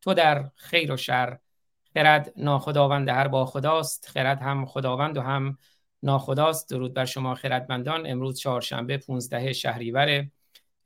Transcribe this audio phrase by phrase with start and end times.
[0.00, 1.38] تو در خیر و شر.
[1.94, 4.08] خرد ناخداوند هر با خداست.
[4.08, 5.58] خرد هم خداوند و هم
[6.02, 6.70] ناخداست.
[6.70, 8.06] درود بر شما خردمندان.
[8.06, 10.26] امروز چهارشنبه 15 شهریور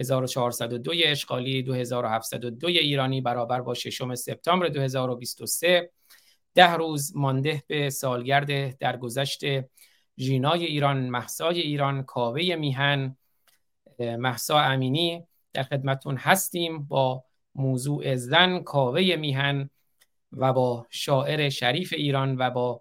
[0.00, 5.91] 1402 اشغالی 2702 ایرانی برابر با ششم سپتامبر 2023
[6.55, 9.41] ده روز مانده به سالگرد درگذشت
[10.19, 13.17] ژینای ایران محسای ایران کاوه میهن
[13.98, 15.27] محسا امینی.
[15.52, 17.24] در خدمتون هستیم با
[17.55, 19.70] موضوع زن کاوه میهن
[20.33, 22.80] و با شاعر شریف ایران و با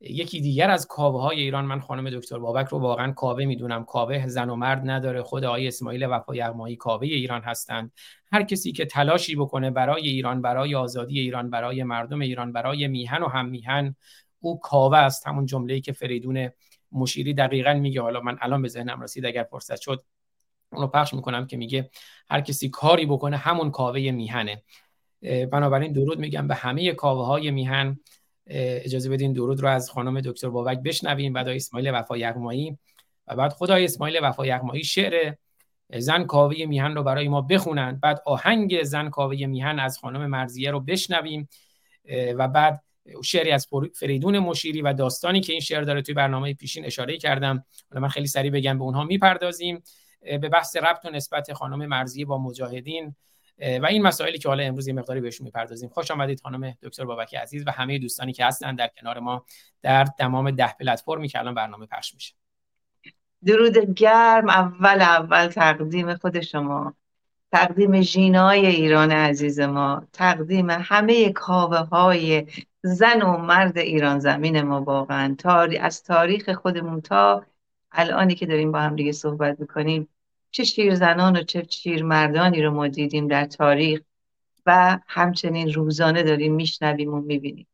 [0.00, 1.64] یکی دیگر از کاوه های ایران.
[1.64, 3.84] من خانم دکتر بابک رو واقعا کاوه می‌دونم.
[3.84, 5.22] کاوه زن و مرد نداره.
[5.22, 7.92] خود آقای اسماعیل وفا یغمایی کاوه ایران هستند.
[8.32, 13.22] هر کسی که تلاشی بکنه برای ایران برای آزادی ایران برای مردم ایران برای میهن
[13.22, 13.96] و هم میهن
[14.40, 15.26] او کاوه است.
[15.26, 16.50] همون جمله‌ای که فریدون
[16.92, 18.02] مشیری دقیقا میگه.
[18.02, 20.02] حالا من الان به ذهنم رسید اگر فرصت شد
[20.72, 21.90] اونو پخش می‌کنم که میگه
[22.30, 24.62] هر کسی کاری بکنه همون کاوه میهنه.
[25.22, 28.00] بنابراین درود میگم به همه کاوه های میهن
[28.46, 32.78] اجازه بدین درود رو از خانم دکتر بابک بشنویم بعد اسماعیل وفا یغمایی.
[33.26, 35.34] و بعد خدای اسماعیل وفا یغمایی شعر
[35.96, 40.70] زن کاوه میهن رو برای ما بخونند بعد آهنگ زن کاوه میهن از خانم مرزیه
[40.70, 41.48] رو بشنویم.
[42.36, 42.82] و بعد
[43.24, 47.64] شعری از فریدون مشیری و داستانی که این شعر داره توی برنامه پیشین اشاره کردم.
[47.90, 49.82] من خیلی سریع بگم به اونها می‌پردازیم.
[50.20, 53.14] به بحث ربط و نسبت خانم مرزیه با مجاهدین
[53.82, 55.88] و این مسائلی که حالا امروز یه مقداری بهشون می‌پردازیم.
[55.88, 59.44] خوش آمدید خانم دکتر بابک عزیز و همه دوستانی که هستن در کنار ما
[59.82, 62.34] در تمام ده پلتفرمی که الان برنامه پخش میشه.
[63.44, 66.94] درود گرم اول اول تقدیم خود شما.
[67.52, 70.06] تقدیم ژینای ایران عزیز ما.
[70.12, 72.46] تقدیم همه کاوه های
[72.82, 75.36] زن و مرد ایران زمین ما واقعا.
[75.80, 77.44] از تاریخ خودمون تا
[77.98, 80.08] الانی که داریم با هم دیگه صحبت می‌کنیم
[80.50, 84.00] چه شیر زنان و چه شیر مردانی رو ما دیدیم در تاریخ
[84.66, 87.66] و همچنین روزانه داریم میشنویم و می‌بینیم.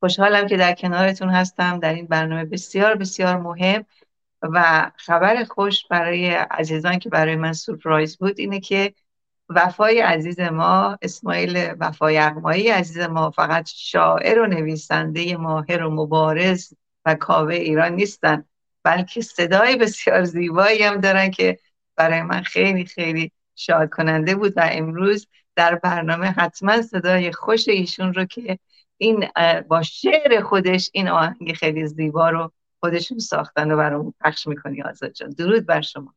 [0.00, 3.84] خوشحالم که در کنارتون هستم در این برنامه بسیار بسیار مهم
[4.42, 8.94] و خبر خوش برای عزیزان که برای من سورپرایز بود اینه که
[9.48, 16.72] وفای عزیز ما اسماعیل وفای اقمایی عزیز ما فقط شاعر و نویسنده ماهر و مبارز
[17.06, 18.44] و کاوه ایران نیستن.
[18.82, 21.58] بلکه صدای بسیار زیبایی هم دارن که
[21.96, 28.14] برای من خیلی خیلی شاد کننده بود و امروز در برنامه حتما صدای خوش ایشون
[28.14, 28.58] رو که
[28.96, 29.28] این
[29.68, 35.12] با شعر خودش این آهنگ خیلی زیبا رو خودشون ساختن و برامون پخش می‌کنی آزاد
[35.12, 35.30] جان.
[35.30, 36.14] درود بر شما.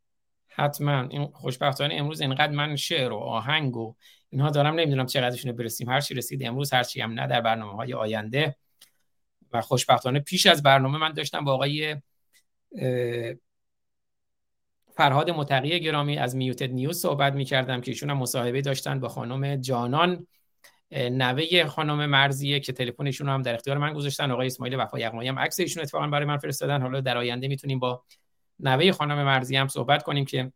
[0.50, 1.07] حتما.
[1.09, 3.96] این خوشبختانه امروز اینقدر من شعر و آهنگ و
[4.29, 5.90] اینها دارم نمی‌دونم چقدرشون برسیم.
[5.90, 8.56] هر چی رسید امروز هر چی هم نه در برنامه های آینده.
[9.52, 11.96] و خوشبختانه پیش از برنامه من داشتم با آقای
[14.95, 19.07] فرهاد متقی گرامی از میوتد نیوز صحبت می کردم که ایشون هم مصاحبه داشتن با
[19.07, 20.28] خانم جانان.
[20.91, 24.31] نوه خانم مرزیه که تلفنشون هم در اختیار من گذاشتن.
[24.31, 26.81] آقای اسماعیل وفا یغمایی هم عکس ایشون اتفاقا برای من فرستادن.
[26.81, 28.03] حالا در آینده می‌تونیم با
[28.59, 30.51] نوه خانم مرزیه هم صحبت کنیم که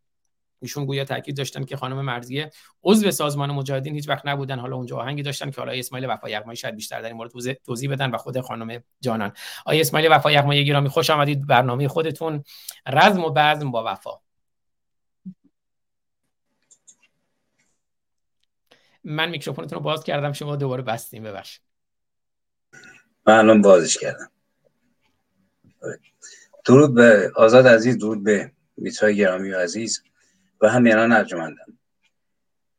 [0.60, 2.50] ایشون گویا تاکید داشتن که خانم مرزیه
[2.84, 4.58] عضو سازمان مجاهدین هیچ وقت نبودن.
[4.58, 7.90] حالا اونجا آهنگی داشتن که حالا اسماعیل وفا یغمایی شاید بیشتر در این مورد توضیح
[7.90, 9.32] بدن و خود خانم جانان.
[9.66, 12.44] آقای اسماعیل وفا یغمایی گرامی خوش آمدید برنامه خودتون.
[12.86, 14.10] رزم و بزم با وفا.
[19.04, 21.62] من میکروفونتون رو باز کردم شما دوباره بستیم ببخشید.
[23.26, 24.30] من بازش کردم.
[26.64, 30.02] درود به آزاد عزیز درود به میترای گرامی و عزیز.
[30.60, 31.78] و همیانان ارجمندم.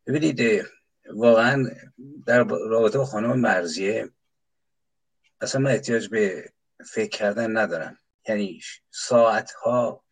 [0.08, 0.66] ببینید
[1.14, 1.70] واقعا
[2.26, 4.10] در رابطه با خانم مرزیه
[5.42, 6.54] اصلا من احتیاج به
[6.86, 7.98] فکر کردن ندارم.
[8.28, 8.62] یعنی
[8.92, 10.04] ساعت ها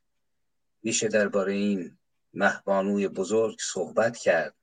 [0.83, 1.97] میشه درباره این
[2.33, 4.55] مهبانوی بزرگ صحبت کرد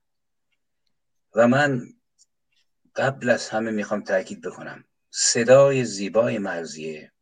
[1.34, 1.88] و من
[2.96, 4.84] قبل از همه می‌خوام تاکید بکنم.
[5.10, 7.12] صدای زیبای مرزیه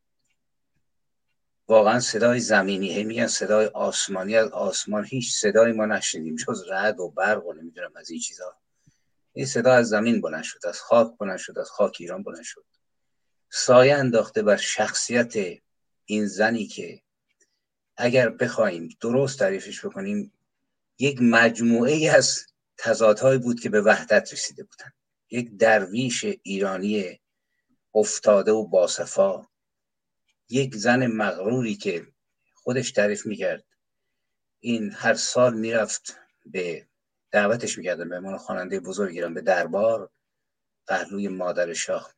[1.69, 7.11] واقعا صدای زمینی میگن صدای آسمانی از آسمان هیچ صدای ما نشنیدیم جز رعد و
[7.11, 8.63] برق و نمی‌دونم از این چیزها
[9.33, 12.65] این صدا از زمین بلند شد از خاک بلند شد از خاک ایران بلند شد.
[13.51, 15.35] سایه انداخته بر شخصیت
[16.05, 17.03] این زنی که
[17.97, 20.33] اگر بخوایم درست تعریفش بکنیم
[20.99, 22.47] یک مجموعه ای از
[22.79, 24.93] تضادهایی بود که به وحدت رسیده بودن.
[25.31, 27.21] یک درویش ایرانی
[27.95, 29.47] افتاده و باصفا
[30.53, 32.07] یک زن مغروری که
[32.55, 33.65] خودش تعریف می‌کرد.
[34.61, 36.17] این هر سال می‌رفت
[36.47, 36.87] به
[37.31, 40.11] دعوتش می‌کردن به من خواننده بزرگ ایران به دربار
[40.89, 42.15] پهلوی مادر شاه.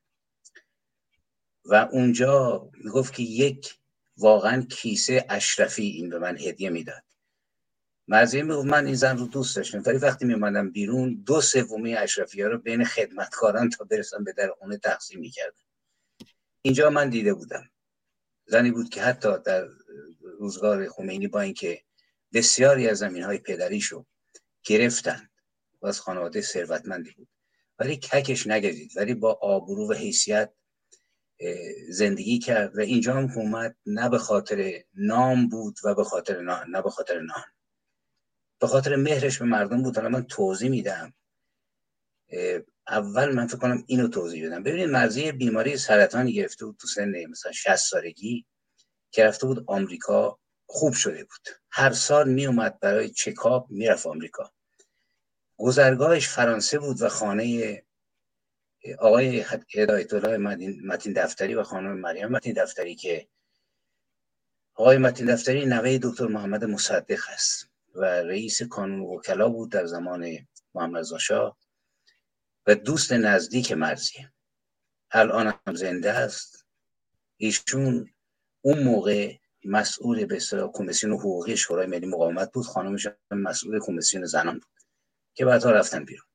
[1.64, 3.74] و اونجا می‌گفت که یک
[4.16, 7.02] واقعا کیسه اشرفی این به من هدیه می‌داد.
[8.08, 12.42] مرزیه می‌گفت من این زن رو دوست داشتم ولی وقتی میماندم بیرون دو سومی اشرفی
[12.42, 15.64] ها رو بین خدمتکاران تا برسم به در خونه تقسیم می‌کردم.
[16.62, 17.70] اینجا من دیده بودم.
[18.46, 19.68] زنی بود که حتی در
[20.38, 21.82] روزگار خمینی با اینکه
[22.32, 24.06] بسیاری از زمین های پدریشو
[24.64, 25.28] گرفتن
[25.82, 27.28] و از خانواده ثروتمندی بود.
[27.78, 30.52] ولی ککش نگذید ولی با آبرو و حیثیت
[31.88, 36.70] زندگی کرد و اینجا هم اومد نه به خاطر نام بود و به خاطر نان
[36.70, 37.44] نه به خاطر نان.
[38.60, 39.98] به خاطر مهرش به مردم بود.
[39.98, 41.14] من توضیح میدم.
[42.88, 44.62] اول من فکر کنم اینو توضیح بدم.
[44.62, 48.46] ببینید مرزی بیماری سرطانی گرفته بود تو سن مثلا 60 سالگی
[49.10, 51.48] که رفته بود آمریکا خوب شده بود.
[51.70, 54.52] هر سال می اومد برای چکاپ می‌رفت آمریکا.
[55.56, 57.82] گذرگاهش فرانسه بود و خانه
[58.98, 59.44] آقای
[59.74, 60.36] هدایت الله
[60.84, 63.28] متین دفتری و خانم مریم متین دفتری که
[64.74, 70.38] آقای متین دفتری نوه دکتر محمد مصدق است و رئیس کانون وکلا بود در زمان
[70.74, 71.56] محمد رضا
[72.66, 74.32] و دوست نزدیک مرزیه.
[75.10, 76.66] الان هم زنده است.
[77.36, 78.14] ایشون
[78.60, 82.66] اون موقع مسئول به اصطلاح کمیسیون حقوقی شورای ملی مقاومت بود.
[82.66, 84.72] خانمش مسئول کمیسیون زنان بود
[85.34, 86.26] که بعدها رفتن بیرون.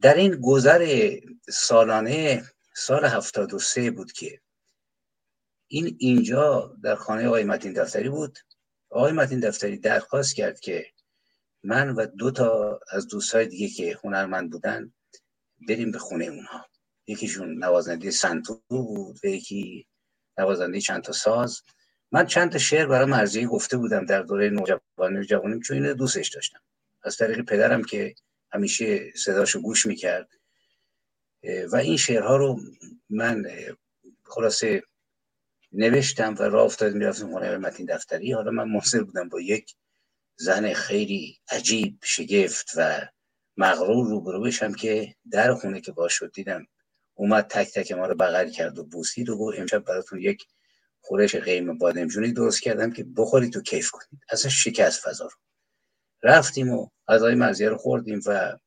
[0.00, 1.10] در این گذر
[1.48, 2.44] سالانه
[2.74, 4.40] سال 73 بود که
[5.68, 8.38] این اینجا در خانه آقای متین دفتری بود.
[8.90, 10.91] آقای متین دفتری درخواست کرد که
[11.64, 14.92] من و دو تا از دوستای دیگه که هنرمند بودن
[15.68, 16.66] بریم به خونه اونها.
[17.06, 19.86] یکیشون نوازنده سنتو بود و یکی
[20.38, 21.62] نوازنده چند تا ساز.
[22.12, 26.28] من چند تا شعر برای مرزی گفته بودم در دوره نوجوانی جوانیم چون اینو دوستش
[26.28, 26.60] داشتم.
[27.02, 28.14] از طریق پدرم که
[28.52, 30.28] همیشه صداشو گوش می‌کرد.
[31.72, 32.60] و این شعرها رو
[33.10, 33.44] من
[34.24, 34.82] خلاصه
[35.72, 38.32] نوشتم و راه افتاد می‌رفتم خونه متین دفتری.
[38.32, 39.74] حالا من منصر بودم با یک
[40.42, 43.08] زن خیلی عجیب شگفت و
[43.56, 46.66] مغرور روبرو بشم که در خونه که باش شد دیدم
[47.14, 50.46] اومد تک تک ما رو بغل کرد و بوسید و گفت امشب براتون یک
[51.00, 54.22] خورش قیم بادمجونی درست کردم که بخورید و کیف کنید.
[54.30, 55.36] اصلا شکست فضا رو.
[56.22, 58.58] رفتیم و غذای مرزیه رو خوردیم و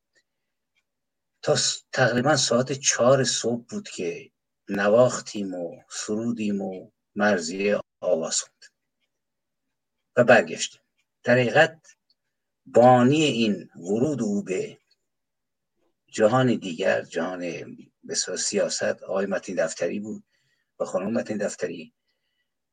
[1.42, 1.56] تا
[1.94, 4.32] تقریبا ساعت چهار صبح بود که
[4.70, 8.66] نواختیم و سرودیم و مرزیه آواز خوند
[10.18, 10.85] و برگشتیم.
[11.26, 11.88] در حقیقت
[12.66, 14.78] بانی این ورود او به
[16.08, 17.78] جهان دیگر جهان
[18.10, 20.24] بسیار سیاست آقای متین دفتری بود
[20.80, 21.94] و خانم متین دفتری.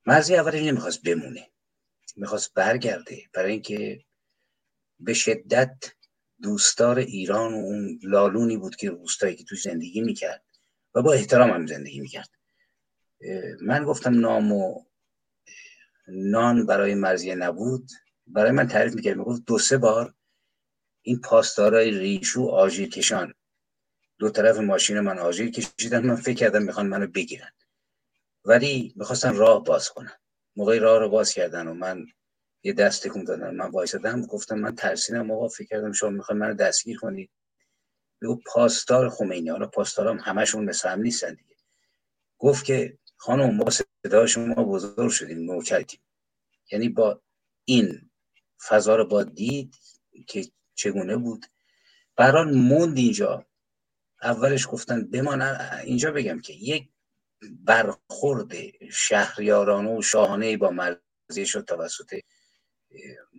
[0.07, 1.51] مرزی اولش نمی‌خواست بمونه
[2.17, 4.05] می‌خواست برگرده برای اینکه
[5.01, 5.93] به شدت
[6.43, 10.45] دوستدار ایران و اون لالونی بود که روستایی که تو زندگی می‌کرد
[10.95, 12.31] و با احترام هم زندگی می‌کرد.
[13.61, 14.85] من گفتم نام و
[16.09, 17.89] نان برای مرزیه نبود.
[18.33, 20.15] برای من تعریف می‌کرد می‌گفت دو سه بار
[21.03, 23.35] این پاسدارای ریشو آژیر کشان.
[24.19, 27.51] دو طرف ماشین من آژیر کشیدن من فکر کردم می‌خوان منو بگیرن.
[28.45, 30.13] ولی می‌خواستن راه باز کنن.
[30.57, 32.07] موقعی راه رو باز کردن و من
[32.63, 36.55] یه دست تکون دادن من وایسادم گفتم من ترسیدم آقا فکر کردم شما می‌خوان منو
[36.55, 37.31] دستگیر کنید
[38.23, 39.49] بگو پاسدار خمینی.
[39.49, 41.57] حالا پاسدارام همشون مثل هم نیستن دیگه.
[42.39, 46.01] گفت که خانم ما صدا شما بزرگ شدیم نوکرتیم
[46.73, 47.23] یعنی با
[47.65, 48.11] این
[48.69, 49.75] فضا رو با دید
[50.27, 51.47] که چگونه بود.
[52.17, 53.47] بران موند اینجا.
[54.23, 55.43] اولش گفتن بمان
[55.85, 56.89] اینجا بگم که یک
[57.51, 58.53] برخورد
[58.93, 62.21] شهریارانه و شاهانه با مرزی شد توسط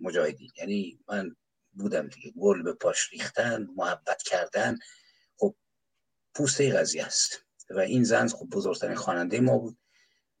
[0.02, 0.50] مجاهدین.
[0.56, 1.36] یعنی من
[1.72, 2.30] بودم دیگه.
[2.30, 4.78] گل به پاش ریختن محبت کردن.
[5.36, 5.54] خب
[6.34, 7.44] پوسته قضیه است.
[7.70, 9.78] و این زن خب بزرگترین خواننده ما بود.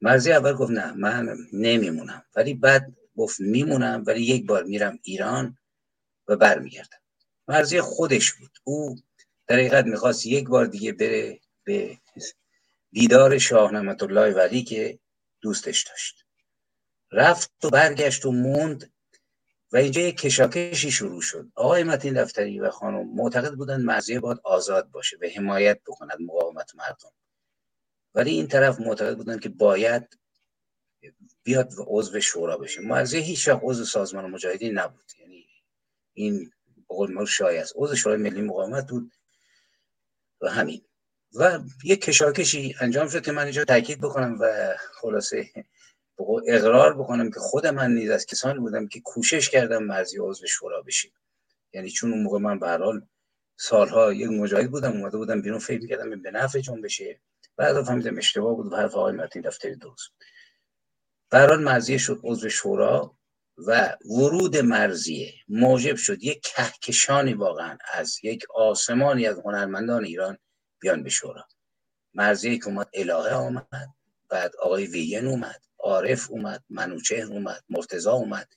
[0.00, 2.24] مرزی اول گفت نه من نمیمونم.
[2.36, 5.58] ولی بعد گفت میمونم ولی یک بار میرم ایران
[6.28, 6.98] و برمیگردم.
[7.48, 8.58] مرزی خودش بود.
[8.64, 8.96] او
[9.46, 11.98] در حقیقت می‌خواست یک بار دیگه بره به
[12.92, 14.98] دیدار شاه نعمت الله ولی که
[15.40, 16.24] دوستش داشت.
[17.12, 18.92] رفت و برگشت و موند
[19.72, 21.50] و اینجا یک کشاکشی شروع شد.
[21.54, 26.74] آقای متین دفتری و خانم معتقد بودن مرزیه باید آزاد باشه و حمایت بکند مقاومت
[26.74, 27.12] مردم.
[28.14, 30.18] ولی این طرف معتقد بودن که باید
[31.44, 32.80] بیاد و عضو شورا بشه.
[32.80, 35.12] مرزیه هیچ وقت عضو سازمان مجاهدین نبود.
[35.20, 35.46] یعنی
[36.12, 36.50] این
[36.90, 37.72] بقول ما شایع است.
[37.76, 39.12] عضو شورای ملی مقاومت بود
[40.40, 40.82] و همین.
[41.34, 45.50] و یک کشاکشی انجام شد که من اینجا تاکید بکنم و خلاصه
[46.46, 50.82] اقرار بکنم که خود من نیز از کسانی بودم که کوشش کردم مرزی عضو شورا
[50.82, 51.12] بشیم.
[51.72, 53.06] یعنی چون اون موقع من به حال
[53.56, 57.20] سالها یک مجاهد بودم اومده بودم بیرون فکر می‌کردم به نفع بشه
[57.56, 60.10] بعد فهمیدم اشتباه بود و حرف آقای متین دفتری درست
[61.34, 63.18] برحال مرزیه شد عضو شورا
[63.58, 65.34] و ورود مرزیه.
[65.48, 70.38] موجب شد یک کهکشانی واقعا از یک آسمانی از هنرمندان ایران
[70.80, 71.48] بیان به شورا.
[72.14, 73.94] مرزیه که اومد الهه آمد
[74.28, 78.52] بعد آقای ویین اومد عارف اومد منوچهر اومد مرتزا اومد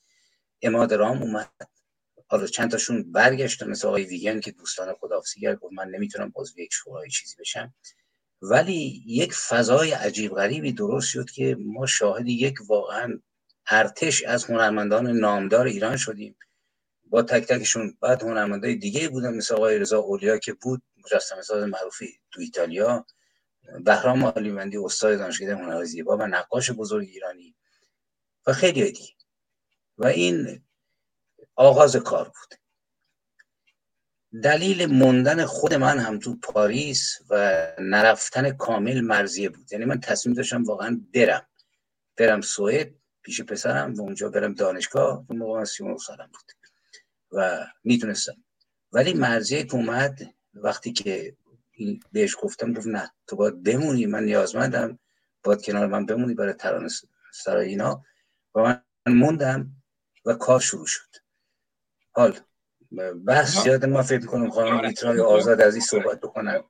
[0.61, 1.51] اماد رام اومد.
[2.27, 6.73] حالا چند تاشون برگشتن مثل آقای ویگن که دوستان خدافزی گفت من نمی‌تونم عضو یک
[6.73, 7.73] شورای چیزی بشم.
[8.41, 13.19] ولی یک فضای عجیب غریبی درست شد که ما شاهد یک واقعا
[13.69, 16.35] ارتش از هنرمندان نامدار ایران شدیم.
[17.09, 21.63] با تک تکشون بعد هنرمندای دیگه بودن مثل آقای رضا اولیا که بود مجسمه ساز
[21.63, 23.05] معروفی تو ایتالیا
[23.85, 27.55] بهرام علیمندی استاد دانشکده هنر زیبا و نقاش بزرگ ایرانی
[28.47, 29.13] و خیلی دیگه.
[29.97, 30.63] و این
[31.55, 32.59] آغاز کار بود.
[34.43, 39.71] دلیل موندن خود من هم تو پاریس و نرفتن کامل مرزیه بود.
[39.73, 41.47] یعنی من تصمیم داشتم واقعا برم.
[42.17, 45.25] برم سوئد پیش پسرم و اونجا برم دانشگاه.
[45.29, 45.65] اون موقع من
[45.97, 46.51] سالم بود
[47.31, 48.43] و می‌تونستم
[48.91, 51.35] ولی مرزیه که اومد وقتی که
[52.11, 54.05] بهش گفتم گفت نه تو باید بمونی.
[54.05, 54.99] من نیازمندم.
[55.43, 56.89] باید کنار من بمونی برای ترانه
[57.33, 58.03] سرای اینا.
[58.55, 58.81] و من
[59.13, 59.71] موندم
[60.25, 61.09] و کار شروع شد.
[62.11, 62.39] حال
[63.25, 66.63] بحث زیاد ما فکر کنم خانم ایترای آزاد از این صحبت بکنم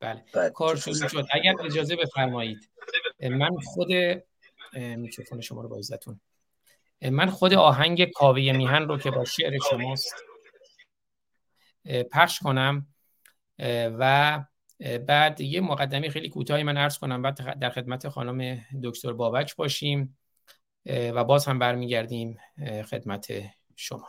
[0.00, 0.50] بله.
[0.54, 2.70] کار شروع شد اگر اجازه بفرمایید.
[3.30, 3.88] من خود
[4.74, 6.20] میکروفون شما رو با عزتون.
[7.02, 10.14] من خود آهنگ کاوه میهن رو که با شعر شماست
[12.12, 12.86] پخش کنم
[13.98, 14.44] و
[15.06, 17.22] بعد یه مقدمه خیلی کوتاهی من عرض کنم.
[17.22, 20.18] بعد در خدمت خانم دکتر بابک باشیم
[20.86, 22.38] و باز هم برمیگردیم
[22.90, 23.32] خدمت
[23.76, 24.08] شما.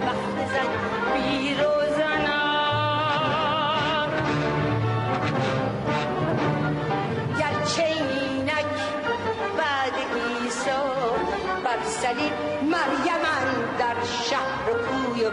[0.00, 0.70] بخت زن
[1.14, 3.28] بیر و زنم
[7.38, 8.76] گرچه اینک
[9.58, 10.82] بعد ایسا
[11.64, 12.30] بر سلی
[12.62, 13.46] مریمن
[13.78, 13.98] در
[14.30, 15.30] شهر و کوی و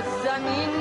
[0.00, 0.79] تابان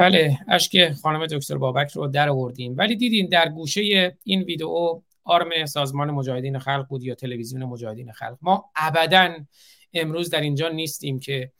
[0.00, 2.74] بله اشک خانم دکتر بابک رو در آوردیم.
[2.78, 8.38] ولی دیدین در گوشه این ویدیو آرم سازمان مجاهدین خلق بود یا تلویزیون مجاهدین خلق.
[8.42, 9.34] ما ابدا
[9.94, 11.52] امروز در اینجا نیستیم که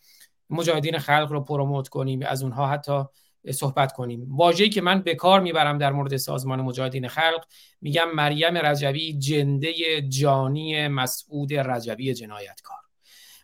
[0.50, 3.04] مجاهدین خلق رو پروموت کنیم از اونها حتی
[3.50, 4.26] صحبت کنیم.
[4.36, 7.44] واژه‌ای که من به کار می‌برم در مورد سازمان مجاهدین خلق
[7.80, 12.78] میگم مریم رجبی جنده جانی مسعود رجبی جنایتکار.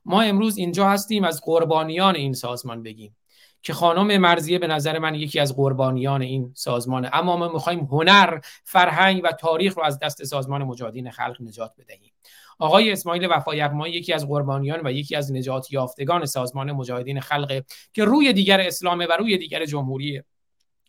[0.05, 3.17] ما امروز اینجا هستیم از قربانیان این سازمان بگیم.
[3.67, 7.11] که خانم مرزیه به نظر من یکی از قربانیان این سازمانه.
[7.13, 12.13] اما ما می‌خوایم هنر فرهنگ و تاریخ رو از دست سازمان مجاهدین خلق نجات بدهیم.
[12.59, 17.63] آقای اسماعیل وفای ما یکی از قربانیان و یکی از نجات یافتگان سازمان مجاهدین خلق
[17.93, 20.23] که روی دیگر اسلامه و روی دیگر جمهوری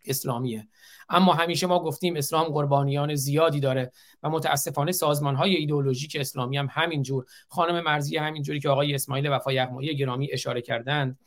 [0.06, 0.68] اسلامیه.
[1.10, 3.92] اما همیشه ما گفتیم اسلام قربانیان زیادی داره
[4.24, 7.26] و متاسفانه سازمان های ایدئولوژیک اسلامی هم همینجور.
[7.48, 11.20] خانم مرزی همینجوری که آقای اسماعیل وفای گرامی اشاره کردند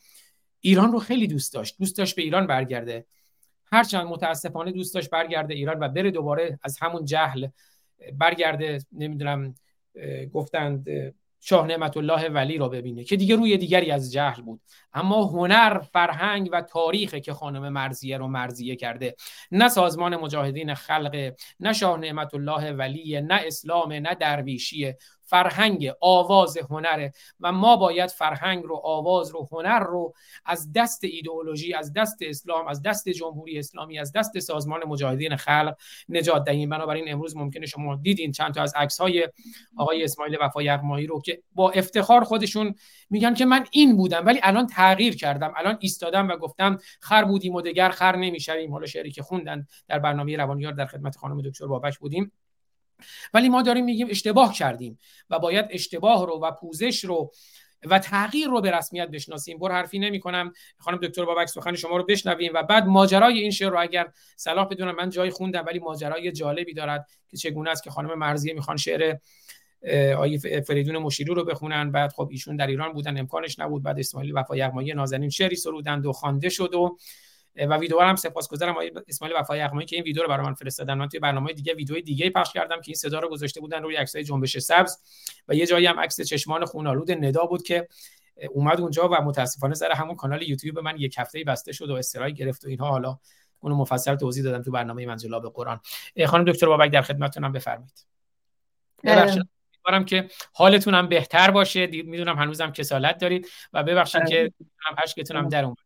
[0.61, 1.75] ایران رو خیلی دوست داشت.
[1.79, 3.05] دوست داشت به ایران برگرده.
[3.65, 7.47] هرچند متاسفانه دوست داشت برگرده ایران و بره دوباره از همون جهل
[8.13, 9.55] برگرده نمی‌دونم
[10.33, 10.87] گفتند
[11.43, 14.61] شاه نعمت الله ولی رو ببینه که دیگه روی دیگری از جهل بود.
[14.93, 19.15] اما هنر فرهنگ و تاریخه که خانم مرزیه رو مرزیه کرده.
[19.51, 24.97] نه سازمان مجاهدین خلق نه شاه نعمت الله ولی نه اسلام نه درویشیه.
[25.31, 30.13] فرهنگ آواز هنره و ما باید فرهنگ رو آواز رو هنر رو
[30.45, 35.75] از دست ایدئولوژی از دست اسلام از دست جمهوری اسلامی از دست سازمان مجاهدین خلق
[36.09, 36.69] نجات دهیم.
[36.69, 39.29] بنابراین امروز ممکنه شما دیدین چند تا از عکس های
[39.77, 42.75] آقای اسماعیل وفا یغمایی رو که با افتخار خودشون
[43.09, 45.53] میگن که من این بودم ولی الان تغییر کردم.
[45.57, 48.71] الان ایستادم و گفتم خر بودیم و دگر خر نمی‌شویم.
[48.71, 52.31] حالا شعری که خوندن در برنامه روانیار در خدمت خانم دکتر بابک بودیم.
[53.33, 57.31] ولی ما داریم میگیم اشتباه کردیم و باید اشتباه رو و پوزش رو
[57.85, 59.57] و تغییر رو به رسمیت بشناسیم.
[59.57, 63.51] بر حرفی نمی کنم خانم دکتر بابک سخن شما رو بشنویم و بعد ماجرای این
[63.51, 67.83] شعر رو اگر صلاح بدونم من جای خوندم ولی ماجرای جالبی دارد که چگونه است
[67.83, 69.17] که خانم مرزیه می‌خوان شعر
[70.17, 71.91] آیه فریدون مشیری رو بخونن.
[71.91, 73.83] بعد خب ایشون در ایران بودن امکانش نبود.
[73.83, 76.97] بعد اسماعیل وفا یغمایی نازنین شعری سرودند و خوانده شد و
[77.55, 78.71] و ویدیو هم سپاسگزارم.
[78.71, 80.93] آقای اسماعیل وفای اقمایی که این ویدیو رو برای من فرستادن.
[80.93, 83.95] من توی برنامه دیگه ویدیو دیگه پخش کردم که این صدا رو گذاشته بودن روی
[83.95, 84.97] عکسای جنبش سبز.
[85.47, 87.87] و یه جایی هم عکس چشمان خونالود ندا بود که
[88.49, 92.33] اومد اونجا و متاسفانه سر همون کانال یوتیوب من یک هفته بسته شد و استرای
[92.33, 92.89] گرفت و اینها.
[92.89, 93.17] حالا
[93.59, 95.79] اونو مفصل توضیح دادم تو برنامه منزلا به قرآن
[96.25, 98.05] خانم دکتر بابک در خدمتتونم بفرمایید.
[99.03, 101.87] امیدوارم که حالتون هم بهتر باشه.
[101.87, 105.77] می‌دونم هنوزم کسالت دارید و ببخشید که هم اشکتون هم در اومد.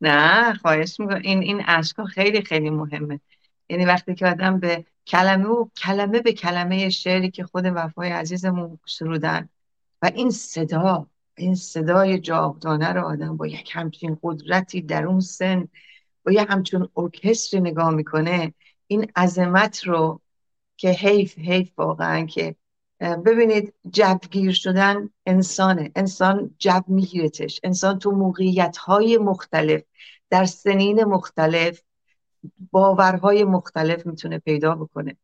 [0.00, 1.20] نه خواهش می‌کنم.
[1.24, 3.20] این این اشکا خیلی خیلی مهمه.
[3.68, 8.78] یعنی وقتی که آدم به کلمه و کلمه به کلمه شعری که خود وفای عزیزمون
[8.86, 9.48] سرودن
[10.02, 11.06] و این صدا
[11.36, 15.68] این صدای جاودانه رو آدم با یک همچین قدرتی در اون سن
[16.24, 18.54] با یک همچون ارکستری نگاه می‌کنه
[18.86, 20.20] این عظمت رو
[20.76, 22.56] که حیف حیف واقعا که
[23.00, 25.92] ببینید جوگیر شدن انسانه.
[25.96, 27.60] انسان جو میگیرتش.
[27.64, 29.82] انسان تو موقعیت های مختلف
[30.30, 31.80] در سنین مختلف
[32.70, 35.16] باورهای مختلف می‌تونه پیدا بکنه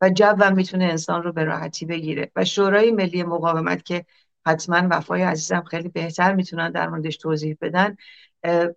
[0.00, 2.30] و جو هم می‌تونه انسان رو به راحتی بگیره.
[2.36, 4.04] و شورای ملی مقاومت که
[4.46, 7.96] حتما وفای عزیزم خیلی بهتر می‌تونن در موردش توضیح بدن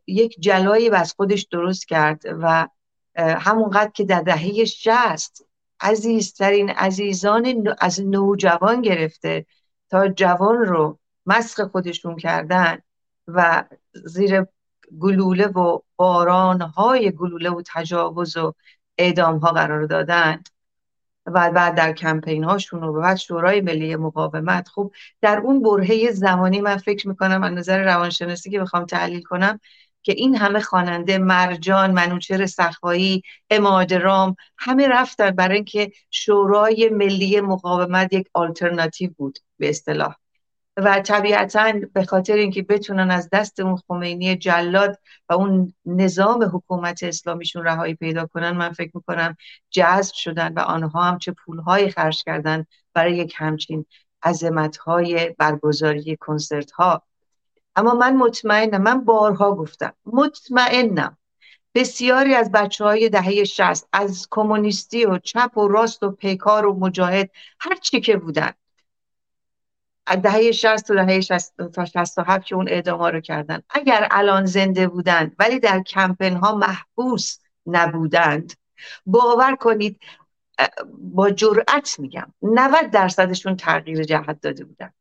[0.08, 2.67] یک جلایی از خودش درست کرد و
[3.15, 5.45] همونقدر که در دهه شست
[5.82, 9.46] عزیزترین عزیزان از نوجوان گرفته
[9.89, 12.78] تا جوان رو مسخ خودشون کردن
[13.28, 13.63] و
[13.94, 14.46] زیر
[15.00, 18.54] گلوله و بارانهای گلوله و تجاوز و
[18.98, 20.44] اعدام ها قرار دادن.
[21.26, 24.68] و بعد در کمپین هاشون و بعد شورای ملی مقاومت.
[24.68, 29.60] خب در اون برهه زمانی من فکر می‌کنم از نظر روانشناسی که بخوام تحلیل کنم
[30.03, 37.41] که این همه خواننده مرجان منوچر سخایی اماد رام همه رفتن برای اینکه شورای ملی
[37.41, 40.15] مقاومت یک آلترناتیو بود به اصطلاح.
[40.77, 47.03] و طبیعتا به خاطر اینکه بتونن از دست اون خمینی جلاد و اون نظام حکومت
[47.03, 49.35] اسلامیشون رهایی پیدا کنن من فکر می‌کنم
[49.69, 53.85] جذب شدن و آنها هم چه پولهایی خرج کردن برای یک همچین
[54.23, 57.03] عظمت های برگزاری کنسرت ها
[57.75, 61.17] اما من مطمئنم من بارها گفتم مطمئنم
[61.75, 66.79] بسیاری از بچه های دهه شست از کمونیستی و چپ و راست و پیکار و
[66.79, 67.29] مجاهد
[67.60, 68.51] هر چی که بودن
[70.15, 74.88] دهه 60 تا دهه 60 تا 67 که اون اعدام رو کردن اگر الان زنده
[74.88, 78.53] بودند ولی در کمپین ها محبوس نبودند
[79.05, 79.99] باور کنید
[80.97, 84.93] با جرأت میگم 90 درصدشون تغییر جهت داده بودند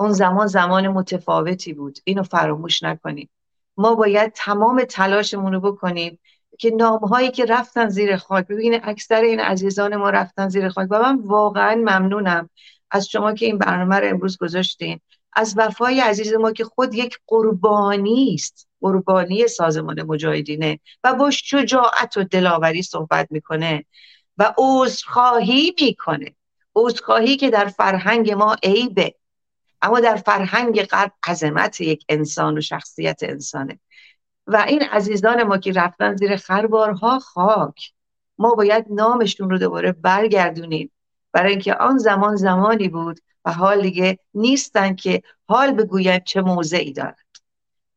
[0.00, 1.98] اون زمان زمان متفاوتی بود.
[2.04, 3.30] اینو فراموش نکنیم
[3.76, 6.18] ما باید تمام تلاشمون رو بکنیم
[6.58, 11.02] که نامهایی که رفتن زیر خاک ببینید اکثر این عزیزان ما رفتن زیر خاک و
[11.02, 12.50] من واقعا ممنونم
[12.90, 15.00] از شما که این برنامه رو امروز گذاشتین.
[15.32, 18.68] از وفای عزیز ما که خود یک قربانی است.
[18.80, 23.84] قربانی سازمان مجاهدینه و با شجاعت و دلاوری صحبت می‌کنه
[24.38, 26.34] و عذرخواهی می‌کنه.
[26.76, 29.14] عذرخواهی که در فرهنگ ما عیبه.
[29.82, 33.80] اما در فرهنگ غرب عظمت یک انسان و شخصیت انسانه.
[34.46, 37.92] و این عزیزان ما که رفتن زیر خربارها خاک.
[38.38, 40.90] ما باید نامشون رو دوباره برگردونیم.
[41.32, 46.92] برای اینکه آن زمان زمانی بود و حال دیگه نیستن که حال بگویند چه موضعی
[46.92, 47.16] دارند.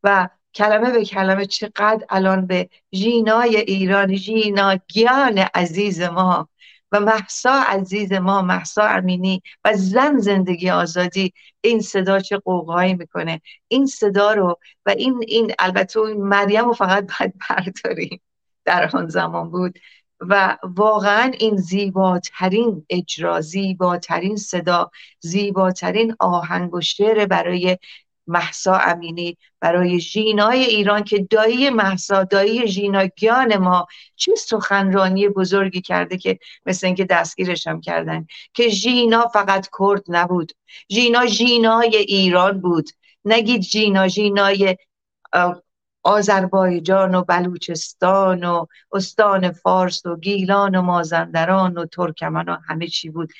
[0.02, 6.48] و کلمه به کلمه چقدر الان به ژینای ایران ژیناگیان عزیز ما
[6.94, 13.40] و محسا عزیز ما محسا امینی و زن زندگی آزادی این صدا چه قوقایی می‌کنه؟
[13.68, 18.20] این صدا رو و این این البته مریم رو فقط باید برداریم.
[18.64, 19.78] در آن زمان بود.
[20.20, 27.78] و واقعا این زیباترین اجرا زیباترین صدا زیباترین آهنگ و شعر برای
[28.26, 36.18] محسا امینی برای ژینای ایران که دایی محسا دایی ژیناگیان ما چه سخنرانی بزرگی کرده
[36.18, 40.52] که مثل اینکه دستگیرش هم کردن که ژینا فقط کرد نبود.
[40.90, 42.90] ژینا ژینای ایران بود.
[43.24, 44.76] نگید ژینا ژینای
[46.02, 53.10] آذربایجان و بلوچستان و استان فارس و گیلان و مازندران و ترکمن و همه چی
[53.10, 53.32] بود.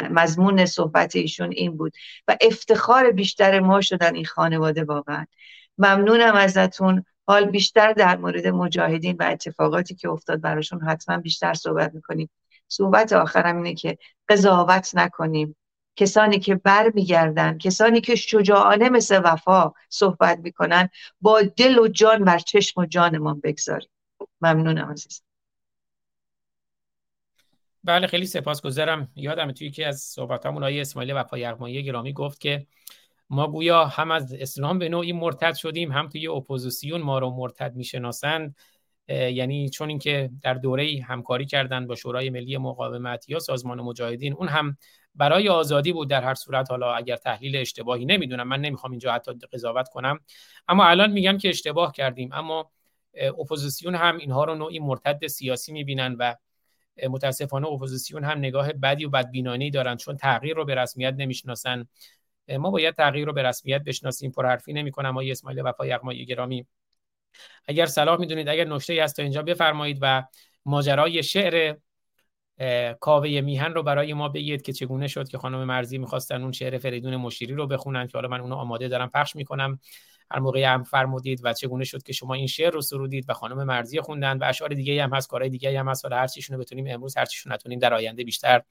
[0.00, 1.92] مضمون صحبت ایشون این بود.
[2.28, 5.26] و افتخار بیشتر ما شدن این خانواده واقعا.
[5.78, 7.04] ممنونم ازتون.
[7.26, 12.30] حال بیشتر در مورد مجاهدین و اتفاقاتی که افتاد براشون حتما بیشتر صحبت می‌کنیم.
[12.68, 15.56] صحبت آخرم اینه که قضاوت نکنیم.
[15.96, 20.88] کسانی که بر میگردن کسانی که شجاعانه مثل وفا صحبت می‌کنن
[21.20, 23.88] با دل و جان بر چشم و جانمان بگذاریم.
[24.40, 25.22] ممنونم عزیز
[27.84, 29.12] بله خیلی سپاسگزارم.
[29.16, 32.66] یادم توی که از صحبتامون آیه اسماعیل وفا یغمایی گرامی گفت که
[33.30, 37.76] ما گویا هم از اسلام به نوعی مرتد شدیم هم توی اپوزیسیون ما رو مرتد
[37.76, 38.56] می‌شناسند.
[39.08, 44.48] یعنی چون اینکه در دوره همکاری کردن با شورای ملی مقاومت یا سازمان مجاهدین اون
[44.48, 44.76] هم
[45.14, 46.70] برای آزادی بود در هر صورت.
[46.70, 50.20] حالا اگر تحلیل اشتباهی نمی‌دونم من نمی‌خوام اینجا حتی قضاوت کنم.
[50.68, 52.70] اما الان میگم که اشتباه کردیم اما
[53.14, 56.34] اپوزیسیون هم اینها رو نوعی مرتد سیاسی می‌بینن و
[57.08, 61.86] متاسفانه اپوزیسیون هم نگاه بدی و بدبینانه دارن چون تغییر رو به رسمیت نمی‌شناسن.
[62.58, 65.10] ما باید تغییر رو به رسمیت بشناسیم پر حرفی نمی‌کنم.
[65.10, 66.66] ما اسماعیل وفا یغمایی گرامی.
[67.66, 70.24] اگر صلاح می‌دونید اگر نکته ای هست تا اینجا بفرمایید و
[70.64, 71.76] ماجرای شعر
[73.00, 76.78] کاوه میهن رو برای ما بگید که چگونه شد که خانم مرضیه می‌خواستن اون شعر
[76.78, 79.78] فریدون مشیری رو بخونن که حالا من اونو آماده دارم پخش می‌کنم.
[80.32, 83.64] هر موقعی هم فرمودید و چگونه شد که شما این شعر رو سرودید و خانم
[83.64, 86.62] مرزی خوندن و اشعار دیگه هم هست کارهای دیگه هم هست حالا هر چیشون رو
[86.62, 88.62] بتونیم امروز هر چیشون نتونیم در آینده بیشتر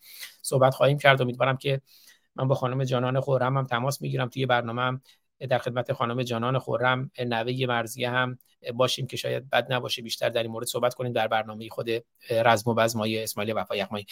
[0.41, 1.21] صحبت خواهیم کرد.
[1.21, 1.81] امیدوارم که
[2.35, 4.29] من با خانم جانان خورم هم تماس می‌گیرم.
[4.29, 5.01] توی برنامه هم
[5.49, 8.37] در خدمت خانم جانان خورم نوه مرزیه هم
[8.73, 11.89] باشیم که شاید بد نباشه بیشتر در این مورد صحبت کنیم در برنامه خود
[12.29, 14.05] رزم و بزمای اسماعیل وفا یغمایی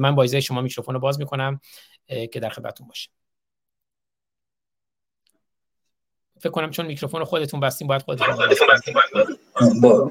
[0.00, 1.60] من با شما میکروفون رو باز می‌کنم
[2.06, 3.15] که در خدمتتون باشم.
[6.38, 8.36] فکر کنم چون میکروفون خودتون بستیم باید خودتون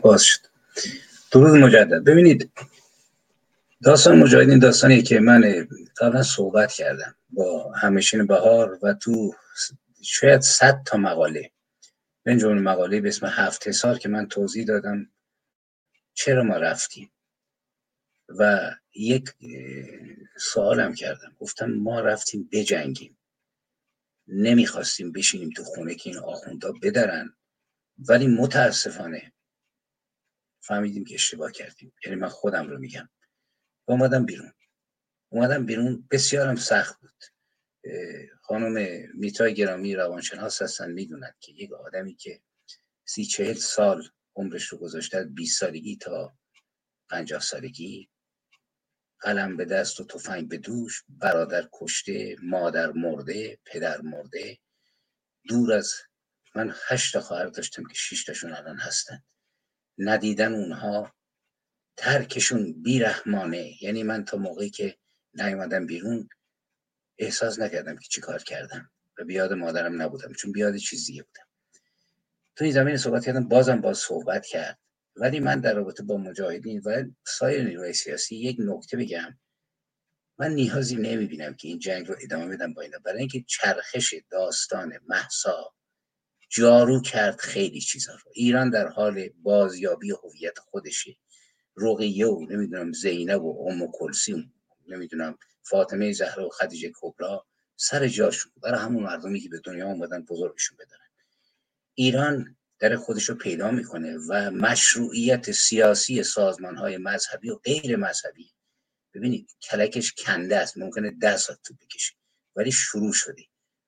[0.02, 0.40] باز شد.
[1.32, 2.04] درود مجدد.
[2.04, 2.52] ببینید
[3.84, 9.36] داستان مجاهدین داستانی که من قبلا صحبت کردم با همشین بهار و تو
[10.02, 11.52] شاید صد تا مقاله.
[12.26, 15.10] من جمله مقاله به اسم هفت حسار که من توضیح دادم
[16.14, 17.12] چرا ما رفتیم.
[18.30, 19.30] و یک
[20.38, 21.36] سوالم کردم.
[21.40, 23.15] گفتم ما رفتیم بجنگیم.
[24.28, 27.38] نمی‌خواستیم بشینیم تو خونه که این آخوندا بدرن.
[27.98, 29.34] ولی متاسفانه
[30.64, 31.94] فهمیدیم که اشتباه کردیم.
[32.06, 33.10] یعنی من خودم رو میگم.
[33.86, 34.54] اومدم بیرون.
[35.30, 36.08] اومدم بیرون.
[36.12, 37.24] بسیارم سخت بود.
[38.42, 40.92] خانم میتای گرامی روانشناس هستن.
[40.92, 42.42] می‌دونن که یک آدمی که
[43.06, 46.38] سی چهل سال عمرش رو گذاشته از 20 سالگی تا
[47.10, 48.10] پنجاه سالگی
[49.26, 54.58] قلم به دست و تفنگ به دوش برادر کشته مادر مرده پدر مرده.
[55.48, 55.94] دور از
[56.56, 59.24] من هشت خواهر داشتم که شیشتاشون الان هستن.
[59.98, 61.14] ندیدن اونها
[61.98, 63.84] ترکشون بیرحمانه.
[63.84, 64.98] یعنی من تا موقعی که
[65.34, 66.30] نیومدم بیرون
[67.18, 71.48] احساس نکردم که چی کار کردم و بیاد مادرم نبودم چون بیاد چیز دیگه بودم.
[72.56, 74.80] تو این زمین صحبت کردم بازم باز صحبت کرد.
[75.16, 79.40] ولی من در رابطه با مجاهدین و سایر نیروهای سیاسی یک نکته بگم.
[80.40, 82.98] من نیازی نمی‌بینم که این جنگ رو ادامه بدم با اینا.
[83.06, 85.74] برای اینکه چرخش داستان محسا
[86.50, 88.32] جارو کرد خیلی چیزا رو.
[88.34, 91.18] ایران در حال بازیابی هویت خودشه
[91.78, 94.54] رقیه و نمی‌دونم زینب و ام کلسیم
[94.88, 98.52] نمی‌دونم فاطمه زهرا و خدیجه کبرا سر جاشون.
[98.64, 101.06] برای همون مردمی که به دنیا آمدن بزرگشون بدارن.
[101.94, 108.52] ایران در خودش رو پیدا می‌کنه و مشروعیت سیاسی سازمان های مذهبی و غیر مذهبی.
[109.14, 112.14] ببینید کلکش کنده است ممکنه ده ساعت تو بکشه
[112.56, 113.44] ولی شروع شده.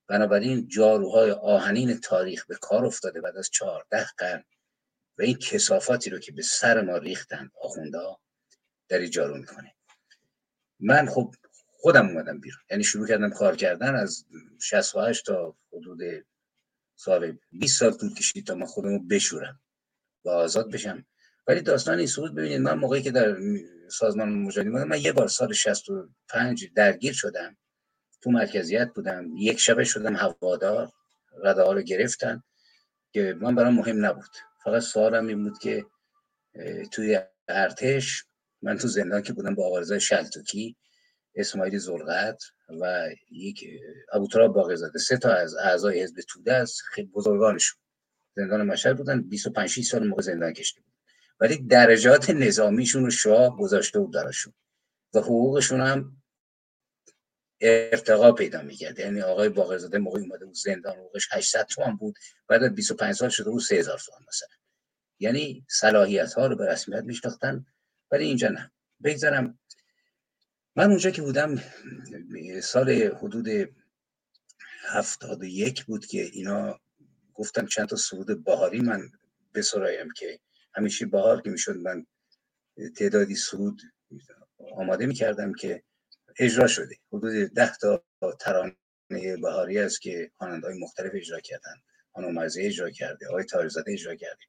[0.07, 4.43] بنابراین جاروهای آهنین تاریخ به کار افتاده بعد از چهارده قرن
[5.17, 7.99] و این کسافاتی رو که به سر ما ریختن آخونده
[8.89, 9.75] در جارو می‌کنه.
[10.79, 14.25] من خب خودم اومدم بیرون یعنی شروع کردم کار کردن از
[14.61, 15.99] 68 تا حدود
[16.97, 19.61] سال 20 سال طول کشید تا من خودم رو بشورم
[20.25, 21.05] و آزاد بشم.
[21.47, 23.37] ولی داستان این سعود ببینید من موقعی که در
[23.89, 27.57] سازمان مجاهدین بودم من یه بار سال 65 درگیر شدم.
[28.21, 30.91] تو مرکزیت بودم یک شبه شدم هوادار
[31.43, 32.43] رده رو گرفتن
[33.13, 34.31] که من برام مهم نبود.
[34.63, 35.85] فقط سوالم این بود که
[36.91, 38.25] توی ارتش
[38.61, 40.77] من تو زندان که بودم با آقا شلتوکی
[41.37, 42.43] اسماعیل زلغت
[42.81, 43.65] و یک
[44.13, 47.79] ابوتراب باقی سه تا از اعضای حزب توده از خیلی بزرگانشون.
[48.35, 50.93] زندان مشهد بودن 25 سال موقع زندان کشته بود.
[51.39, 54.53] ولی درجات نظامیشون رو شاه گذاشته بود درشون
[55.13, 56.21] و حقوقشون هم
[57.61, 58.99] ارتقا پیدا می‌کرد.
[58.99, 62.15] یعنی آقای باقرزاده موقعی اومده بود زندان حقوقش 800 تومان بود.
[62.47, 64.49] بعد از 25 سال شده بود 3000 تومان مثلا.
[65.19, 67.65] یعنی صلاحیت ها رو به رسمیت میشناختن
[68.11, 68.71] ولی اینجا نه.
[69.03, 69.59] بگذارم
[70.77, 71.63] من اونجا که بودم
[72.61, 73.47] سال حدود
[74.81, 76.79] هفتاد یک بود که اینا
[77.33, 79.09] گفتم چند تا سرود بهاری من
[79.53, 80.39] بسرایم که
[80.75, 82.05] همیشه بهار که می‌شد من
[82.95, 83.81] تعدادی سرود
[84.75, 85.83] آماده می‌کردم که
[86.39, 86.95] اجرا شده.
[87.13, 88.03] حدود ده تا
[88.39, 88.75] ترانه
[89.41, 91.75] بهاری است که خواننده‌های مختلف اجرا کردن.
[92.13, 94.43] خانم مرزی اجرا کرده آقای تاریزاده اجرا کرده.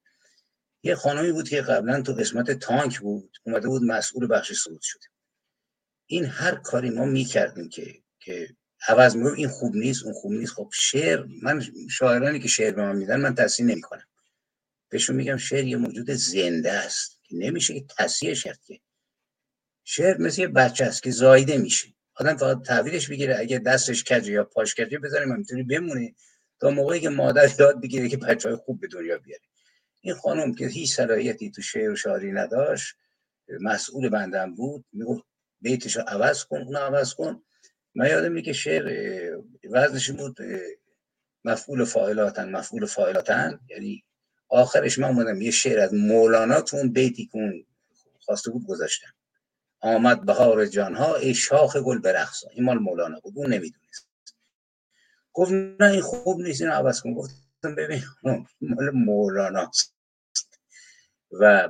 [0.83, 5.05] یه خانمی بود که قبلا تو قسمت تانک بود اومده بود مسئول بخش سرود شده.
[6.11, 8.49] این هر کاری ما می‌کردیم که که
[8.87, 12.81] عوض میگم این خوب نیست اون خوب نیست خب شعر من شاعرانی که شعر به
[12.81, 14.03] من میدن من تصحیح نمی‌کنم.
[14.89, 18.79] بهشون میگم شعر یه موجود زنده است که نمیشه که تصحیح کرد که.
[19.83, 21.87] شعر مثل یه بچه است که زایده میشه.
[22.15, 26.15] آدم فقط تعبیرش بگیره اگه دستش کجه یا پاش کجه بذاریم می‌تونی بمونه
[26.59, 29.43] تا موقعی که مادر یاد بگیره که بچه های خوب به دنیا بیاره
[30.01, 32.95] این خانم که هیچ صلاحیتی تو شعر و شاعری نداشت
[33.61, 35.28] مسئول بندم بود می‌گفت
[35.61, 37.43] بیتش رو عوض کن اون عوض کن.
[37.95, 38.85] من یادم که شعر
[39.71, 40.37] وزنش بود
[41.43, 43.59] مفعول فاعلاتن مفعول فاعلاتن.
[43.69, 44.03] یعنی
[44.49, 47.65] آخرش من اومدم یه شعر از مولانا تو اون بیتی که
[48.19, 49.13] خواسته بود گذاشتم.
[49.79, 52.49] آمد بهار جانها ای شاخ گل برقصا.
[52.49, 54.09] این مال مولانا بود اون نمی‌دونست.
[55.33, 57.13] گفت نه این خوب نیست این عوض کن.
[57.13, 58.03] گفت ببین
[58.61, 59.71] مال مولانا
[61.31, 61.69] و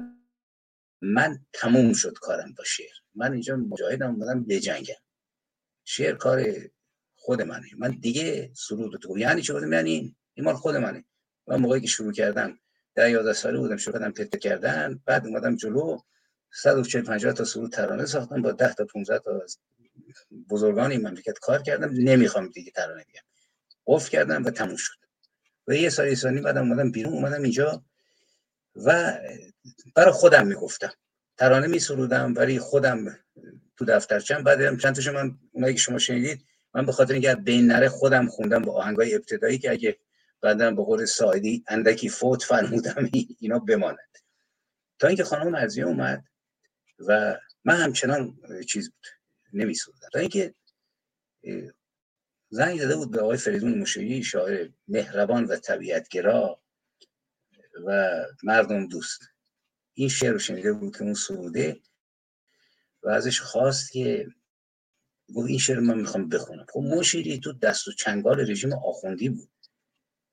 [1.02, 2.99] من تموم شد کارم با شعر.
[3.20, 4.96] من اینجا مجاهدم بودم بجنگم
[5.84, 6.46] شعر کار
[7.16, 7.68] خود منه.
[7.78, 9.18] من دیگه سرود تو.
[9.18, 10.46] یعنی چه بودم؟ یعنی این.
[10.46, 11.04] مال خود منه.
[11.48, 12.60] من موقعی که شروع کردم
[12.96, 15.02] در 11 ساله بودم شروع کردم پته کردن.
[15.06, 16.00] بعد اومدم جلو
[16.52, 18.42] 140 50 تا سرود ترانه ساختم.
[18.42, 19.42] با 10 تا 15 تا
[20.50, 21.90] بزرگان این مملکت کار کردم.
[21.94, 23.22] نمی‌خوام دیگه ترانه بگم.
[23.88, 24.96] قفل کردم و تموم شد.
[25.68, 27.84] و یه سالی سالی بعدم اومدم بیرون اومدم اینجا.
[28.76, 29.18] و
[29.96, 30.94] برای خودم می‌گفتم.
[31.40, 33.18] ترانه میسرودم ولی خودم
[33.78, 34.44] تو دفترچم.
[34.44, 38.62] بعد چند من اونایی که شما شنیدید من به خاطر اینکه بین نره خودم خوندم
[38.62, 39.98] با آهنگای ابتدایی که اگه
[40.42, 44.18] بعدا به قول سایدی اندکی فوت فرمودم اینا بماند.
[45.00, 46.24] تا اینکه خانم مرزیه اومد
[47.08, 49.06] و من همچنان چیز بود
[49.54, 50.54] نمیسودم تا اینکه
[52.50, 56.62] زنگ داده بود به آقای فریدون مشیری شاعر مهربان و طبیعتگرا
[57.86, 58.10] و
[58.44, 59.22] مردم دوست.
[60.00, 61.80] این شعر رو شنیده بود که اون سروده
[63.04, 64.28] و ازش خواست که
[65.36, 66.66] گفت این شعر من می‌خوام بخونم.
[66.74, 69.50] خب مشیری تو دست و چنگال رژیم آخوندی بود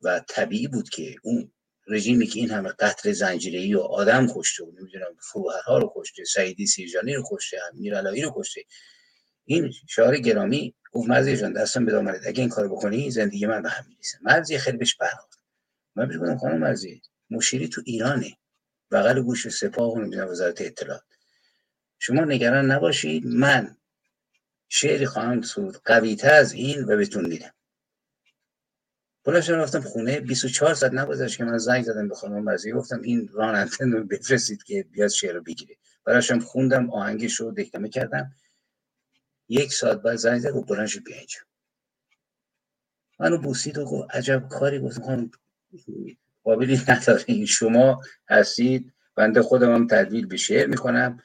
[0.02, 1.52] و طبیعی بود که اون
[1.88, 6.66] رژیمی که این همه قتل زنجیری و آدم کشته بود نمی‌دونم فروهرها رو کشته سعیدی
[6.66, 8.64] سیرجانی رو کشته میرالایی رو کشته.
[9.44, 13.62] این شعار گرامی گفت مرزی جان دستم به دامنت اگه این کار بکنی زندگی من
[13.62, 15.35] به هم میریسه مرزی خیلی بهش برخورد.
[15.96, 18.37] من بهش گفتم خانم مرزی مشیری تو ایرانه.
[18.90, 21.03] بغل گوش سپاه و نمی‌دونم وزارت اطلاعات.
[21.99, 23.77] شما نگران نباشید من
[24.68, 27.53] شعری خواهم سرود قوی از این و بهتون میدم.
[29.25, 33.29] بلند رفتم خونه 24 ساعت نگذشت که من زنگ زدم به خانم مرزی گفتم این
[33.33, 35.77] راننده رو بفرستید که بیاد شعر رو بگیره.
[36.05, 38.33] براشم خوندم آهنگش رو دکتمه کردم.
[39.49, 41.38] یک ساعت بعد زنگ زد و بلند شد بیا اینجا.
[43.20, 45.31] منو بوسید و گفت عجب کاری گفتم
[46.46, 47.24] قابلی نداره.
[47.26, 48.92] این شما هستید.
[49.16, 51.20] بنده خودم هم تدویل به شعر می‌کنم.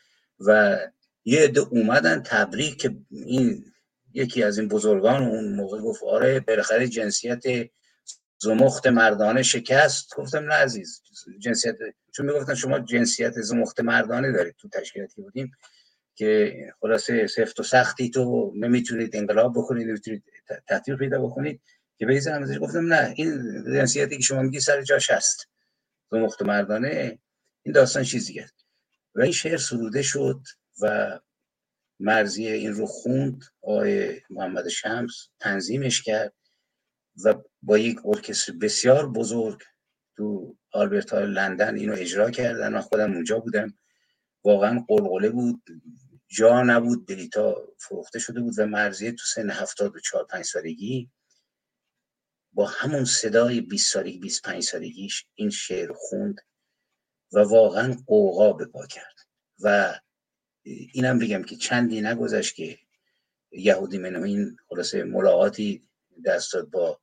[0.47, 0.79] و
[1.25, 3.65] یه عده اومدن تبریک که این
[4.13, 7.43] یکی از این بزرگان اون موقع گفت آره بالاخره جنسیت
[8.38, 10.15] زمخت مردانه شکست.
[10.15, 11.01] گفتم نه عزیز
[11.39, 11.75] جنسیت
[12.12, 15.51] چون می‌گفتن شما جنسیت زمخت مردانه دارید تو تشکیلاتی بودیم
[16.15, 20.23] که خلاصه سفت و سختی تو نمی‌تونید انقلاب بکنید نمی‌تونید
[20.67, 21.62] تحتیل پیدا بکنید.
[22.01, 25.47] که به ازش گفتم نه این جنسیتی که شما میگی سر جاش هست.
[26.11, 27.19] زمخت مردانه
[27.63, 28.53] این داستان چیزی کرد
[29.15, 30.41] و این شعر سروده شد
[30.81, 31.19] و
[31.99, 36.33] مرزی این رو خوند آقای محمد شمس تنظیمش کرد
[37.25, 39.61] و با یک ارکستر بسیار بزرگ
[40.17, 42.73] تو آلبرت لندن اینو اجرا کردن.
[42.73, 43.73] من خودم اونجا بودم.
[44.43, 45.63] واقعا قلقله بود.
[46.27, 47.07] جا نبود.
[47.07, 51.11] بلیتا فروخته شده بود و مرزیه تو سن هفتاد و چهار پنج سالگی
[52.53, 56.41] با همون صدای 20 سالگی 25 سالگیش این شعر خوند
[57.33, 59.15] و واقعا قوقا به پا کرد.
[59.63, 59.99] و
[60.93, 62.79] اینم بگم که چندی نگذشت که
[63.51, 65.89] یهودی منوین خلاصه ملاقاتی
[66.25, 66.99] دست داد با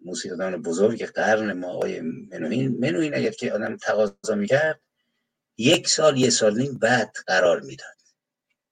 [0.00, 2.78] موسیقیدان بزرگ قرن ما آقای منوین.
[2.80, 4.80] منوین اگر که آدم تقاضا می‌کرد
[5.58, 7.96] یک سال یه سال نیم بعد قرار می‌داد.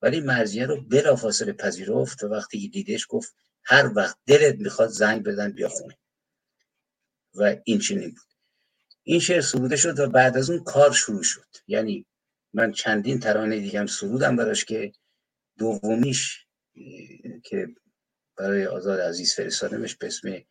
[0.03, 3.35] ولی مرزیه رو بلافاصله پذیرفت و وقتی دیدش گفت
[3.65, 5.99] هر وقت دلت می‌خواد زنگ بزن بیا خونه.
[7.35, 8.35] و این چنین بود.
[9.03, 11.47] این شعر سروده شد و بعد از اون کار شروع شد.
[11.67, 12.07] یعنی
[12.53, 14.93] من چندین ترانه دیگه هم سرودم براش که
[15.59, 16.47] دومیش
[17.45, 17.69] که
[18.37, 20.43] برای آزاد عزیز فرستادمش به اسم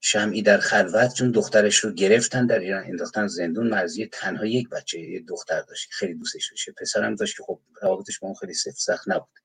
[0.00, 3.68] شمعی در خلوت چون دخترش رو گرفتن در ایران انداختن زندون.
[3.68, 6.70] مرزی تنها یک بچه یه دختر داشت خیلی دوستش داشت.
[6.70, 9.40] پسرم داشت که خب روابطش با اون خیلی سفت سخت نبود.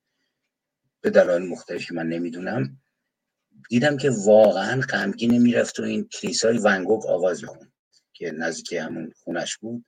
[1.02, 2.78] به دلایل مختلفی که من نمی‌دونم
[3.70, 7.74] دیدم که واقعا غمگین می‌رفت و این کلیسای ونگوک آواز می‌خوند
[8.14, 9.86] که نزدیک همون خونش بود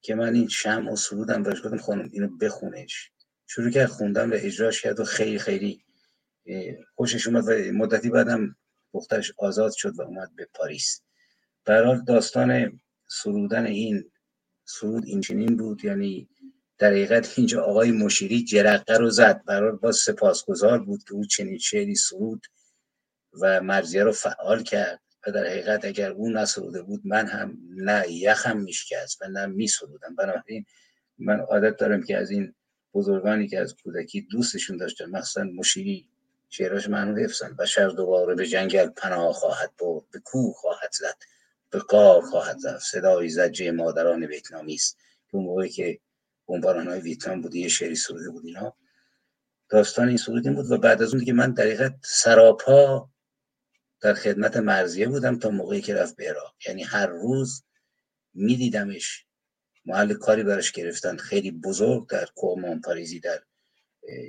[0.00, 3.10] که من این شم و سرودم براش گفتم خانم اینو بخونش.
[3.46, 5.84] شروع کرد خوندن و اجراش کرد و خیلی خیلی
[6.94, 8.56] خوشش اومد و مدتی بعدم
[8.92, 11.02] دخترش آزاد شد و اومد به پاریس.
[11.64, 14.10] در داستان سرودن این
[14.64, 16.28] سرود این بود یعنی
[16.80, 19.44] در حقیقت اینجا آقای مشیری جرقه رو زد.
[19.44, 22.46] برای با سپاسگزار بود که او چنین شعری سرود
[23.42, 28.12] و مرزیه رو فعال کرد و در حقیقت اگر او نسروده بود من هم نه
[28.12, 30.14] یخم میشکست و نه میسرودم.
[30.14, 30.64] بنابراین
[31.18, 32.54] من عادت دارم که از این
[32.94, 36.08] بزرگانی که از کودکی دوستشون داشتم مخصوصا مشیری
[36.48, 41.16] شعراش منو حفظن بشر دوباره به جنگل پناه خواهد برد به کوه خواهد زد
[41.70, 44.98] به قار خواهد زد صدای زجه مادران ویتنامی است
[45.32, 46.00] اون موقعی که
[46.50, 48.76] بمباران های ویتنام بود یه شعری سروده بود اینا.
[49.68, 53.10] داستان این سرود بود و بعد از اون دیگه من در سراپا
[54.00, 57.64] در خدمت مرزیه بودم تا موقعی که رفت به عراق یعنی هر روز
[58.34, 59.26] میدیدمش
[59.84, 61.16] محل کاری براش گرفتن.
[61.16, 63.42] خیلی بزرگ در کومان پاریزی در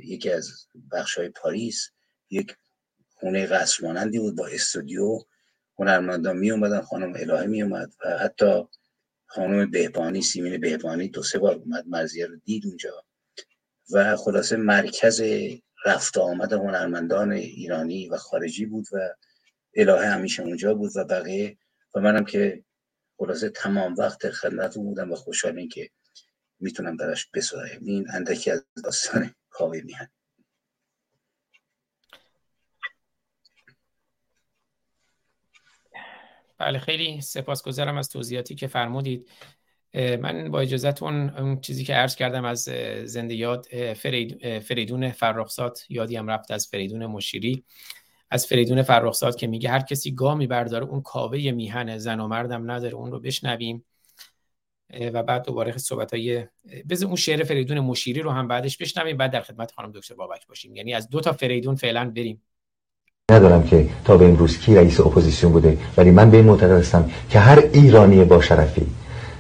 [0.04, 1.90] یکی از بخش های پاریس.
[2.30, 2.56] یک
[3.14, 5.20] خونه قصر مانندی بود با استودیو.
[5.80, 8.68] هنرمندان می اومدن خانم الهه می اومد و حتی
[9.34, 13.06] خانم بهبانی سیمین بهبانی دو سه بار اومد مرزیه رو دید اونجا.
[13.94, 15.22] و خلاصه مرکز
[15.86, 19.10] رفت آمد هنرمندان ایرانی و خارجی بود و
[19.76, 21.58] الهه همیشه اونجا بود و بقیه.
[21.96, 22.64] و منم که
[23.18, 25.90] خلاصه تمام وقت خدمت بودم و خوشحال که
[26.60, 30.10] می‌تونم براش بسایم این اندکی از داستان کاوه میهن.
[36.62, 39.30] بله خیلی سپاسگزارم از توضیحاتی که فرمودید.
[39.94, 42.70] من با اجازهتون اون چیزی که عرض کردم از
[43.06, 47.64] زنده یاد فرید، فریدون فرخزاد یادی هم رفت از فریدون مشیری.
[48.32, 52.54] از فریدون فرخزاد که میگه هر کسی گامی برداره اون کاوه میهن زن و مرد
[52.54, 53.86] هم نداره اون رو بشنویم.
[55.14, 56.48] و بعد دوباره صحبت های
[57.04, 60.76] اون شعر فریدون مشیری رو هم بعدش بشنویم بعد در خدمت خانم دکتر بابک باشیم.
[60.76, 62.42] یعنی از دو تا فریدون فعلا بریم.
[63.32, 67.06] ندارم که تا به امروز کی رئیس اپوزیسیون بوده ولی من به این معتقد هستم
[67.30, 68.86] که هر ایرانی با شرفی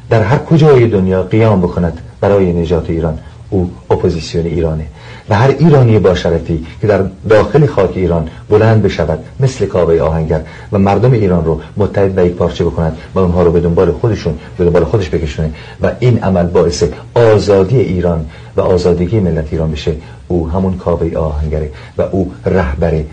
[0.09, 3.19] در هر کجای دنیا قیام بکند برای نجات ایران
[3.49, 4.85] او اپوزیسیون ایرانه.
[5.29, 10.41] و هر ایرانی با شرفی که در داخل خاک ایران بلند بشود مثل کاوه آهنگر
[10.71, 14.33] و مردم ایران رو متحد و یک پارچه بکند و اونها رو به دنبال خودشون
[14.57, 16.83] به دنبال خودش بکشونه و این عمل باعث
[17.15, 18.25] آزادی ایران
[18.57, 19.93] و آزادگی ملت ایران بشه.
[20.27, 23.03] او همون کاوه آهنگره و او رهبر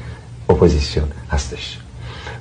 [0.49, 1.79] اپوزیسیون هستش.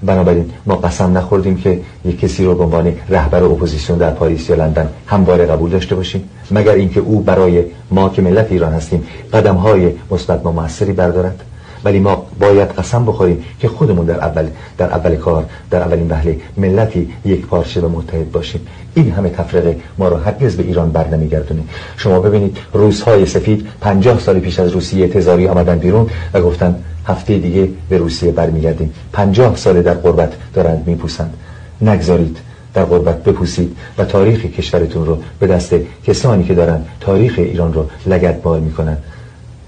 [0.04, 4.56] بنابراین ما قسم نخوردیم که یک کسی رو به عنوان رهبر اپوزیسیون در پاریس یا
[4.56, 9.04] لندن همواره قبول داشته باشیم مگر اینکه او برای ما که ملت ایران هستیم
[9.34, 11.44] قدم های مثبت و موثری بردارد.
[11.88, 16.40] ولی ما باید قسم بخوریم که خودمون در اول در اول کار در اولین وهله
[16.58, 18.62] ملتی یک پارچه و متحد باشیم.
[18.94, 21.62] این همه تفرقه ما را هرگز به ایران بر نمیگردونه.
[21.98, 26.76] شما ببینید روس‌های سفید پنجاه سال پیش از روسیه تزاری آمدن بیرون و گفتن
[27.06, 28.94] هفته دیگه به روسیه برمیگردیم.
[29.14, 31.34] پنجاه سال در قربت دارند میپوسند.
[31.82, 32.38] نگذارید
[32.74, 35.76] در قربت بپوسید و تاریخ کشورتون رو به دست
[36.08, 38.98] کسانی که دارن تاریخ ایران رو لگدبال می‌کنن.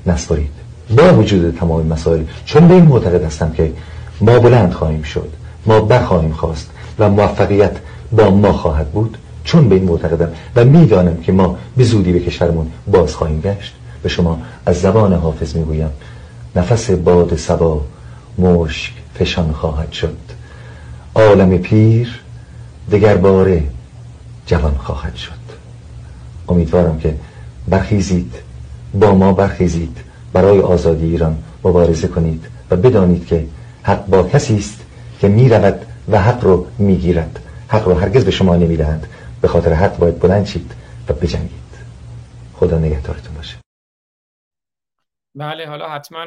[0.05, 0.58] نسپارید
[0.89, 3.73] با وجود تمام مسائل چون به این معتقد هستم که
[4.21, 5.29] ما بلند خواهیم شد
[5.65, 6.69] ما برخواهیم خواست
[6.99, 7.77] و موفقیت
[8.11, 12.19] با ما خواهد بود چون به این معتقدم و می‌دانم که ما به زودی به
[12.19, 13.73] کشورمون باز خواهیم گشت.
[14.03, 15.89] به شما از زبان حافظ می‌گویم
[16.55, 17.81] نفس باد سبا
[18.37, 20.17] مشک فشان خواهد شد.
[21.15, 22.19] عالم پیر
[22.91, 23.63] دگر باره
[24.45, 25.31] جوان خواهد شد.
[26.47, 27.15] امیدوارم که
[27.67, 28.33] برخیزید
[28.93, 29.97] با ما برخیزید.
[30.33, 33.47] برای آزادی ایران مبارزه کنید و بدانید که
[33.83, 34.85] حق با کسی است
[35.19, 37.39] که می‌رود و حق رو می‌گیرد.
[37.67, 39.07] حق رو هرگز به شما نمی‌دهند
[39.41, 40.71] به خاطر حق باید بلند شید
[41.09, 41.69] و بجنگید.
[42.53, 43.57] خدا نگهدارتون باشه.
[45.35, 46.25] بله حالا حتما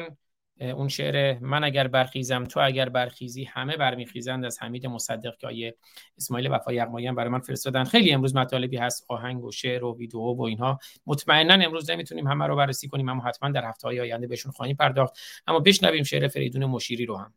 [0.59, 5.75] اون شعر من اگر برخیزم تو اگر برخیزی همه برمیخیزند از حمید مصدق که آیه
[6.17, 7.83] اسماعیل وفا یغمایی برای من فرستادن.
[7.83, 12.47] خیلی امروز مطالبی هست آهنگ و شعر و ویدیو و اینها مطمئنا امروز نمی‌تونیم همه
[12.47, 15.17] رو بررسی کنیم اما حتما در هفته های آینده بهشون خواهیم پرداخت.
[15.47, 17.33] اما بشنویم شعر فریدون مشیری رو هم.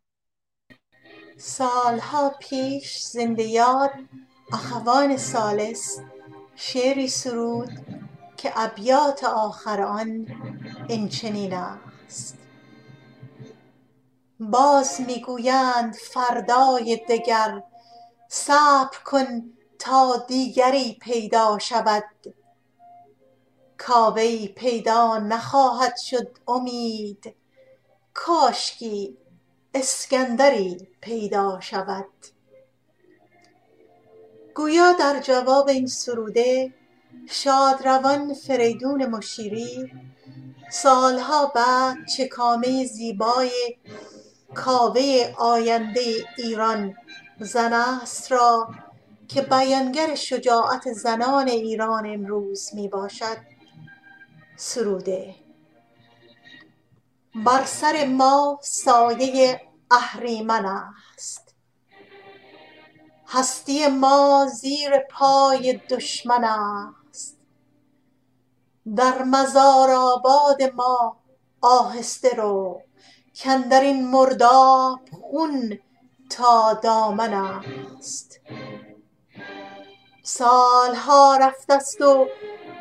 [1.37, 3.91] سالها پیش زنده یاد
[4.53, 5.99] اخوان سالس
[6.55, 7.69] شعری سرود
[8.37, 10.25] که ابیات آخر آن
[10.89, 11.09] این
[11.53, 12.36] است.
[14.39, 17.63] باز می‌گویند فردای دگر
[18.29, 22.03] صبر کن تا دیگری پیدا شود.
[23.77, 27.35] کاوه پیدا نخواهد شد امید
[28.13, 29.17] کاشکی
[29.73, 32.05] اسکندری پیدا شود.
[34.55, 36.73] گویا در جواب این سروده
[37.29, 39.91] شادروان فریدون مشیری
[40.71, 43.77] سالها بعد چکامه زیبای
[44.57, 46.95] کاوه آینده ایران.
[47.39, 48.69] زن است را
[49.27, 53.37] که بیانگر شجاعت زنان ایران امروز می باشد.
[54.55, 55.35] سروده.
[57.45, 61.55] بر سر ما سایه اهریمن است.
[63.27, 67.37] هستی ما زیر پای دشمن است.
[68.95, 71.17] در مزار آباد ما
[71.61, 72.81] آهسته رو
[73.43, 75.79] کاندر این مرداب خون
[76.29, 78.39] تا دامن است.
[80.23, 82.27] سالها رفته است و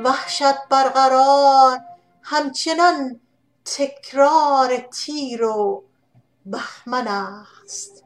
[0.04, 1.80] وحشت برقرار
[2.22, 3.20] همچنان
[3.64, 5.84] تکرار تیر و
[6.46, 8.04] بهمن است.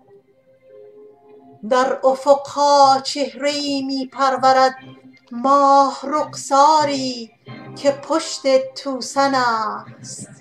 [1.69, 4.75] در افقها چهره ای می پرورد
[5.33, 7.31] ماه رخساری
[7.77, 8.43] که پشت
[8.75, 10.40] توسن است.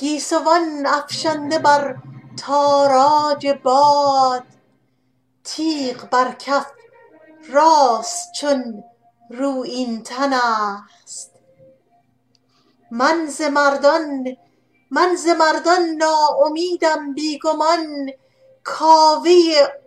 [0.00, 1.96] گیسوان افشنده بر
[2.36, 4.44] تاراج باد
[5.44, 6.66] تیغ بر کف
[7.48, 8.84] راست چون
[9.30, 11.30] رویین تن است.
[12.90, 14.36] من ز مردان
[14.90, 18.10] من ز مردان ناامیدم بی گمان
[18.64, 19.32] کاوه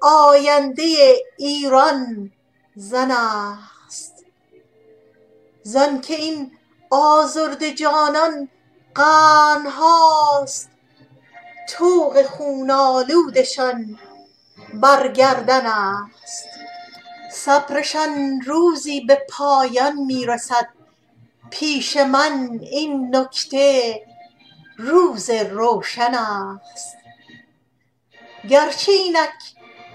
[0.01, 2.31] آینده ایران
[2.75, 4.25] زن است.
[5.63, 6.51] زانکه این
[6.89, 8.49] آزرده جانان
[8.95, 10.69] قرن هاست
[11.69, 13.99] طوق خون آلودشان
[14.73, 16.47] بر گردن است.
[17.31, 20.67] صبرشان روزی به پایان می رسد
[21.49, 24.01] پیش من این نکته
[24.77, 26.97] روز روشن است.
[28.49, 29.29] گرچه اینک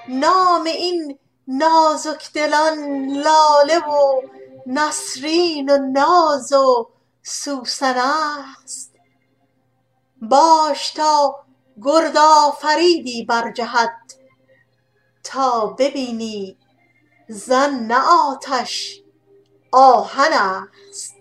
[0.08, 1.18] نام این
[1.48, 4.22] نازک دلان لاله و
[4.66, 6.88] نسرین و ناز و
[7.22, 8.87] سوسن است.
[10.22, 11.36] باش تا
[11.82, 13.98] گرد آفریدی برجهد
[15.24, 16.56] تا ببینی
[17.28, 19.02] زن نه آتش
[19.72, 21.14] آهن است.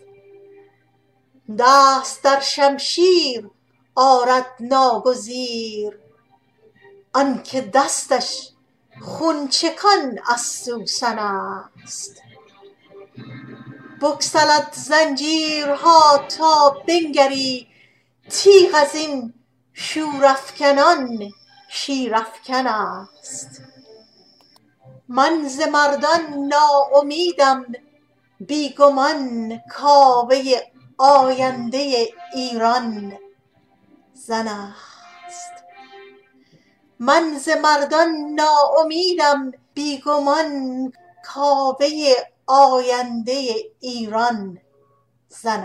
[1.59, 3.49] دست در شمشیر
[3.95, 5.99] آرد ناگزیر
[7.13, 8.49] آنکه دستش
[9.01, 12.21] خون چکان از سوسن است.
[14.01, 17.67] بگسلد زنجیرها تا بنگری
[18.29, 19.33] تیغ از این
[19.73, 21.31] شورافکنان
[21.69, 23.61] شیرافکن است.
[25.07, 27.65] من ز مردان ناامیدم
[28.39, 30.59] بی گمان کاوه
[30.97, 33.17] آینده ایران
[34.13, 35.53] زن است.
[36.99, 40.91] من ز مردان ناامیدم بی گمان
[41.25, 41.87] کاوه
[42.47, 44.59] آینده ایران
[45.29, 45.63] زن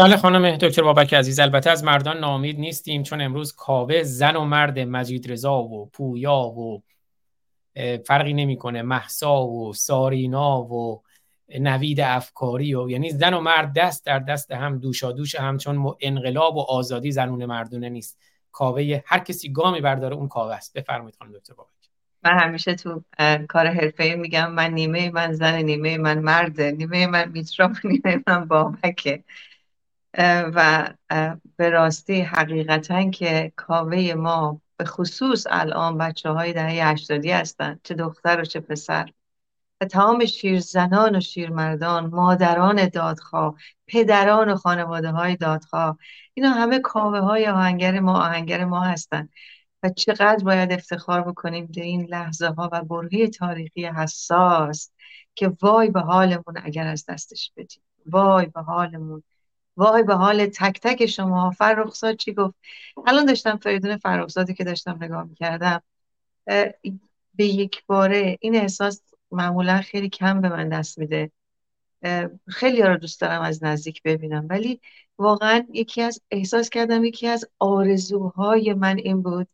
[0.00, 4.44] بله خانم دکتر بابک عزیز البته از مردان ناامید نیستیم چون امروز کاوه زن و
[4.44, 6.82] مرد مجید رضا و پویا و
[8.06, 11.02] فرقی نمی‌کنه محسا و سارینا و
[11.58, 15.94] نوید افکاری و یعنی زن و مرد دست در دست هم دوشا دوش هم چون
[16.00, 18.18] انقلاب و آزادی زنون مردونه نیست.
[18.52, 20.78] کاوه هر کسی گامی برداره اون کاوه است.
[20.78, 21.70] بفرمایید خانم دکتر بابک.
[22.24, 23.02] من همیشه تو
[23.48, 28.44] کار حرفه میگم من نیمه من زن نیمه من مرد نیمه من میترا نیمه من
[28.44, 29.24] بابکه.
[30.18, 30.88] و
[31.56, 37.94] به راستی حقیقتا که کاوه ما به خصوص الان بچه های دهه هشتادی هستن چه
[37.94, 39.10] دختر و چه پسر.
[39.80, 43.54] و تمام شیرزنان و شیرمردان مادران دادخواه
[43.86, 45.98] پدران و خانواده های دادخواه
[46.34, 49.28] اینا همه کاوه های آهنگر ما آهنگر ما هستن.
[49.82, 54.90] و چقدر باید افتخار بکنیم به این لحظه ها و برهه تاریخی حساس
[55.34, 57.82] که وای به حالمون اگر از دستش بدیم.
[58.06, 59.22] وای به حالمون
[59.76, 61.50] وای به حال تک تک شما.
[61.50, 62.54] فرخزاد چی گفت؟
[63.06, 65.82] الان داشتم فریدون فرخزادی که داشتم نگاه می‌کردم
[67.34, 71.30] به یک باره این احساس معمولا خیلی کم به من دست میده.
[72.48, 74.80] خیلی رو دوست دارم از نزدیک ببینم ولی
[75.18, 79.48] واقعا یکی از احساس کردم یکی از آرزوهای من این بود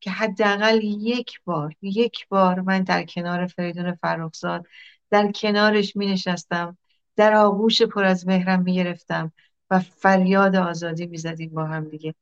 [0.00, 4.66] که حداقل یک بار یک بار من در کنار فریدون فرخزاد
[5.10, 6.78] در کنارش می نشستم
[7.16, 9.32] در آغوش پر از مهرم می گرفتم
[9.70, 12.14] و فریاد آزادی می‌زدیم با هم دیگه.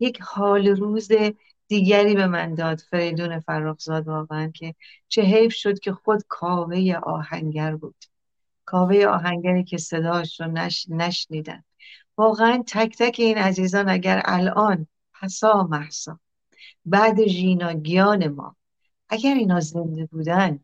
[0.00, 1.08] یک حال روز
[1.68, 4.74] دیگری به من داد فریدون فرخزاد واقعا که
[5.08, 8.04] چه حیف شد که خود کاوه آهنگر بود.
[8.64, 10.86] کاوه آهنگری که صداش رو نش...
[10.88, 11.64] نشنیدن
[12.16, 14.86] واقعا تک تک این عزیزان اگر الان
[15.20, 16.20] حسا محسا
[16.84, 18.56] بعد ژیناگیان ما
[19.08, 20.60] اگر اینا زنده بودن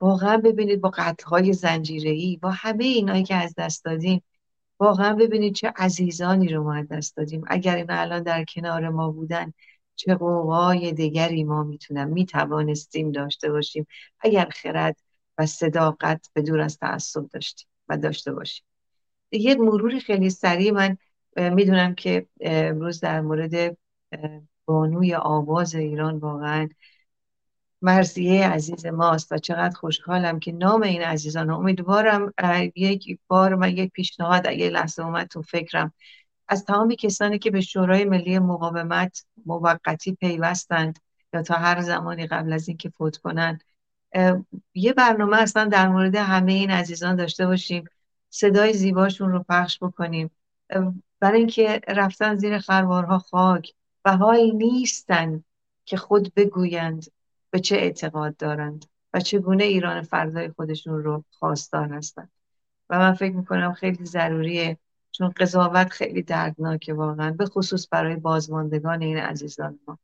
[0.00, 4.22] واقعا ببینید با قتلهای زنجیره‌ای با همه اینایی که از دست دادیم
[4.82, 7.44] واقعا ببینید چه عزیزانی رو ما دست دادیم.
[7.46, 9.52] اگر اینا الان در کنار ما بودن
[9.96, 13.86] چه قوای دیگری ما می‌تونم می‌توانستیم داشته باشیم.
[14.20, 14.96] اگر خرد
[15.38, 18.64] و صداقت به دور از تعصب داشتیم و داشته باشیم.
[19.32, 20.96] یه مروری خیلی سریع من
[21.36, 23.76] می‌دونم که امروز در مورد
[24.64, 26.68] بانوی آواز ایران واقعا
[27.82, 32.32] مرزیه عزیز ماست و چقدر خوشحالم که نام این عزیزان امیدوارم
[32.76, 35.92] یک بار من یک پیشنهاد اگه لحظه اومد تو فکرم.
[36.48, 40.98] از تمام کسانی که به شورای ملی مقاومت موقتی پیوستند
[41.34, 43.64] یا تا هر زمانی قبل از اینکه فوت کنند
[44.74, 47.84] یه برنامه اصلا در مورد همه این عزیزان داشته باشیم.
[48.30, 50.30] صدای زیباشون رو پخش بکنیم.
[51.20, 53.72] برای اینکه رفتن زیر خروارها خاک.
[54.04, 55.44] و حال نیستن
[55.84, 57.06] که خود بگویند.
[57.52, 58.84] به چه اعتقاد دارند
[59.14, 62.30] و چگونه ایران فردای خودشون رو خواستار هستند.
[62.90, 64.78] و من فکر می‌کنم خیلی ضروریه
[65.10, 69.98] چون قضاوت خیلی دردناکه واقعا به خصوص برای بازماندگان این عزیزان ما.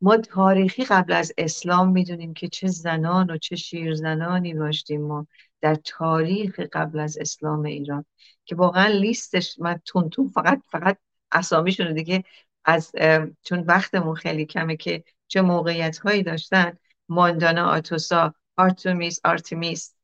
[0.00, 5.26] ما تاریخی قبل از اسلام می‌دونیم که چه زنان و چه شیرزنانی داشتیم ما
[5.60, 8.04] در تاریخ قبل از اسلام ایران
[8.44, 10.98] که واقعا لیستش من تون تون فقط فقط
[11.32, 12.24] اسامیشون دیگه
[12.64, 12.92] از
[13.42, 16.72] چون وقتمون خیلی کمه که چه موقعیت هایی داشتن؟
[17.08, 19.94] ماندانا آتوسا آرتومیس آرتمیس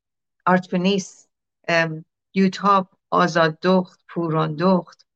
[0.46, 1.28] آرتفنیس
[2.34, 5.06] یوتاب آزاد دخت پوران دخت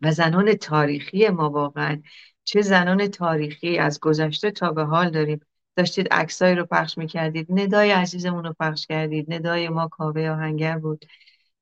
[0.00, 2.02] و زنان تاریخی ما واقعا
[2.44, 5.40] چه زنان تاریخی از گذشته تا به حال داریم.
[5.76, 11.04] داشتید عکسایی رو پخش می‌کردید ندای عزیزمون رو پخش کردید ندای ما کاوه آهنگر بود.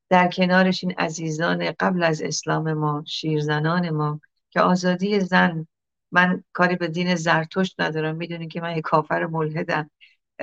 [0.08, 4.20] در کنارش این عزیزان قبل از اسلام ما شیرزنان ما
[4.50, 5.66] که آزادی زن
[6.12, 8.16] من کاری به دین زرتشت ندارم.
[8.16, 9.90] می‌دونید که من یک کافر ملحدم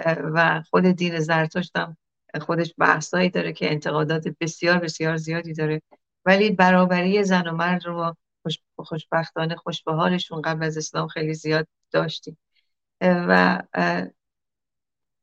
[0.06, 1.98] و خود دین زرتشتم
[2.42, 5.82] خودش بحثایی داره که انتقادات بسیار بسیار زیادی داره.
[6.26, 11.34] ولی برابری زن و مرد رو خوش خوشبختانه خوش به حالشون قبل از اسلام خیلی
[11.34, 12.38] زیاد داشتیم.
[13.02, 13.62] و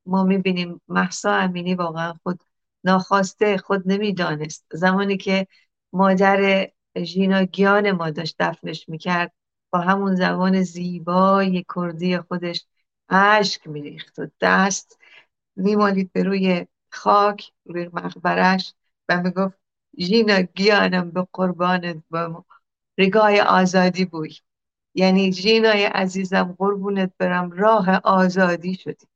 [0.07, 2.41] ما می‌بینیم محسا امینی واقعا خود
[2.85, 4.67] ناخواسته خود نمی‌دانست.
[4.73, 5.47] زمانی که
[5.93, 6.69] مادر
[7.05, 7.47] ژینا
[7.93, 9.33] ما داشت دفنش می‌کرد
[9.71, 12.67] با همون زبان زیبای کردی خودش
[13.09, 14.99] اشک میریخت و دست
[15.57, 18.75] میمالید به روی خاک روی مقبرش
[19.09, 19.59] و می‌گفت
[19.99, 22.45] ژینا گیانم به قربانت با
[22.99, 24.37] رگای آزادی بوی.
[24.95, 29.07] یعنی ژینای عزیزم قربونت برم راه آزادی شدی.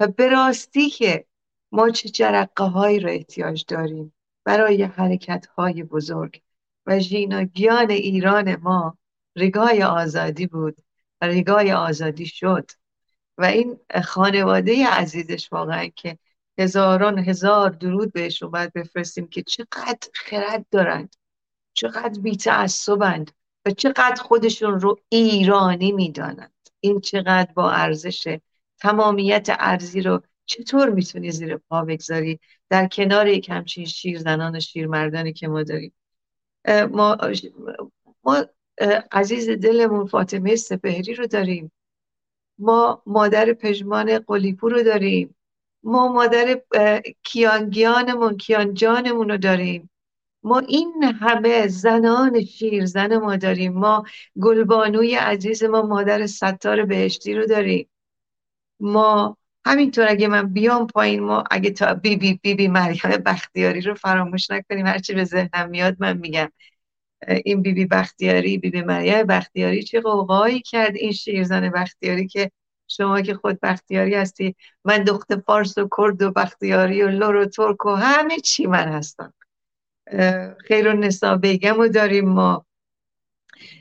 [0.00, 1.26] و به راستی که
[1.72, 6.42] ما چه جرقه هایی رو احتیاج داریم برای حرکت های بزرگ
[6.86, 7.00] و
[7.44, 8.98] گیان ایران ما
[9.36, 10.76] رگای آزادی بود
[11.20, 12.70] و رگای آزادی شد.
[13.38, 16.18] و این خانواده عزیزش واقعا که
[16.58, 21.16] هزاران هزار درود بهش اومد بفرستیم که چقدر خرد دارند
[21.72, 23.30] چقدر بیتعصبند
[23.66, 26.52] و چقدر خودشون رو ایرانی می‌دانند.
[26.80, 28.38] این چقدر با ارزش
[28.78, 34.60] تمامیت ارزی رو چطور می‌تونی زیر پا بگذاری؟ در کنار یک همچین شیر زنان و
[34.60, 35.92] شیر مردانی که ما داریم.
[36.90, 37.18] ما,
[38.24, 38.46] ما
[39.12, 41.72] عزیز دلمون فاطمه سپهری رو داریم.
[42.58, 45.34] ما مادر پژمان قلیپور رو داریم.
[45.82, 46.60] ما مادر
[47.22, 49.90] کیانگیانمون کیانجانمون رو داریم.
[50.42, 53.72] ما این همه زنان شیرزن ما داریم.
[53.72, 54.04] ما
[54.42, 57.88] گلبانوی عزیز ما مادر ستار بهشتی رو داریم.
[58.80, 63.80] ما همینطور اگه من بیام پایین ما اگه تا بی بی بی, بی مریم بختیاری
[63.80, 66.52] رو فراموش نکنیم هرچی به ذهنم میاد من میگم.
[67.44, 72.50] این بی بی بختیاری بی بی مریم بختیاری چه غوغایی کرد این شیرزن بختیاری که
[72.88, 74.54] شما که خود بختیاری هستی
[74.84, 78.88] من دخت فارس و کرد و بختیاری و لر و ترک و همه چی من
[78.88, 79.34] هستم.
[80.58, 82.66] خیر و نسا بیگم رو داریم ما.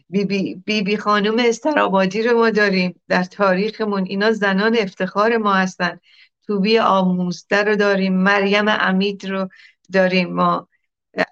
[0.09, 3.01] بی بی, بی, بی خانم استرابادی رو ما داریم.
[3.07, 5.99] در تاریخمون اینا زنان افتخار ما هستن.
[6.47, 8.13] توبی آموزده رو داریم.
[8.13, 9.49] مریم امید رو
[9.93, 10.67] داریم ما.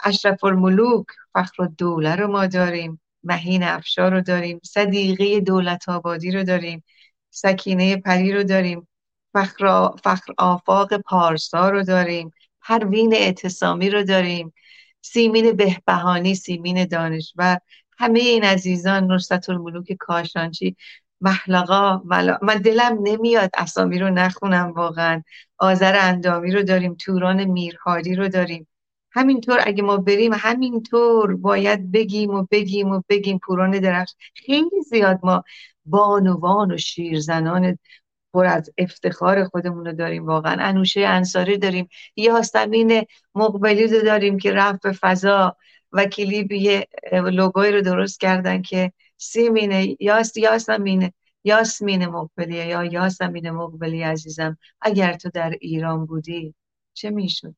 [0.04, 6.44] اشرف الملوک فخر دوله رو ما داریم مهین افشار رو داریم صدیقه دولت آبادی رو
[6.44, 6.84] داریم
[7.30, 8.88] سکینه پری رو داریم
[9.34, 14.54] فخر, فخر آفاق پارسا رو داریم پروین اعتصامی رو داریم
[15.02, 17.60] سیمین بهبهانی سیمین دانشور
[17.98, 20.76] همه این عزیزان نصرت الملوک کاشانچی
[21.22, 21.98] محلقا
[22.42, 25.24] من دلم نمیاد اسامی رو نخونم واقعا.
[25.58, 28.68] آذر اندامی رو داریم توران میرهادی رو داریم.
[29.14, 35.20] همینطور اگه ما بریم همینطور باید بگیم و بگیم و بگیم پوران درخش خیلی زیاد
[35.24, 35.44] ما
[35.86, 37.78] بانوان و شیرزنان
[38.34, 40.64] پر از افتخار خودمون رو داریم واقعا.
[40.64, 43.06] انوشه انصاری داریم یاسمین
[43.36, 45.58] مقبلی رو داریم که رفت به فضا
[45.92, 53.52] و کلیپ یه لوگوی رو درست کردن که سیمینه یاس یاسمینه یاسمین مقبلی یا یاسمین
[53.52, 56.56] مقبلی عزیزم اگر تو در ایران بودی
[56.94, 57.56] چه می‌شد؟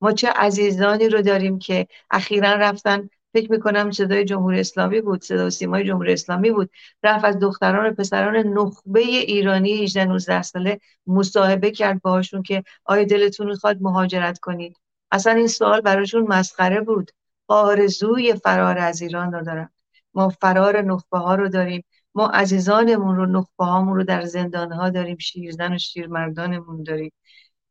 [0.00, 5.50] ما چه عزیزانی رو داریم که اخیرا رفتن فکر می‌کنم صدای جمهوری اسلامی بود صدا
[5.50, 6.70] سیمای جمهوری اسلامی بود.
[7.02, 13.04] رفت از دختران و پسران نخبه ایرانی 18 19 ساله مصاحبه کرد باهاشون که آیا
[13.04, 14.76] دلتون می‌خواد مهاجرت کنید؟
[15.10, 17.10] اصلا این سوال براشون مسخره بود.
[17.48, 19.70] آرزوی فرار از ایران رو دارم.
[20.14, 21.84] ما فرار نخبه ها رو داریم.
[22.14, 25.18] ما عزیزانمون رو نخبه هامون رو در زندان ها داریم.
[25.18, 27.12] شیرزن و شیرمردانمون داریم.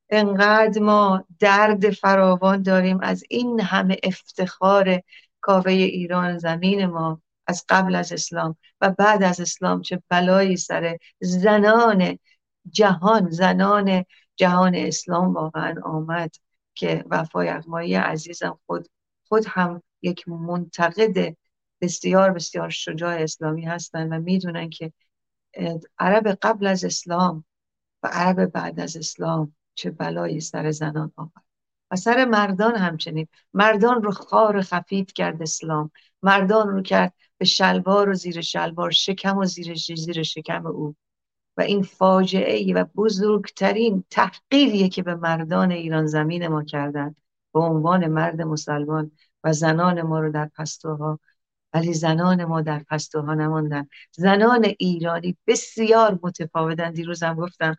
[0.09, 5.01] انقدر ما درد فراوان داریم از این همه افتخار
[5.41, 10.97] کاوه ایران زمین ما از قبل از اسلام و بعد از اسلام چه بلایی سر
[11.19, 12.19] زنان
[12.69, 14.05] جهان زنان
[14.35, 16.35] جهان اسلام واقعا آمد
[16.75, 18.87] که وفای اقمایی عزیزم خود
[19.27, 21.35] خود هم یک منتقد
[21.81, 24.93] بسیار بسیار شجاع اسلامی هستن و می‌دونن که
[25.99, 27.45] عرب قبل از اسلام
[28.03, 31.32] و عرب بعد از اسلام چه بلایی سر زنان آمد.
[31.91, 33.28] و سر مردان همچنین.
[33.53, 35.91] مردان رو خار خفیف کرد اسلام.
[36.23, 40.95] مردان رو کرد به شلوار و زیر شلوار شکم و زیر زیر شکم او.
[41.57, 47.15] و این فاجعه و بزرگترین تحقیریه که به مردان ایران زمین ما کردن
[47.53, 49.11] به عنوان مرد مسلمان
[49.43, 51.19] و زنان ما رو در پستوها.
[51.73, 57.75] ولی زنان ما در پستوها نماندن زنان ایرانی بسیار متفاوتن دیروزم گفتم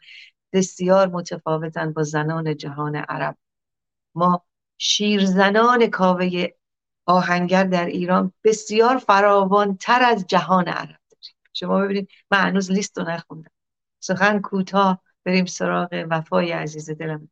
[0.53, 3.37] بسیار متفاوتن با زنان جهان عرب.
[4.15, 4.45] ما
[4.79, 6.47] شیرزنان کاوه
[7.07, 11.37] آهنگر در ایران بسیار فراوان تر از جهان عرب داریم.
[11.53, 13.51] شما ببینید من هنوز لیست رو نخوندم.
[14.01, 17.29] سخن کوتاه بریم سراغ وفای عزیز دلم.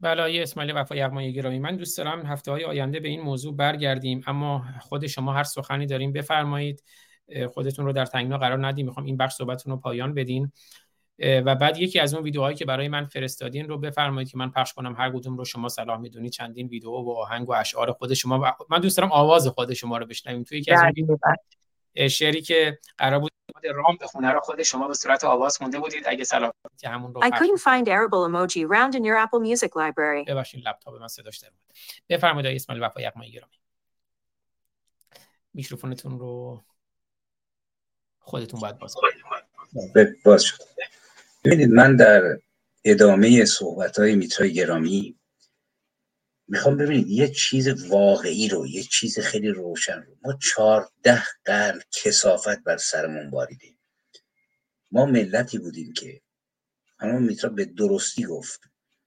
[0.00, 4.22] بله اسماعیل وفای یغمای گرامی من دوست دارم هفته های آینده به این موضوع برگردیم
[4.26, 6.82] اما خود شما هر سخنی داریم بفرمایید.
[7.52, 8.86] خودتون رو در تنگنا قرار ندیم.
[8.86, 10.52] می‌خوام این بخش صحبتتون رو پایان بدین.
[11.18, 14.72] و بعد یکی از اون ویدیوهایی که برای من فرستادین رو بفرمایید که من پخش
[14.72, 14.94] کنم.
[14.98, 18.80] هر کدوم رو شما صلاح می‌دونید چندین ویدیو و آهنگ و اشعار خود شما من
[18.80, 20.44] دوست دارم آواز خود شما رو بشنویم.
[20.44, 21.18] توی یکی از اون
[21.94, 22.08] بله.
[22.08, 23.32] شعری که قرار بود
[23.74, 26.02] رام بخونه رو خود شما به صورت آواز خونده بودید.
[26.06, 29.70] اگه صلاح که همون رو I couldn't find Arable emoji round in your Apple Music
[29.70, 30.24] library.
[30.28, 31.76] ببخشید لپتاپ من صداش در بود
[32.08, 33.54] بفرمایید اسماعیل وفا یغمایی گرامی.
[35.54, 36.62] میکروفونتون رو
[38.22, 38.94] خودتون باید باز
[40.24, 40.58] باز شد.
[41.44, 42.38] ببینید من در
[42.84, 45.18] ادامه صحبت های میترای گرامی
[46.48, 50.16] می‌خوام ببینید یه چیز واقعی رو یه چیز خیلی روشن رو.
[50.24, 53.78] ما چهارده قرن کسافت بر سرمون باریدیم.
[54.90, 56.20] ما ملتی بودیم که
[56.98, 58.60] همون میترا به درستی گفت.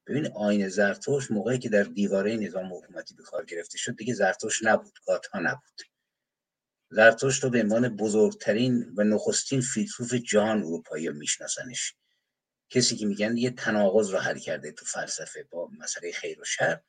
[0.07, 4.63] ببین آین زرتوش موقعی که در دیواره نظام حکومتی به کار گرفته شد دیگه زرتوش
[4.63, 5.81] نبود گاتا نبود.
[6.95, 11.93] زرتشت رو به عنوان بزرگترین و نخستین فیلسوف جهان اروپایی میشناسنش.
[12.69, 16.79] کسی که میگن یه تناقض رو حل کرده تو فلسفه با مسئله خیر و شر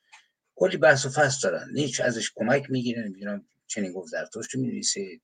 [0.55, 1.71] کلی بحث و فصل دارن.
[1.73, 5.21] نیچ ازش کمک می‌گیره نمی‌دونم چنین گفت زرتشت رو می‌نویسه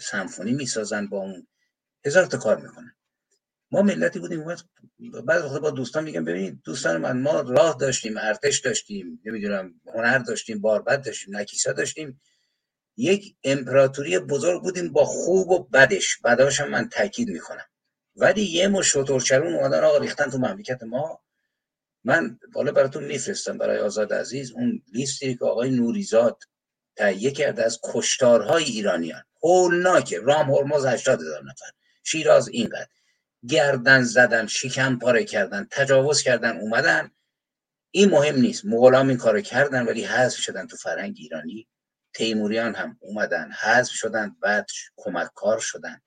[0.00, 1.46] سمفونی می‌سازن با اون.
[2.06, 2.96] هزار تا کار می‌کنن.
[3.70, 4.44] ما ملتی بودیم
[5.24, 10.18] بعد وقت با دوستان میگم ببینید دوستان من ما راه داشتیم ارتش داشتیم نمی‌دونم هنر
[10.18, 12.20] داشتیم باربد داشتیم نکیسا داشتیم.
[13.00, 16.18] یک امپراتوری بزرگ بودیم با خوب و بدش.
[16.24, 17.66] بداش من تاکید می‌کنم.
[18.16, 21.20] ولی یه مش شطورچرون اومدن آقا ریختن تو مملکت ما.
[22.04, 24.52] من بالا براتون میفرستم برای آزاد عزیز.
[24.52, 26.42] اون لیستی که آقای نوریزاد
[26.96, 29.22] تهیه کرده از کشتارهای ایرانیان.
[29.42, 30.18] هولناکه.
[30.18, 31.70] رام هرمز 80 هزار نفر.
[32.04, 32.88] شیراز اینقدر.
[33.48, 37.10] گردن زدن شکم پاره کردن تجاوز کردن اومدن.
[37.90, 38.64] این مهم نیست.
[38.64, 41.68] مغولام این کارو کردن ولی حذف شدن تو فرهنگ ایرانی.
[42.14, 46.00] تیموریان هم اومدن حذف شدن بعد کمک کار شدن.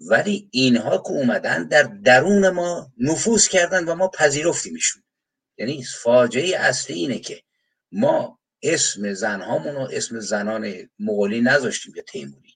[0.00, 5.02] ولی اینها که اومدن در درون ما نفوذ کردن و ما پذیرفتیمشون.
[5.58, 7.42] یعنی فاجعه اصلی اینه که
[7.92, 12.54] ما اسم زنهامون و اسم زنان مغولی نذاشتیم یا تیموری.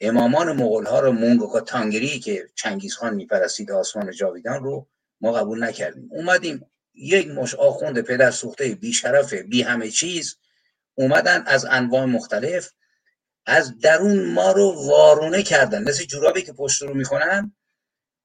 [0.00, 4.88] امامان مغول ها رو مونگوکا تانگری که چنگیز خان میپرستید آسمان جاویدان رو
[5.20, 6.08] ما قبول نکردیم.
[6.12, 10.36] اومدیم یک مش آخوند پدر سوخته بی شرف بی همه چیز
[10.98, 12.72] اومدن از انواع مختلف
[13.46, 15.82] از درون ما رو وارونه کردن.
[15.82, 17.56] مثل جورابی که پشت رو می‌کنن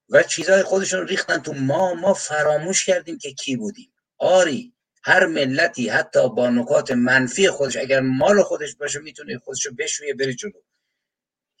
[0.08, 1.94] و چیزهای خودشون ریختن تو ما.
[1.94, 3.92] ما فراموش کردیم که کی بودیم.
[4.18, 10.14] آری هر ملتی حتی با نکات منفی خودش اگر مال خودش باشه می‌تونه خودشو بشویه
[10.14, 10.60] بره جلو.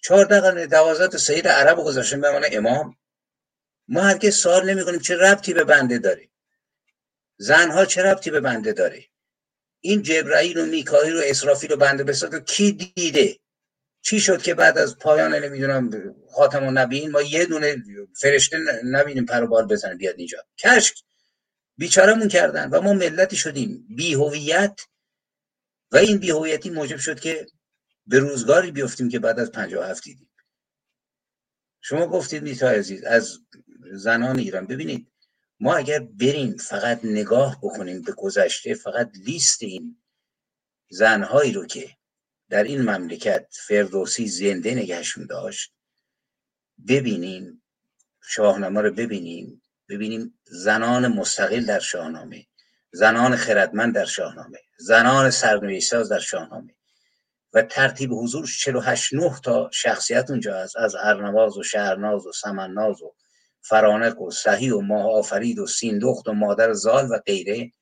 [0.02, 2.96] چهار قرن دوازده سید عرب گذاشتن به من امام.
[3.88, 6.28] ما هرگز سوال نمی کنیم چه ربطی به بنده داره
[7.36, 9.04] زنها چه ربطی به بنده داره؟
[9.86, 13.38] این جبرائیل و میکائیل و اسرافیل و بنده بساط کی دیده؟
[14.02, 15.90] چی شد که بعد از پایان نمی‌دونم
[16.30, 17.76] خاتم و نبیین ما یه دونه
[18.20, 20.38] فرشته نبینیم پر بال بزنه بیاد اینجا.
[20.58, 20.96] کشک.
[21.76, 23.86] بیچارمون کردن و ما ملتی شدیم.
[23.96, 24.80] بی هویت
[25.92, 27.46] و این بی هویتی موجب شد که
[28.06, 30.30] به روزگاری بیفتیم که بعد از 57 دیدیم.
[31.80, 33.38] شما گفتید میتا عزیز از
[33.92, 34.66] زنان ایران.
[34.66, 35.12] ببینید
[35.64, 39.96] ما اگر بریم فقط نگاه بکنیم به گذشته فقط لیست این
[40.88, 41.90] زنهایی رو که
[42.50, 45.72] در این مملکت فردوسی زنده نگهشون داشت
[46.88, 47.62] ببینیم
[48.22, 52.46] شاهنامه رو ببینیم ببینیم زنان مستقل در شاهنامه
[52.92, 56.74] زنان خردمند در شاهنامه زنان سرنوشتساز در شاهنامه
[57.52, 63.02] و ترتیب حضور 48 نه تا شخصیت اونجا هست از ارنواز و شهرناز و سمناز
[63.02, 63.14] و
[63.68, 67.72] فرانک و صحی و ماه آفرید و سیندخت و مادر زال و غیره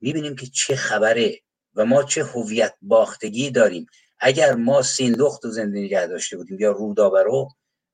[0.00, 1.40] می‌بینیم که چه خبره
[1.74, 3.86] و ما چه هویت باختگی داریم.
[4.18, 7.48] اگر ما سیندخت و زنده نگه داشته بودیم یا رودابرو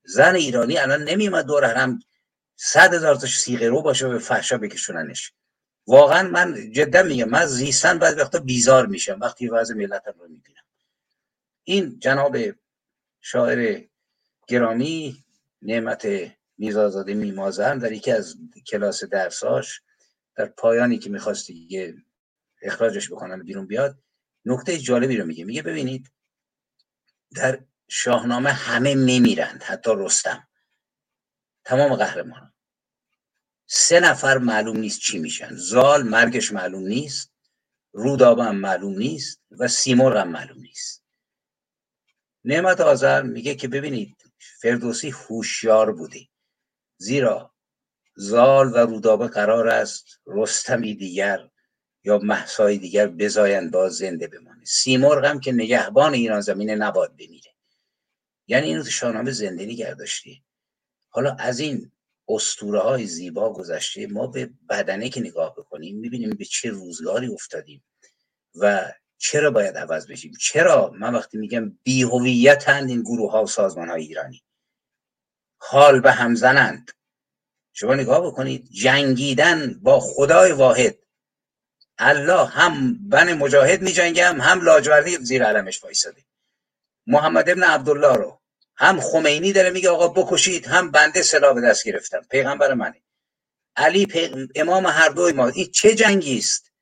[0.05, 1.99] زن ایرانی الان نمیومد دور هم
[2.57, 5.33] صد هزار تا سیغه رو باشه به فحشا بکشوننش.
[5.87, 10.65] واقعا من جدا میگم من زیستن بعد وقتا بیزار میشم وقتی وضع ملت رو می‌بینم.
[11.65, 12.37] این جناب
[13.21, 13.85] شاعر
[14.49, 15.25] گرامی
[15.63, 16.07] نعمت
[16.59, 18.37] میزازاده میمازن در یکی از
[18.67, 19.81] کلاس درساش
[20.37, 21.95] در پایانی که می‌خواست دیگه
[22.63, 23.99] اخراجش بکنن بیرون بیاد
[24.45, 25.45] نکته جالبی رو میگه.
[25.45, 26.13] میگه ببینید
[27.35, 30.49] در شاهنامه همه میمیرند حتی رستم.
[31.65, 32.53] تمام قهرمان
[33.67, 35.55] سه نفر معلوم نیست چی میشن.
[35.55, 37.33] زال مرگش معلوم نیست
[37.93, 41.05] رودابه هم معلوم نیست و سیمرغ هم معلوم نیست.
[42.45, 44.17] نعمت آذر میگه که ببینید
[44.61, 46.29] فردوسی هوشیار بوده.
[46.97, 47.55] زیرا
[48.17, 51.49] زال و رودابه قرار است رستمی دیگر
[52.05, 54.65] یا محسای دیگر بزایند باز زنده بمانه.
[54.65, 57.55] سیمرغ هم که نگهبان ایران زمینه نباد بمیره.
[58.47, 59.97] یعنی اینو تو شاهنامه زنده نگه
[61.09, 61.93] حالا از این
[62.29, 67.85] استوره های زیبا گذشته ما به بدنه که نگاه بکنیم می‌بینیم به چه روزگاری افتادیم
[68.55, 71.79] و چرا باید عوض بشیم؟ چرا؟ من وقتی میگم
[72.67, 74.43] هند این گروه ها و سازمان های ایرانی.
[75.67, 76.91] حال به هم زنند.
[77.73, 80.99] شما نگاه بکنید جنگیدن با خدای واحد.
[81.99, 86.25] الله هم بن مجاهد می جنگم هم لاجوردی زیر علمش وایساده.
[87.07, 88.41] محمد ابن عبدالله رو.
[88.77, 92.23] هم خمینی داره میگه آقا بکشید هم بنده سلاح به دست گرفتم.
[92.31, 93.03] پیغمبر منه
[93.77, 94.07] علی
[94.55, 95.49] امام هر دوی ما.
[95.49, 96.73] این چه جنگی است؟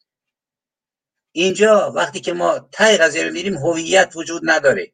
[1.33, 4.93] اینجا وقتی که ما تای قضیه رو میریم هویت وجود نداره.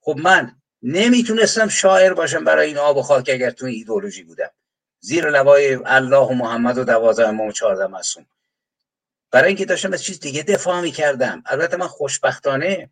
[0.00, 4.50] خب من نمی‌تونستم شاعر باشم برای این آب و خاک اگر تو ایدولوژی بودم.
[5.00, 8.26] زیر لوای الله و محمد و دوازده امام و چهارده معصوم.
[9.30, 11.42] برای اینکه داشتم از چیز دیگه دفاع می‌کردم.
[11.46, 12.90] البته من خوشبختانه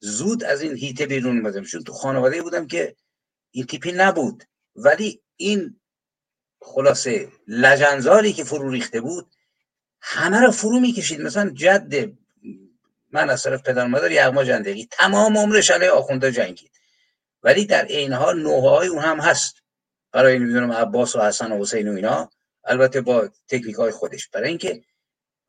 [0.00, 2.96] زود از این هیته بیرون اومدم چون تو خانواده بودم که
[3.50, 4.44] این تیپی نبود.
[4.76, 5.80] ولی این
[6.60, 9.34] خلاصه لجنزاری که فرو ریخته بود
[10.00, 11.20] همه رو فرو می‌کشید.
[11.20, 12.12] مثلا جد
[13.12, 16.67] من از طرف پدر مادر یغما جندقی تمام عمرش علیه آخونده جنگید
[17.48, 19.54] ولی در این حال نوه های اون هم هست.
[20.12, 22.30] برای نمی‌دونم عباس و حسن و حسین و اینا.
[22.64, 24.28] البته با تکنیک های خودش.
[24.28, 24.82] برای اینکه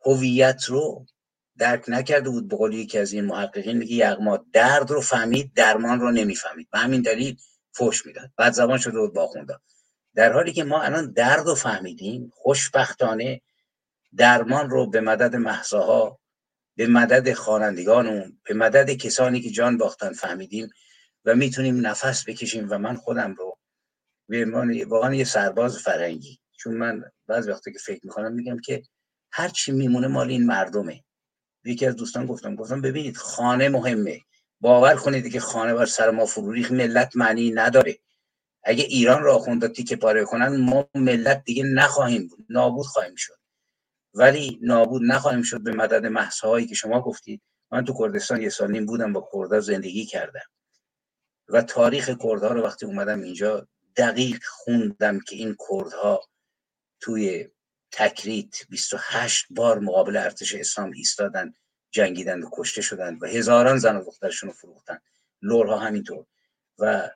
[0.06, 1.06] هویت رو
[1.58, 6.00] درک نکرده بود به قول یکی از این محققین میگه یغما درد رو فهمید درمان
[6.00, 6.68] رو نمی‌فهمید.
[6.72, 7.38] به همین دلیل
[7.72, 8.30] فوش می‌داد.
[8.38, 9.56] بعد زبان شده بود باخونده
[10.16, 13.42] در حالی که ما الان درد رو فهمیدیم خوشبختانه
[14.18, 16.20] درمان رو به مدد محصاها
[16.76, 20.70] به مدد خوانندگانمون به مدد کسانی که جان باختن فهمیدیم.
[21.26, 23.58] و می‌تونیم نفس بکشیم و من خودم رو
[24.30, 24.46] به
[24.88, 28.84] واقعا یه سرباز فرنگی چون من بعض وقتی که فکر می‌کنم میگم که
[29.32, 31.04] هر چی میمونه مال این مردمه.
[31.66, 34.22] یکی از دوستان گفتم گفتم ببینید خانه مهمه.
[34.62, 38.00] باور کنید که خانه بر سر ما فرو ملت معنی نداره.
[38.64, 42.46] اگه ایران را خونده تیکه پاره کنن ما ملت دیگه نخواهیم بود.
[42.50, 43.40] نابود خواهیم شد.
[44.14, 47.42] ولی نابود نخواهیم شد به مدد محصه که شما گفتید.
[47.72, 50.59] من تو کردستان یه سال نیم بودم با کردها زندگی کردم.
[51.50, 56.22] و تاریخ کردها رو وقتی اومدم اینجا دقیق خوندم که این کردها
[57.00, 57.50] توی
[57.92, 61.54] تکریت 28 بار مقابل ارتش اسلام ایستادن
[61.92, 65.00] جنگیدند و کشته شدند و هزاران زن و دخترشون رو فروختن.
[65.42, 66.26] لورها همینطور.
[66.78, 67.10] و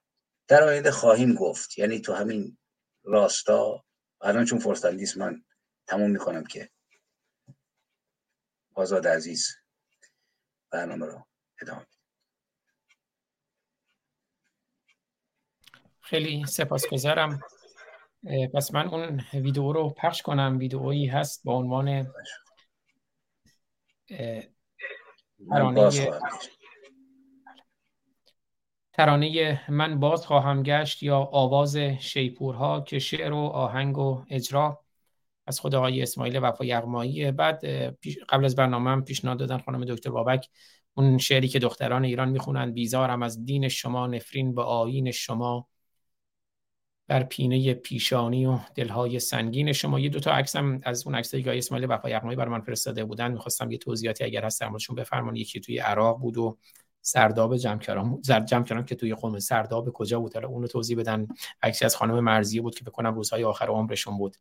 [0.48, 2.58] در آینده خواهیم گفت یعنی تو همین
[3.04, 3.86] راستا
[4.22, 5.44] الان چون فرصت نیست من
[5.88, 6.70] تموم می‌کنم که.
[8.76, 9.56] آزاد عزیز
[10.72, 11.26] برنامه رو
[11.62, 11.86] ادامه
[16.14, 17.40] خیلی سپاسگزارم.
[18.54, 20.58] پس من اون ویدیو رو پخش کنم.
[20.60, 22.08] ویدئویی هست با عنوان
[25.50, 25.90] ترانه
[28.94, 34.80] ترانه من باز خواهم گشت یا آواز شیپورها که شعر و آهنگ و اجرا
[35.48, 37.32] از خود آقای اسماعیل وفا یغمایی.
[37.32, 37.66] بعد
[38.30, 40.50] قبل از برنامه هم پیشنهاد دادن خانم دکتر بابک
[40.94, 45.68] اون شعری که دختران ایران می‌خونن بیزارم از دین شما نفرین به آیین شما.
[47.08, 50.00] بر پینه پیشانی و دلهای سنگین شما.
[50.00, 53.32] یه دوتا عکس هم از اون عکسایی که اسماعیل وفا یغمایی برای من فرستاده بودن.
[53.32, 55.42] می‌خواستم یه توضیحاتی اگر هست در موردشون بفرمایید.
[55.42, 56.58] یکی توی عراق بود و
[57.02, 61.28] سرداب جمکران جمکران که توی قوم سرداب کجا بود؟ حالا اونو توضیح بدن.
[61.62, 64.38] عکسی از خانم مرزیه بود که بکنم روزهای آخر عمرشون بود.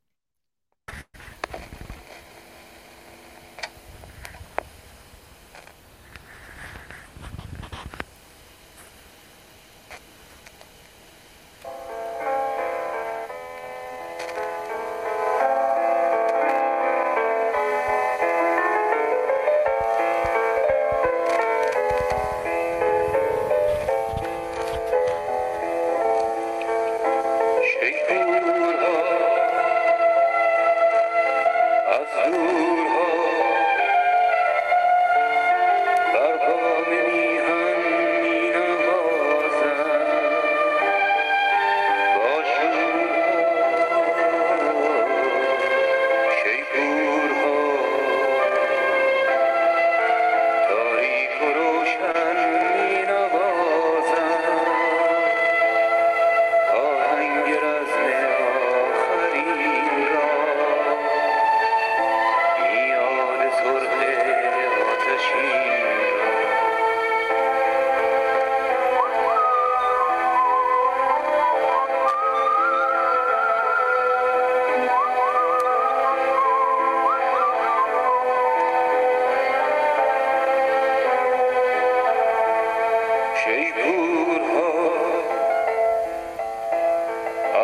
[83.44, 84.72] شیپورها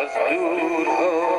[0.01, 1.38] از دورها.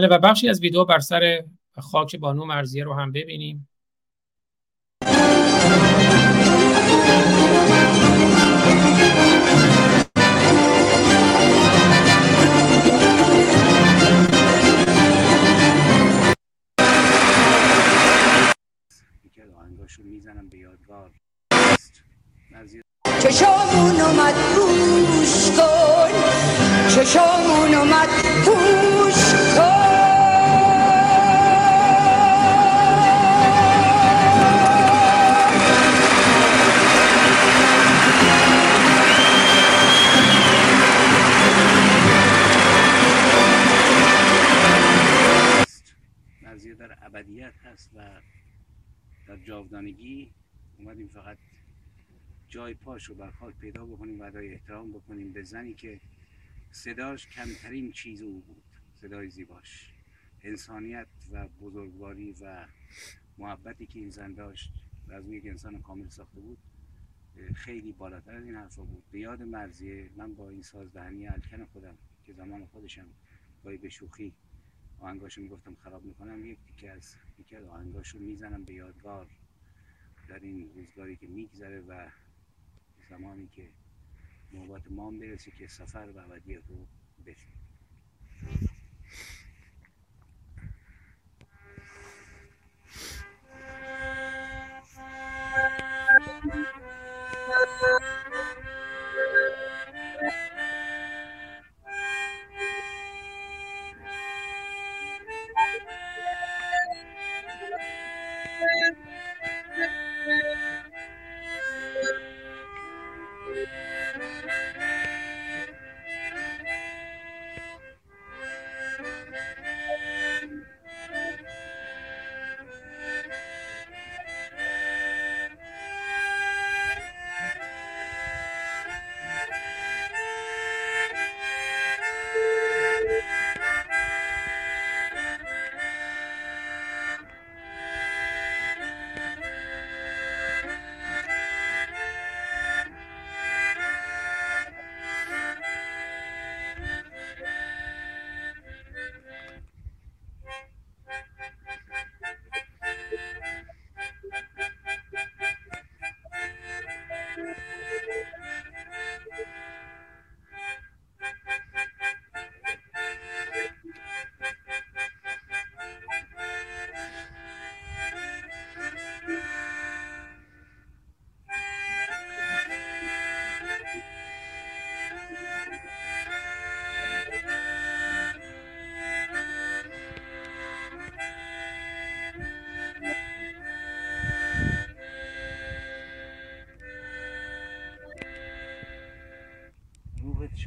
[0.00, 1.44] بله و بخشی از ویدیو بر سر
[1.78, 3.68] خاک بانو مرزیه رو هم ببینیم.
[57.20, 58.62] صداش کمترین چیز او بود.
[58.94, 59.94] صدای زیباش.
[60.42, 62.66] انسانیت و بزرگواری و
[63.38, 64.72] محبتی که این زن داشت
[65.08, 66.58] و از یک انسان کامل ساخته بود
[67.54, 69.04] خیلی بالاتر از این حرفا بود.
[69.10, 73.06] به یاد مرزیه من با این سازدهنی الکن خودم که زمان خودشم
[73.64, 74.34] گاهی به شوخی
[75.00, 79.26] آهنگاشو می‌گفتم خراب می‌کنم یک تیکه از یکی از آهنگاشو می‌زنم به یادگار
[80.28, 82.10] در این روزگاری که میگذره و
[83.10, 83.68] زمانی که
[84.52, 86.86] نوبت ما برسه که سفر و ابدیت رو
[87.24, 87.46] Beijo.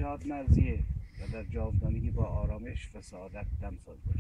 [0.04, 0.80] استاد مرزیه
[1.22, 3.46] و در جاودانگی با آرامش و سعادت
[3.86, 4.13] باشید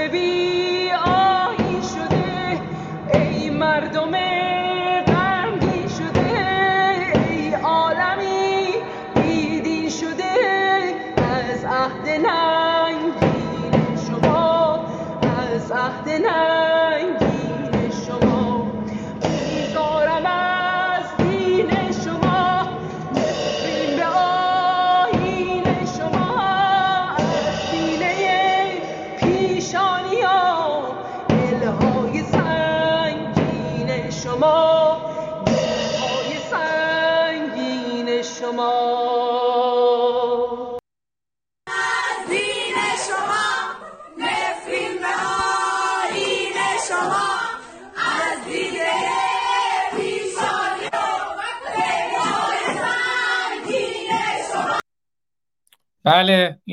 [0.00, 0.59] شهر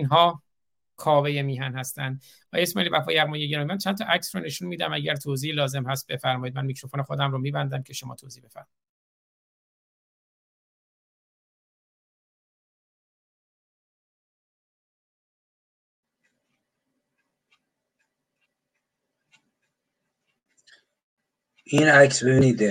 [0.07, 0.43] اینها
[0.97, 2.21] کاوه میهن هستند
[2.53, 4.93] و اسماعیل وفا یغمایی گرامی من چند تا عکس رو نشون میدم.
[4.93, 6.55] اگر توضیح لازم هست بفرمایید.
[6.55, 8.87] من میکروفون خودم رو میبندم که شما توضیح بفرمایید.
[21.63, 22.61] این عکس ببینید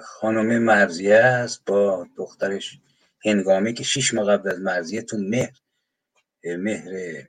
[0.00, 2.78] خانم مرزیه است با دخترش
[3.24, 5.56] هنگامی که شیش ماه قبل از مرزیه تو مهر
[6.44, 7.22] مهر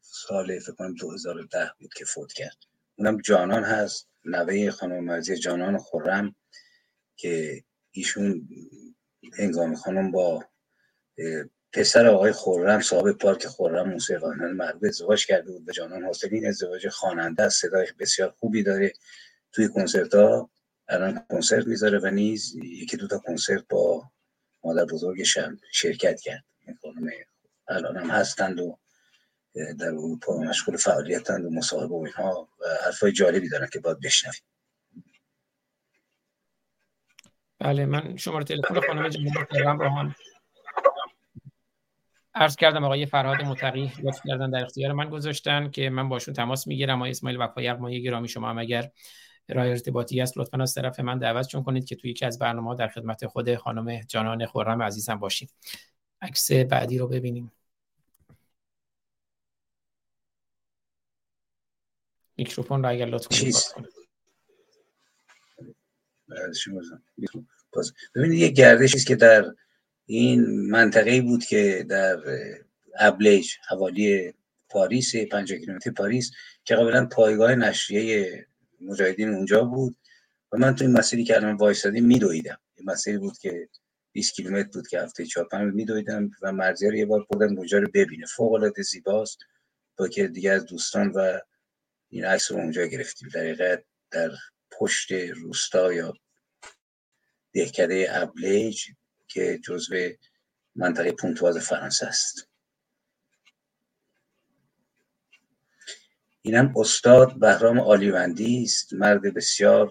[0.00, 2.56] سال فکر کنم 2010 بود که فوت کرد.
[2.98, 6.34] اونم جانان هست نوه خانم مرزیه جانان خورم
[7.16, 8.48] که ایشون
[9.38, 10.44] هنگام خانم با
[11.72, 16.46] پسر آقای خورم صاحب پارک خورم موسیقیان معروف ازدواج کرده بود به جانان حاصل این
[16.46, 17.60] ازدواج خواننده است.
[17.60, 18.92] صدای بسیار خوبی داره.
[19.52, 20.50] توی کنسرت ها
[20.88, 24.10] الان کنسرت می‌ذاره و نیز یکی دو تا کنسرت با
[24.64, 26.44] مادر بزرگش هم شرکت کرد.
[26.82, 27.10] خانم
[27.68, 28.78] الان هم هستند و
[29.78, 32.48] در اروپا مشغول فعالیتند و مصاحبه و اینها
[32.84, 34.42] حرفای جالبی دارن که باید بشنویم.
[37.58, 39.10] بله من شماره تلفن خانم
[39.50, 40.14] خرم رو هم
[42.34, 46.66] عرض کردم آقای فرهاد متقی لطف کردن در اختیار من گذاشتن که من باشون تماس
[46.66, 46.96] می‌گیرم.
[46.96, 48.90] آقای اسماعیل وفا یغمایی گرامی شما هم اگر
[49.48, 52.88] راه ارتباطی است لطفا از طرف من دعوتشون کنید که توی یکی از برنامه در
[52.88, 55.48] خدمت خود خانم جانان خورم عزیزم باشیم.
[56.22, 57.52] عکس بعدی رو ببینیم.
[62.38, 63.64] میکروفون رو اگر لطف کنید چیز.
[68.14, 69.54] ببینید یه گردشی است که در
[70.06, 72.18] این منطقه بود که در
[72.98, 74.34] ابلیج حوالی
[74.68, 76.30] پاریس 50 کیلومتر پاریس
[76.64, 78.46] که قبلا پایگاه نشریه
[78.80, 79.96] مجاهدین اونجا بود.
[80.52, 82.58] و من تو این مسیری که الان وایسادیم میدویدم.
[82.76, 83.68] این مسیری بود که
[84.12, 87.78] 20 کیلومتر بود که هفته چهار پنج میدویدم و مرزیه رو یه بار بردم اونجا
[87.78, 88.26] رو ببینه.
[88.26, 89.38] فوق العاده زیباست.
[89.96, 91.38] با که دیگه از دوستان و
[92.10, 93.28] این عکس رو اونجا گرفتیم.
[93.28, 94.30] در حقیقت در
[94.70, 96.14] پشت روستا یا
[97.52, 98.82] دهکده ابلیج
[99.26, 99.94] که جزو
[100.74, 102.48] منطقه پونتواز فرانسه است.
[106.42, 108.92] اینم استاد بهرام آلیوندی است.
[108.92, 109.90] مرد بسیار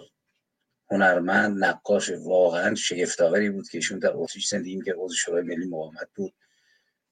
[0.92, 4.96] هنرمند نقاش واقعا شگفتآوری بود که ایشون در اتریش زندگی می‌کرد.
[4.98, 6.34] عضو شورای ملی مقاومت بود.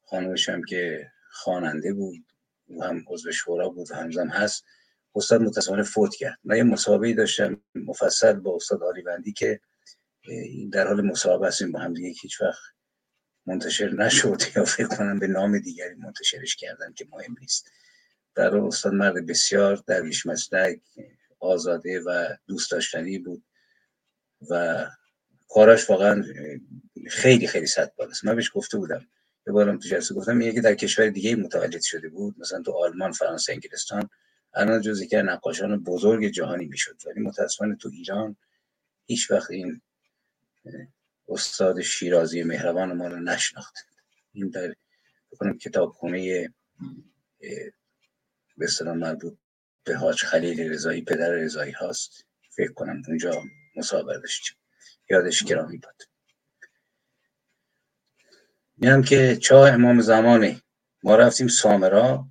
[0.06, 2.26] خانمش هم که خواننده بود.
[2.69, 3.91] و هم عضو شورا بود.
[3.91, 4.65] و هنوزم هست.
[5.16, 6.40] استاد متاسفانه فوت کرد.
[6.44, 9.60] من یه مسابقه داشتم مفصل با استاد آلیوندی که
[10.72, 12.62] در حال مسابقه هستیم با هم دیگه هیچ وقت
[13.46, 14.42] منتشر نشد.
[14.56, 17.72] یا فکر کنم به نام دیگری منتشرش کردن که مهم نیست.
[18.36, 20.82] در استاد مرد بسیار درویش مسلک
[21.40, 23.44] آزاده و دوست داشتنی بود
[24.50, 24.86] و
[25.48, 26.24] کاراش واقعا
[27.08, 29.08] خیلی خیلی صد بالاست من بهش گفته بودم.
[29.48, 33.12] یه بارم تو جلسه گفتم یکی در کشور دیگه متولد شده بود مثلا تو آلمان
[33.12, 34.10] فرانسه انگلستان.
[34.56, 36.98] الان جزی که نقاشان بزرگ جهانی می‌شد.
[37.06, 38.36] ولی متاسفانه تو ایران
[39.06, 39.82] هیچ وقت این
[41.30, 43.76] استاد شیرازی مهربان ما رو نشناخت
[44.34, 44.76] این در
[45.32, 46.49] بکنم کتابخونه
[48.57, 49.38] به اصطلاح مربوط
[49.84, 52.26] به حاج خلیل رضایی پدر رضایی هاست.
[52.49, 53.44] فکر کنم اونجا
[53.76, 54.56] مسابقه داشتیم
[55.10, 56.03] یادش گرامی بود
[58.77, 60.61] میگم که چاه امام زمانه.
[61.03, 62.27] ما رفتیم سامرا.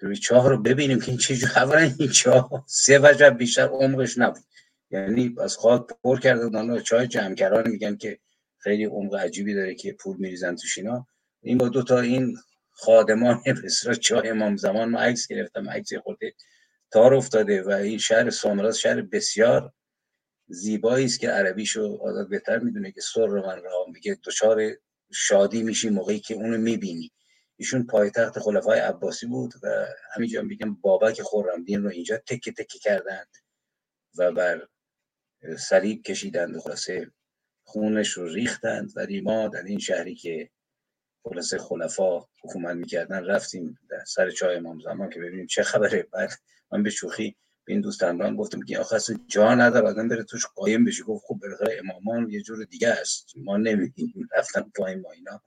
[0.00, 4.42] روی چاه رو ببینیم که این چه اولا این چاه سه وجب بیشتر عمقش نبود.
[4.90, 8.18] یعنی از خاک پر کرده بودن چای جمعگران میگن که
[8.58, 11.06] خیلی عمق عجیبی داره که پول میریزن توش اینا.
[11.42, 12.36] این با دو تا این
[12.70, 14.88] خادمان بسیار چای امام زمان.
[14.88, 15.70] ما عکس گرفتم.
[15.70, 16.34] عکس خورده
[16.90, 19.72] تار افتاده و این شهر سامراز شهر بسیار
[20.48, 24.18] زیبایی است که عربیشو آزاد بهتر می‌دونه که سر رو من را میگه.
[24.24, 24.62] دچار
[25.12, 27.12] شادی میشی موقعی که اونو می‌بینی.
[27.56, 33.36] ایشون پایتخت خلفای عباسی بود و همینجا میگم بابک خرمدین رو اینجا تکه تکه کردند
[34.18, 34.68] و بر
[35.58, 37.12] صلیب کشیدند خلاصه
[37.64, 38.92] خونش رو ریختند.
[38.96, 40.50] ولی ما در این شهری که
[41.24, 46.02] خلاصه خلفا حکومت می‌کردن رفتیم در سر چای امام زمان که ببینیم چه خبره.
[46.12, 46.30] بعد
[46.72, 47.36] من به شوخی
[47.66, 51.02] به این دوست همراهم گفتم که آخه اصلا جا نداره آدم بره توش قایم بشه.
[51.02, 53.32] گفت خب بالاخره امامان یه جور دیگه است.
[53.36, 55.42] ما نمیدیم رفتم پایین ما اینا.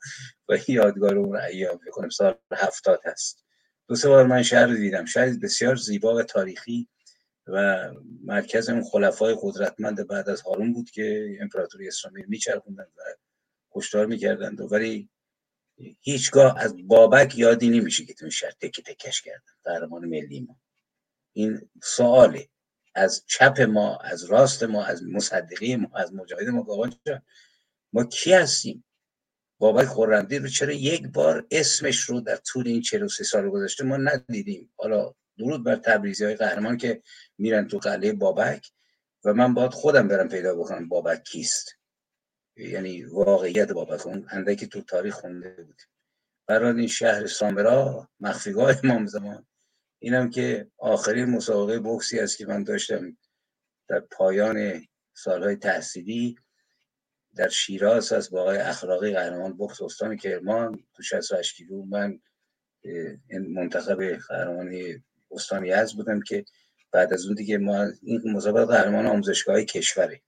[0.49, 3.45] و یادگار اون ایام کنم سال هفتاد هست.
[3.87, 5.05] دو سه بار من شهر دیدم.
[5.05, 6.87] شهر بسیار زیبا و تاریخی
[7.47, 7.85] و
[8.23, 13.01] مرکز اون خلفای قدرتمند بعد از هارون بود که امپراتوری اسلامی میچرخوندن و
[13.71, 14.71] کشتار می‌کردند.
[14.71, 15.09] ولی
[16.01, 19.53] هیچگاه از بابک یادی نمیشه که تو شهر تکه تکش کردن.
[19.63, 20.59] قهرمان ملی ما.
[21.39, 22.49] این سواله
[22.95, 27.21] از چپ ما از راست ما از مصدقی ما از مجاهد ما جان
[27.93, 28.85] ما کی هستیم؟
[29.59, 33.97] بابک خورندی رو چرا یک بار اسمش رو در طول این 43 سال گذشته ما
[33.97, 37.01] ندیدیم؟ حالا درود بر تبریزی های قهرمان که
[37.37, 38.71] میرن تو قلعه بابک
[39.23, 41.75] و من باید خودم برم پیدا بکنم بابک کیست.
[42.57, 45.81] یعنی واقعیت بابک اون اندکی تو تاریخ خونده بود.
[46.47, 49.45] برای این شهر سامرا مخفیگاه امام زمان.
[49.99, 53.17] اینم که آخرین مسابقه بوکسی است که من داشتم
[53.87, 56.35] در پایان سالهای تحصیلی
[57.35, 60.83] در شیراز از با آقای اخلاقی قهرمان بوکس استان کرمان.
[60.95, 62.19] تو 68 کیلو من
[63.49, 66.45] منتخب قهرمانی استان یزد بودم که
[66.91, 70.21] بعد از اون دیگه ما این مسابقه قهرمان آموزشگاه کشوره.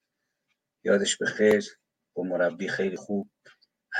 [0.84, 1.65] یادش به خیر
[2.14, 3.30] با مربی خیلی خوب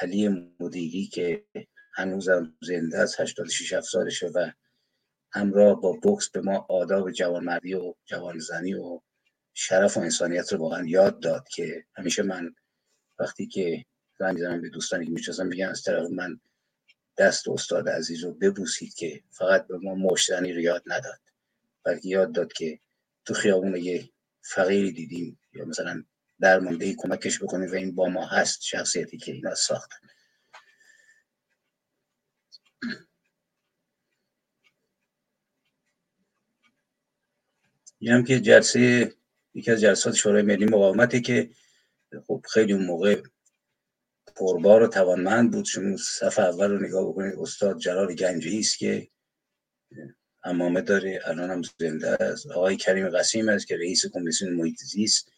[0.02, 1.46] علی مدیری که
[1.94, 4.52] هنوزم زنده است 86 سالشه و
[5.34, 9.02] همراه با بوکس به ما آداب جوانمردی و جوانزنی و
[9.54, 12.56] شرف و انسانیت رو واقعا یاد داد که همیشه من
[13.20, 13.86] وقتی که
[14.20, 16.42] زنگ می‌زنم به دوستانی که می‌شناسم میگن از طرف من
[17.18, 21.20] دست استاد عزیز رو ببوسید که فقط به ما مشتنی رو یاد نداد.
[21.86, 22.80] بلکه یاد داد که
[23.26, 24.10] تو خیابون یه
[24.44, 26.04] فقیری دیدیم یا مثلا
[26.42, 30.08] درمانده کمکش بکنیم و این با ما هست شخصیتی که اینا ساختن.
[38.10, 39.14] هم که جلسه
[39.54, 41.50] یکی از جلسات شورای ملی مقاومتی که
[42.28, 43.22] خب خیلی اون موقع
[44.36, 45.66] پربار و توانمند بود.
[45.66, 49.08] شما صفحه اول رو نگاه بکنید استاد جلال گنجی است که
[50.44, 52.48] امامه داره الان هم زنده است.
[52.48, 55.32] آقای کریم قسیم است که رئیس کمیسیون محیط زیست.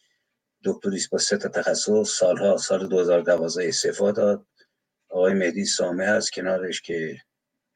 [0.64, 4.46] دکتریست با سه تا تخصص سالها سال 2012 استعفا داد.
[5.10, 7.22] آقای مهدی سامه هست کنارش که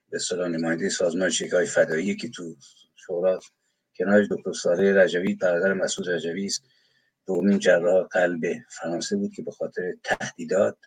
[0.10, 2.56] به اصطلاح نماینده سازمان چریکای فدایی که تو
[2.96, 3.40] شورا
[3.98, 6.64] کنارش دکتر صالح رجوی برادر مسعود رجوی است.
[7.28, 10.78] دومین جراح قلب فرانسه بود که به خاطر تهدیدات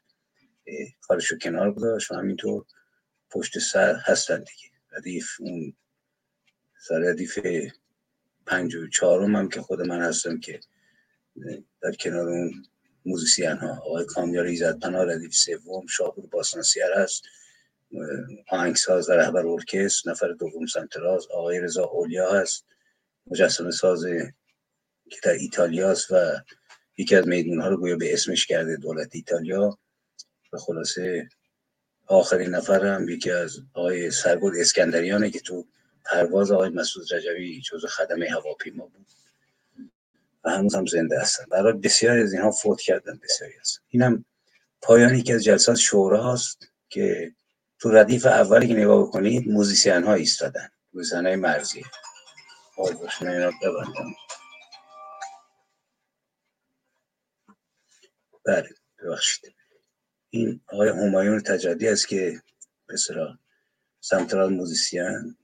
[1.01, 2.65] کارشو کنار گذاشت و همینطور
[3.31, 4.71] پشت سر هستن دیگه.
[4.93, 5.77] ردیف اون
[6.79, 7.39] سر ردیف
[8.47, 10.61] پنج و چهارم هم که خود من هستم که
[11.83, 12.65] در کنار اون
[13.07, 17.23] موزیسین ها آقای کامیار ایزد پناه ردیف سوم شاپور باسناسیار هست.
[18.49, 22.67] آهنگساز و رهبر ارکستر نفر دوم سنتراز آقای رضا اولیا هست.
[23.31, 24.05] مجسمه ساز
[25.11, 26.17] که در ایتالیاست و
[26.97, 29.79] یکی از میدون رو گویا به اسمش کرده دولت ایتالیا.
[30.53, 31.29] و خلاصه
[32.07, 35.67] آخرین هم یکی از آقای سرگل اسکندریانه که تو
[36.05, 39.07] پرواز آقای مسعود رجوی جزو خدمه هواپیما بود.
[40.45, 44.25] و هنوز هم زنده هستن برای بسیاری از اینها فوت کردن بسیاری هستن اینم
[44.83, 47.33] پایانی که از جلسات شورا هست که
[47.79, 50.69] تو ردیف اولی که نگاه بکنید موزیسین ها ایستادن.
[50.93, 51.37] موزیسین های
[52.81, 54.15] مرزی اینا ببندم
[58.47, 58.71] بله
[59.03, 59.55] ببخشید
[60.31, 62.43] این آقای همایون تجدی است که
[62.89, 63.39] به اصطلاح
[64.01, 65.37] central musician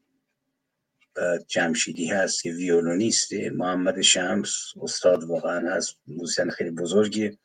[1.17, 7.39] و جمشیدی هست که ویولونیسته محمد شمس استاد واقعا هست موزیسین خیلی بزرگی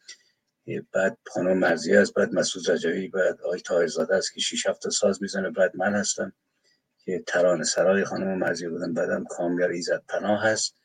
[0.94, 5.22] بعد خانم مرزی هست بعد مسعود رجوی بعد آقای تاهرزاده است که شیش هفت ساز
[5.22, 6.34] می‌زنه بعد من هستم.
[7.06, 10.76] که ترانه سرای خانم مرزی بودم بعدم کامیار ایزد پناه هست.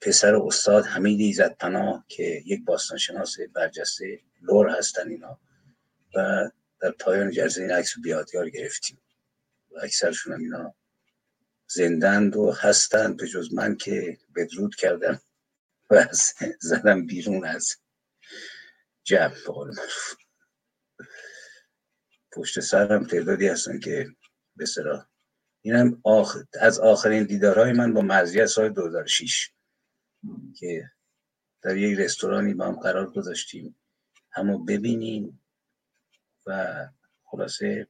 [0.00, 5.40] پسر استاد حمید ایزد پناه که یک باستانشناس برجسته لر هستن اینا.
[6.16, 6.50] و
[6.80, 9.02] در پایان جلسه این عکس رو به یادگار گرفتیم.
[9.70, 10.74] و اکثرشون هم اینا
[11.66, 13.16] زندند و هستند.
[13.16, 15.20] به جز من که بدرود کردم
[15.90, 17.76] و از- زدم بیرون از
[19.04, 19.76] جمع به قول.
[22.32, 24.08] پشت سرم تعدادی هستن که
[24.56, 25.06] به صلاح
[25.62, 26.36] اینم آخ...
[26.60, 29.50] از آخرین دیدارهای من با مرزی از سال 2006
[30.56, 30.90] که
[31.62, 33.76] در یک رستورانی با هم قرار گذاشتیم.
[34.30, 35.42] همو ببینیم
[36.46, 36.76] و
[37.24, 37.88] خلاصه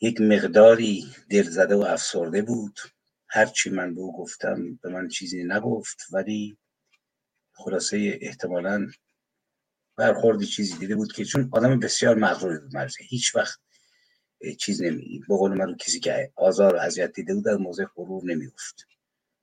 [0.00, 2.78] یک مقداری دلزده و افسرده بود.
[3.28, 6.58] هرچی من به او گفتم به من چیزی نگفت ولی
[7.52, 8.88] خلاصه احتمالا
[9.96, 13.04] برخوردی چیزی دیده بود که چون آدم بسیار مغروری بود مرزی.
[13.04, 13.60] هیچ وقت
[14.58, 18.24] چیز نمی به قول من کسی که آزار و اذیت دیده بود از موضع غرور
[18.24, 18.86] نمی‌گفت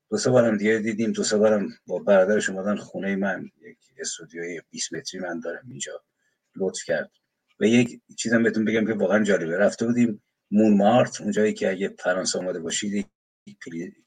[0.09, 3.49] دو سه بارم دیگه دیدیم دو سه بارم با برادرش اومدن خونه من.
[3.61, 6.03] یک استودیوی 20 متری من دارم اینجا
[6.55, 7.11] لطف کرد.
[7.59, 9.57] و یک چیزم بهتون بگم که واقعا جالبه.
[9.57, 13.07] رفته بودیم مون مارت اونجایی که اگه فرانسه آمده باشید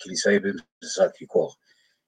[0.01, 1.57] کلیسای به ساکریکوخ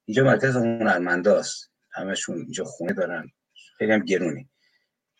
[0.04, 3.30] اینجا مرکز هنرمنداست همشون اینجا خونه دارن.
[3.78, 4.48] خیلی هم گرونی.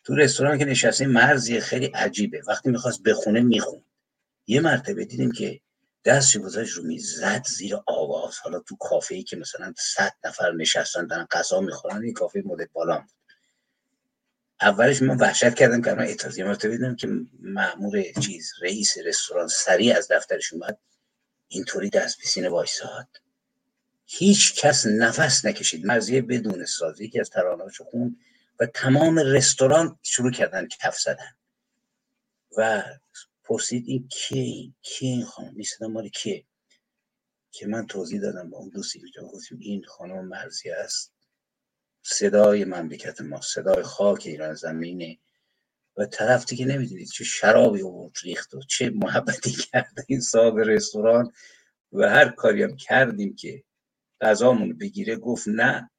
[0.03, 2.41] تو رستوران که نشستیم مرزی خیلی عجیبه.
[2.47, 3.85] وقتی می‌خواست بخونه میخون
[4.47, 5.61] یه مرتبه دیدیم که
[6.05, 8.37] دستش گذاشت رو میز زیر آواز.
[8.37, 12.97] حالا تو کافه که مثلا صد نفر نشستن دارن غذا می‌خورن این کافه مدل بالا
[12.99, 13.09] بود.
[14.61, 16.37] اولش من وحشت کردم که من اعتراض.
[16.37, 17.07] یه مرتبه دیدم که
[17.39, 20.77] مأمور چیز رئیس رستوران سریع از دفترش اومد.
[21.47, 23.07] اینطوری دست به سینه وایساد.
[24.05, 25.85] هیچ کس نفس نکشید.
[25.85, 28.17] مرزیه بدون سازی که از ترانه‌هاشو خون
[28.59, 31.35] و تمام رستوران شروع کردن کف زدن.
[32.57, 32.83] و
[33.43, 36.09] پرسید این کیه این این خانم؟ این صدا مال
[37.51, 41.13] که من توضیح دادم با اون دوستی که گفتیم این خانم مرزی است.
[42.03, 45.19] صدای مملکت ما صدای خاک ایران زمینه.
[45.97, 51.31] و طرف دیگه نمی‌دونید چه شرابی آورد ریخت و چه محبتی کرد این صاحب رستوران.
[51.91, 53.63] و هر کاری هم کردیم که
[54.21, 55.89] غذامون بگیره گفت نه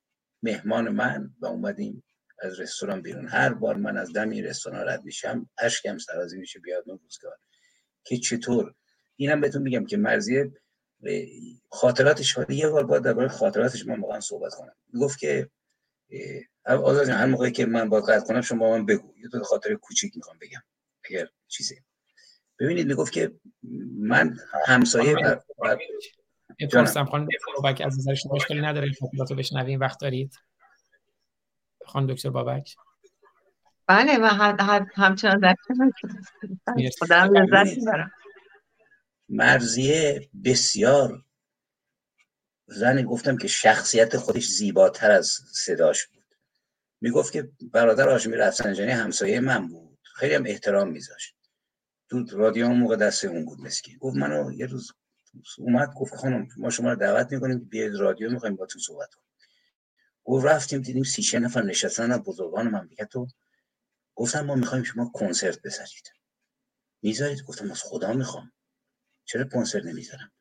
[0.43, 1.35] مهمان من.
[1.41, 2.05] و اومدیم
[2.45, 3.29] از رستوران بیرون.
[3.29, 7.37] هر بار من از دم این رستوران رد میشم اشکم سرازی میشه بیاد اون روزگار.
[8.05, 8.75] که چطور؟
[9.17, 10.53] اینم بهتون میگم که مرزیه
[11.71, 14.75] خاطراتش یه بار باید درباره خاطراتش من واقعا صحبت کنم.
[15.01, 15.51] گفت که
[16.65, 19.15] آزاد هر موقعی که من باید قطع کنم شما من بگو.
[19.19, 20.63] یه دو خاطر کوچیک می‌خوام بگم
[21.05, 21.77] اگر چیزی.
[22.59, 23.33] ببینید می‌گفت که
[23.99, 25.41] من همسایه بر...
[25.59, 25.79] بر...
[26.71, 26.85] جانم.
[26.85, 30.35] بپرسم خانم بابک از نظر شما مشکلی نداره خاطرات رو بشنویم وقت دارید؟
[31.87, 32.77] خانم دکتر بابک.
[33.87, 35.57] بله من هم- هم- همچنان در.
[36.99, 38.11] خودم لذت می‌برم.
[39.29, 41.25] مرزیه بسیار
[42.67, 46.25] زنی گفتم که شخصیت خودش زیباتر از صداش بود.
[47.01, 49.99] می‌گفت که برادر هاشمی رفسنجانی همسایه من بود.
[50.03, 51.37] خیلی هم احترام میذاشت.
[52.11, 53.99] تو رادیو اون موقع دست اون بود مسکین.
[53.99, 54.93] گفت منو یه روز
[55.59, 59.15] اومد گفت خانم ما شما رو دعوت می‌کنیم که بیاید رادیو می‌خوایم با تو صحبت
[59.15, 59.24] کنیم.
[60.25, 63.29] گفت رفتیم دیدیم سی چه نفر نشستن از بزرگان مملکت و
[64.17, 66.13] گفتم ما می‌خوایم شما کنسرت بذارید.
[67.03, 68.53] می‌ذارید؟ گفتم از خدا می‌خوام.
[69.25, 70.33] چرا کنسرت نمی‌ذارم؟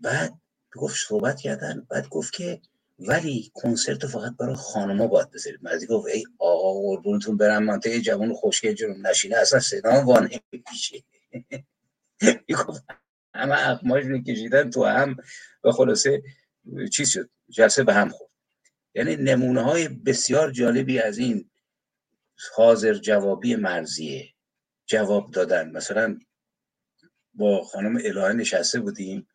[0.00, 0.40] بعد
[0.76, 1.86] گفت صحبت کردن.
[1.90, 2.62] بعد گفت که
[2.98, 5.64] ولی کنسرت فقط برای خانما باید بذارید.
[5.64, 7.64] مرزی گفت ای آقا قربونتون برم.
[7.64, 11.04] منطقه جوان خوشگل جلوم نشینه اصلا صدا وان نمیشه.
[12.68, 12.84] گفت
[13.34, 15.16] همه اقماش رو کشیدن تو هم.
[15.64, 16.22] و خلاصه
[16.92, 18.27] چیز شد جلسه به هم خورد.
[18.98, 21.50] یعنی نمونه های بسیار جالبی از این
[22.54, 24.34] حاضر جوابی مرزیه
[24.86, 25.70] جواب دادن.
[25.70, 26.18] مثلا
[27.34, 29.28] با خانم الهه نشسته بودیم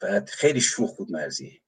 [0.00, 1.60] بعد خیلی شوخ بود مرزیه.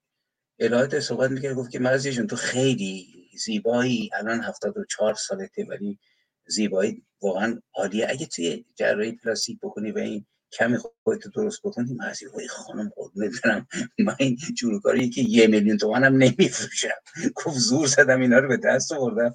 [0.58, 5.98] الهه صحبت می‌کرد گفت که مرزیه جون تو خیلی زیبایی الان 74 سالته ولی
[6.46, 8.06] زیبایی واقعا عالیه.
[8.10, 13.32] اگه توی جراحی پلاستیک بکنی و این کمی خودت درست بکنی مرزی وای خانم قربونت
[13.44, 13.66] برم.
[13.98, 16.88] من این جوروکاری که یه میلیون تومن هم نمیفروشم.
[17.34, 19.34] گفت زور زدم اینا رو به دست آوردم.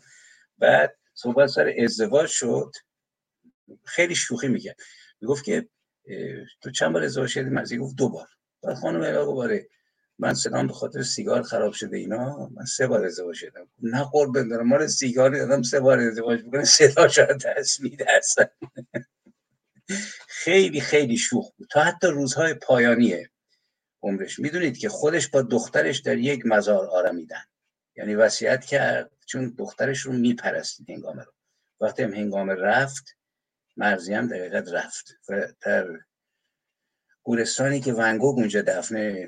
[0.57, 2.72] بعد صحبت سر ازدواج شد.
[3.85, 4.76] خیلی شوخی می‌کرد.
[5.22, 5.69] می‌گفت که
[6.61, 8.27] تو چند بار ازدواج کردی؟ مرزی گفت دو بار.
[8.64, 9.69] بعد خانم گفت آره
[10.19, 14.48] من سلام به خاطر سیگار خراب شده اینا من سه بار ازدواج شدم نه قربون
[14.48, 16.64] دارم مال سیگار دادم سه بار ازدواج می‌کنه.
[16.64, 18.06] صدا شاید دست میده
[20.28, 21.68] خیلی خیلی شوخ بود.
[21.72, 23.28] تا حتی روزهای پایانی
[24.04, 24.40] عمرش.
[24.40, 27.44] می‌دونید که خودش با دخترش در یک مزار آرمیدن.
[27.96, 31.32] یعنی وصیت کرد چون دخترش رو میپرستید هنگامه رو.
[31.82, 33.18] وقتی هم هنگامه رفت
[33.78, 35.06] مرزی هم دقیقت رفت.
[35.30, 35.88] و در
[37.24, 39.28] گورستانی که ونگوگ اونجا دفنه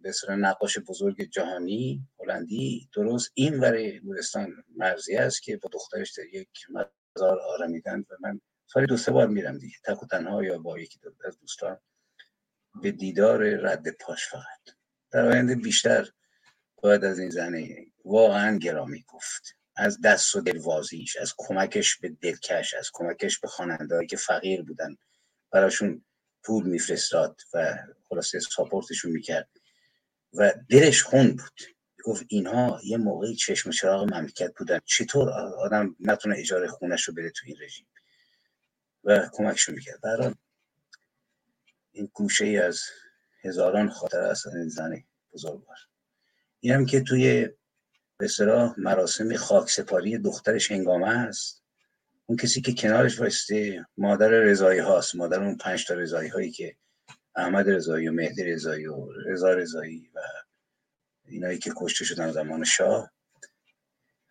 [0.00, 6.24] به نقاش بزرگ جهانی هلندی درست این ور گورستان مرزی است که با دخترش در
[6.24, 8.00] یک مزار آرمیدن.
[8.00, 8.40] و من
[8.72, 11.78] سالی دو سه بار میرم دیگه تک و تنها یا با یکی دو از دوستان.
[12.82, 14.76] به دیدار رد پاش فقط.
[15.10, 16.08] در آینده بیشتر
[16.82, 19.56] باید از این زنه واقعا گرامی گفت.
[19.76, 24.96] از دست و دلوازیش از کمکش به دلکش از کمکش به خوانندهایی که فقیر بودن
[25.50, 26.04] براشون
[26.44, 27.78] پول میفرستاد و
[28.08, 29.48] خلاصه ساپورتشون می‌کرد.
[30.34, 31.60] و دلش خون بود.
[32.04, 34.80] گفت اینها یه موقعی چشم چراغ مملکت بودن.
[34.84, 37.86] چطور آدم نتونه اجاره خونش رو بده تو این رژیم؟
[39.04, 40.34] و کمکشون می‌کرد برای
[41.92, 42.82] این گوشه ای از
[43.44, 45.76] هزاران خاطر است این زن بزرگوار.
[46.60, 47.48] این هم که توی
[48.18, 48.28] به
[48.76, 51.62] مراسم خاک سپاری دخترش هنگامه است.
[52.26, 55.14] اون کسی که کنارش واسطه مادر رضایی هاست.
[55.14, 56.76] مادر اون پنج تا رضایی هایی که
[57.36, 60.20] احمد رضایی و مهدی رضایی و رضا رضایی و
[61.24, 63.10] اینایی که کشته شدن زمان شاه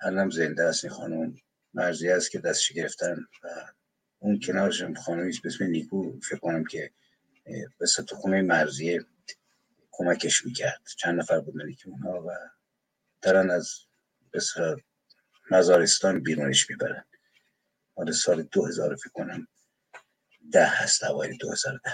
[0.01, 0.85] الان زنده است.
[0.85, 1.35] این خانم
[1.73, 3.47] مرزی است که دستش گرفتن و
[4.19, 6.91] اون کنارشون خانمی به اسم نیکو فکر کنم که
[7.77, 9.05] به سطح خونه مرزیه
[9.91, 10.81] کمکش می‌کرد.
[10.97, 12.31] چند نفر بودن که اونها و
[13.21, 13.73] دارن از
[14.33, 14.83] بسیار
[15.51, 17.05] مزارستان بیرونش می‌برن.
[17.97, 19.47] مال سال 2000 فکر کنم
[20.51, 21.91] ده هست اوایل 2010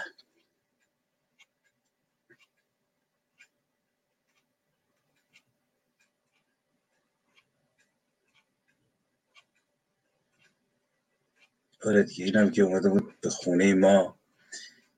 [11.85, 14.19] آره دیگه اینم که اومده بود به خونه ما.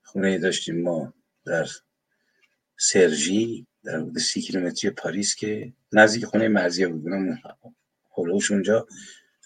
[0.04, 1.14] خونه داشتیم ما
[1.46, 1.68] در
[2.78, 7.08] سرژی در حدود سی کیلومتری پاریس که نزدیک خونه مرزیه بود.
[7.08, 7.42] اونم
[8.18, 8.88] هلوش اونجا.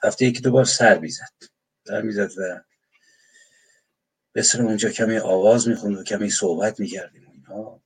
[0.03, 1.33] هفته یکی دو بار سر می‌زد.
[1.87, 2.61] سر می‌زد و
[4.33, 7.81] به اونجا کمی آواز می‌خوند و کمی صحبت می‌کردیم اینها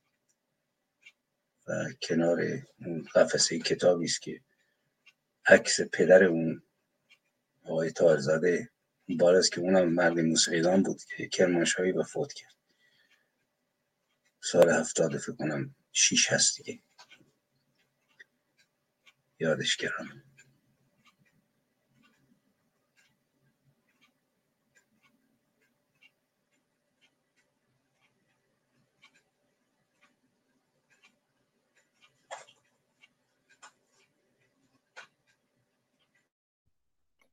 [1.66, 2.40] و کنار
[2.86, 4.40] اون قفسه کتابی است که
[5.46, 6.62] عکس پدر اون
[7.64, 8.70] آقای تارزاده
[9.08, 12.56] بار است که اونم مرد موسیقیدان بود که کرمانشاهی و فوت کرد.
[14.40, 16.80] سال هفتاد فکر کنم شیش هست دیگه.
[19.38, 20.22] یادش گرام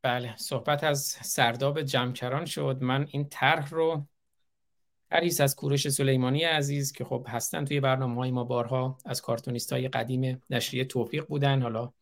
[0.03, 2.77] بله صحبت از سرداب جمکران شد.
[2.81, 4.07] من این طرح رو
[5.11, 9.73] حریص از کوروش سلیمانی عزیز که خب هستن توی برنامه های ما بارها از کارتونیست
[9.73, 11.93] های قدیم نشریه توفیق بودن حالا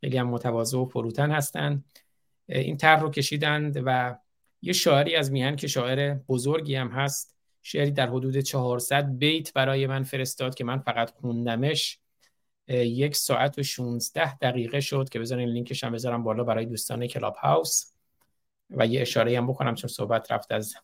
[0.00, 1.84] خیلی هم متواضع و فروتن هستن.
[2.48, 4.18] این طرح رو کشیدند و
[4.62, 9.86] یه شاعری از میهن که شاعر بزرگی هم هست شعری در حدود 400 بیت برای
[9.86, 11.98] من فرستاد که من فقط خوندمش
[12.68, 17.34] یک ساعت و 16 دقیقه شد که بذارین لینکش هم بذارم بالا برای دوستان کلاب
[17.36, 17.92] هاوس
[18.70, 20.74] و یه اشاره هم بکنم چون صحبت رفت از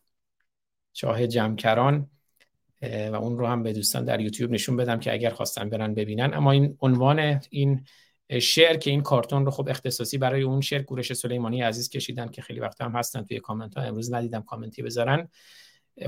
[0.93, 2.11] چاه جمکران
[2.83, 6.35] و اون رو هم به دوستان در یوتیوب نشون بدم که اگر خواستن برن ببینن.
[6.35, 7.85] اما این عنوان این
[8.41, 12.43] شعر که این کارتون رو خب اختصاصی برای اون شعر کوروش سلیمانی عزیز کشیدن که
[12.43, 15.29] خیلی وقت هم هستن توی کامنت ها امروز ندیدم کامنتی بذارن.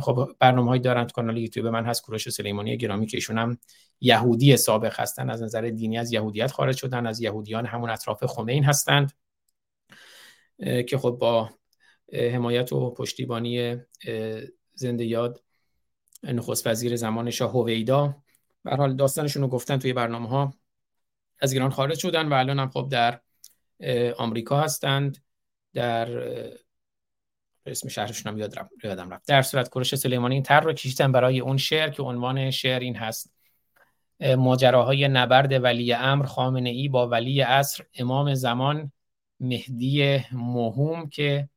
[0.01, 3.59] خب برنامه هایی دارن تو کانال یوتیوب من هست کوروش سلیمانی گرامی که ایشون هم
[4.01, 5.31] یهودی سابق هستن.
[5.31, 9.13] از نظر دینی از یهودیت خارج شدن از یهودیان همون اطراف خمین هستند.
[10.89, 11.51] که خب با
[12.13, 13.77] حمایت و پشتیبانی
[14.75, 15.43] زنده یاد
[16.23, 18.17] نخست وزیر زمان شاه هویدا.
[18.63, 20.55] به حال داستانشون رو گفتن توی برنامه ها
[21.41, 23.21] از ایران خارج شدن و الان هم خب در
[24.17, 25.19] آمریکا هستند.
[25.73, 26.09] در
[27.67, 28.39] اسم شهرشون هم
[28.85, 29.29] یادم رفت.
[29.29, 32.97] در صورت کورش سلیمانی این تر رو کشیدن برای اون شعر که عنوان شعر این
[32.97, 33.35] هست.
[34.21, 38.93] ماجراهای نبرد ولی امر خامنه ای با ولی عصر امام زمان
[39.41, 41.49] مهدی مهم که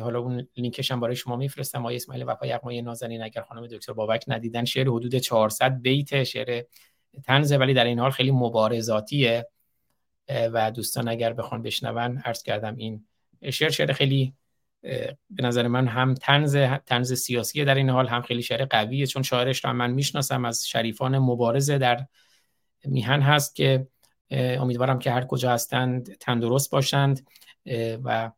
[0.00, 1.80] حالا اون لینکش هم برای شما میفرستم.
[1.80, 6.62] آقای اسماعیل وفا یغمای نازنین اگر خانم دکتر بابک ندیدن شعر حدود 400 بیت شعر
[7.24, 9.46] تنزه ولی در این حال خیلی مبارزاتیه.
[10.28, 13.06] و دوستان اگر بخوان بشنون عرض کردم این
[13.50, 14.34] شعر شعر خیلی
[15.30, 16.56] به نظر من هم تنز
[16.86, 20.68] تنز سیاسی در این حال هم خیلی شعر قویه چون شاعرش را من می‌شناسم از
[20.68, 22.06] شریفان مبارزه در
[22.84, 23.86] میهن هست که
[24.30, 27.26] امیدوارم که هر کجا هستند تندرست باشند
[28.04, 28.30] و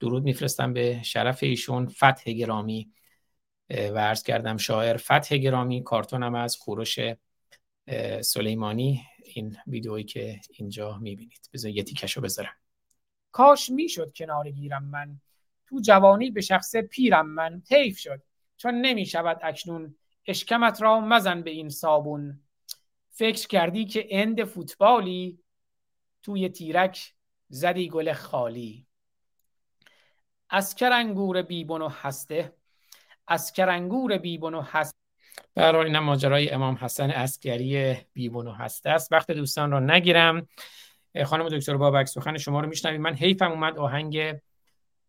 [0.00, 2.90] درود میفرستم به شرف ایشون فتح گرامی.
[3.70, 6.98] و عرض کردم شاعر فتح گرامی کارتونم از کوروش
[8.20, 9.02] سلیمانی.
[9.24, 11.48] این ویدئویی که اینجا می‌بینید.
[11.52, 12.54] بذار یه تیکشو بذارم.
[13.32, 15.20] کاش می‌شد کنار گیرم من.
[15.74, 18.22] تو جوانی به شخص پیرم من حیف شد.
[18.56, 19.94] چون نمی‌شود اکنون
[20.26, 22.40] اشکمت را مزن به این صابون.
[23.10, 25.38] فکر کردی که اند فوتبالی؟
[26.22, 27.14] توی تیرک
[27.48, 28.86] زدی گل خالی.
[30.50, 32.52] اسکر انگور بیبون و هسته.
[33.28, 34.98] اسکر انگور بیبون و هسته
[35.54, 39.12] برای این ماجرای امام حسن اسکری بیبون و هسته است.
[39.12, 40.48] وقت دوستان را نگیرم.
[41.24, 43.00] خانم دکتر بابک سخن شما رو میشنویم.
[43.00, 44.34] من حیفم اومد آهنگ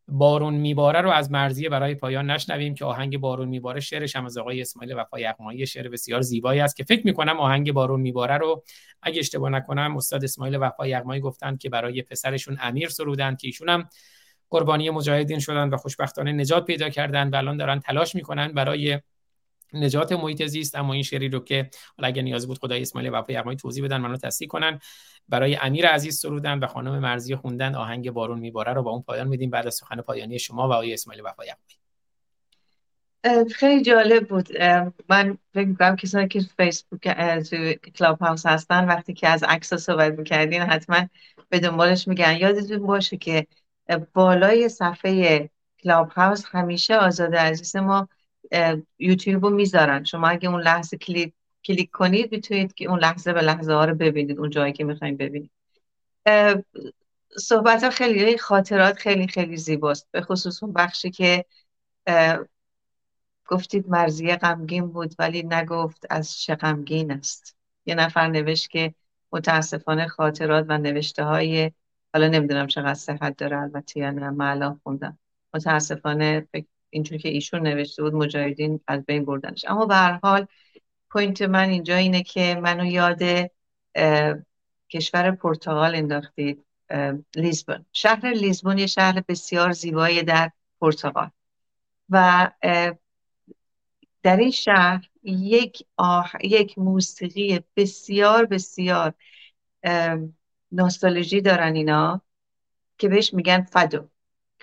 [0.07, 4.37] بارون میباره رو از مرزیه برای پایان نشنویم که آهنگ بارون میباره شعرش هم از
[4.37, 8.63] آقای اسماعیل وفا یغمایی شعر بسیار زیبایی است که فکر می‌کنم آهنگ بارون میباره رو
[9.01, 13.69] اگه اشتباه نکنم استاد اسماعیل وفا یغمایی گفتن که برای پسرشون امیر سرودن که ایشون
[13.69, 13.89] هم
[14.49, 18.99] قربانی مجاهدین شدن و خوشبختانه نجات پیدا کردن و الان دارن تلاش می‌کنن برای
[19.73, 23.33] نجات محیط زیست اما این شعری رو که حالا اگه نیاز بود خدای اسماعیل وفا
[23.33, 24.79] یغمایی توضیح بدن منو تصحیح کنن.
[25.29, 29.27] برای امیر عزیز سرودن و خانم مرزی خوندن آهنگ بارون میباره رو با اون پایان
[29.27, 29.49] میدیم.
[29.49, 31.79] بعد از سخن پایانی شما و آقای اسماعیل وفا یغمایی
[33.53, 34.61] خیلی جالب بود.
[35.09, 37.07] من فکر می‌کنم کسانی که فیسبوک
[37.49, 41.07] تو کلاب هاوس هستن وقتی که از عکس صحبت می‌کردین حتما
[41.49, 42.37] به دنبالش میگن.
[42.37, 43.47] یادتون باشه که
[44.13, 45.49] بالای صفحه
[45.83, 48.09] کلاب هاوس همیشه آزاد عزیز ما
[48.99, 50.03] یوتیوب رو می‌ذارن.
[50.03, 51.33] شما اگه اون لحظه کلیک
[51.65, 55.17] کلیک کنید می‌تونید که اون لحظه به لحظه ها رو ببینید اون جایی که می‌خوایم
[55.17, 55.51] ببینید.
[57.37, 60.07] صحبت خیلی خاطرات خیلی خیلی زیباست.
[60.11, 61.45] به خصوص اون بخشی که
[63.47, 67.55] گفتید مرزیه غمگین بود ولی نگفت از چه غمگین است.
[67.85, 68.93] یه نفر نوشت که
[69.31, 71.71] متاسفانه خاطرات و نوشته های
[72.13, 75.19] حالا نمی‌دونم چقدر صحت داره البته یا نه من الان خوندم.
[75.53, 76.47] متاسفانه
[76.95, 79.65] اینجور که ایشون نوشته بود مجاهدین از بین بردنش.
[79.67, 80.47] اما به هر حال
[81.09, 83.21] point من اینجا اینه که منو یاد
[84.89, 86.65] کشور پرتغال انداختید
[87.35, 87.85] لیزبون.
[87.93, 90.51] شهر لیزبون یه شهر بسیار زیبایی در
[90.81, 91.29] پرتغال.
[92.09, 92.51] و
[94.23, 96.31] در این شهر یک آه...
[96.43, 99.13] یک موسیقی بسیار بسیار
[100.71, 102.21] نوستالژی دارن اینا
[102.97, 104.09] که بهش میگن فدو.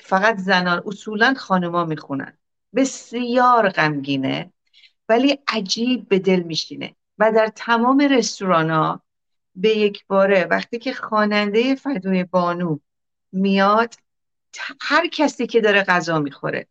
[0.03, 2.39] فقط زنان اصولا خانوما می‌خونن.
[2.75, 4.53] بسیار غمگینه
[5.09, 6.95] ولی عجیب به دل میشینه.
[7.19, 9.03] و در تمام رستوران ها
[9.55, 12.79] به یک باره وقتی که خواننده فدوی بانو
[13.33, 13.95] میاد
[14.81, 16.67] هر کسی که داره غذا می‌خوره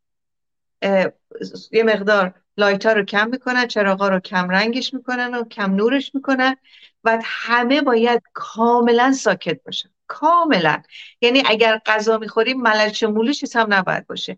[1.72, 6.56] یه مقدار لایتا رو کم می‌کنن چراغا رو کم رنگش می‌کنن و کم نورش می‌کنن
[7.03, 9.90] و همه باید کاملا ساکت باشن.
[10.20, 10.82] کاملا.
[11.22, 14.38] یعنی اگر غذا می‌خوریم ملچ مولوش هم نباید باشه.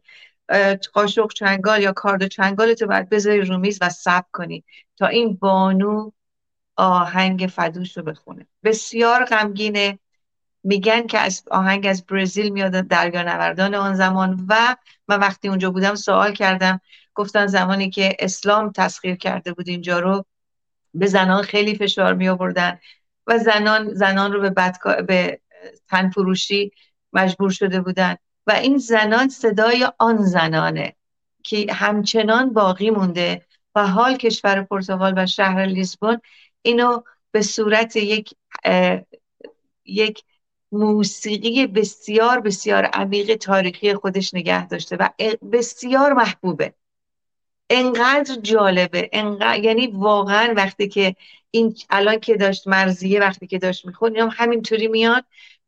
[0.94, 4.64] قاشق چنگال یا کارد چنگال تو باید بذاری رو میز و سب کنی
[4.98, 6.12] تا این بانو
[6.76, 8.48] آهنگ فدوش رو بخونه.
[8.64, 10.00] بسیار غمگینه.
[10.64, 14.76] میگن که از آهنگ از برزیل میاد دریانوردان آن زمان و
[15.08, 16.82] من وقتی اونجا بودم سوال کردم.
[17.14, 20.26] گفتن زمانی که اسلام تسخیر کرده بود اینجا رو
[20.94, 22.80] به زنان خیلی فشار می آوردن
[23.28, 24.72] و زنان زنان رو به.
[25.08, 25.40] به
[25.90, 26.72] تن فروشی
[27.14, 28.16] مجبور شده بودن.
[28.48, 30.96] و این زنان صدای آن زنانه
[31.44, 33.46] که همچنان باقی مونده
[33.76, 36.22] و حال کشور پرتغال و شهر لیسبون
[36.62, 38.34] اینو به صورت یک
[39.86, 40.24] یک
[40.72, 45.10] موسیقی بسیار بسیار عمیق تاریخی خودش نگه داشته و
[45.52, 46.74] بسیار محبوبه.
[47.70, 51.16] انقدر جالبه انقدر یعنی واقعا وقتی که
[51.56, 55.26] این الان که داشت مرزیه وقتی که داشت میخون هم همینطوری میاد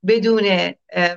[0.08, 0.74] بدون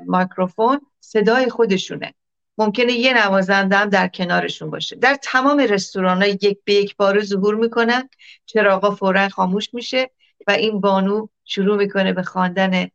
[0.06, 2.14] میکروفون صدای خودشونه.
[2.58, 4.96] ممکنه یه نوازنده هم در کنارشون باشه.
[4.96, 8.08] در تمام رستوران ها یک به یک بار ظهور می‌کنن.
[8.46, 10.10] چراغا فورا خاموش میشه
[10.46, 12.88] و این بانو شروع می‌کنه به خواندن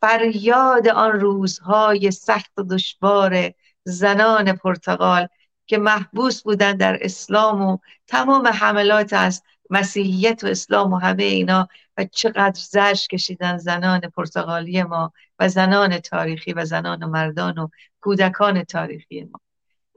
[0.00, 3.52] فریاد آن روزهای سخت و دشوار
[3.84, 5.28] زنان پرتغال
[5.66, 11.68] که محبوس بودن در اسلام و تمام حملات از مسیحیت و اسلام و همه اینا
[11.96, 17.68] و چقدر زرش کشیدن زنان پرتغالی ما و زنان تاریخی و زنان و مردان و
[18.00, 19.40] کودکان تاریخی ما.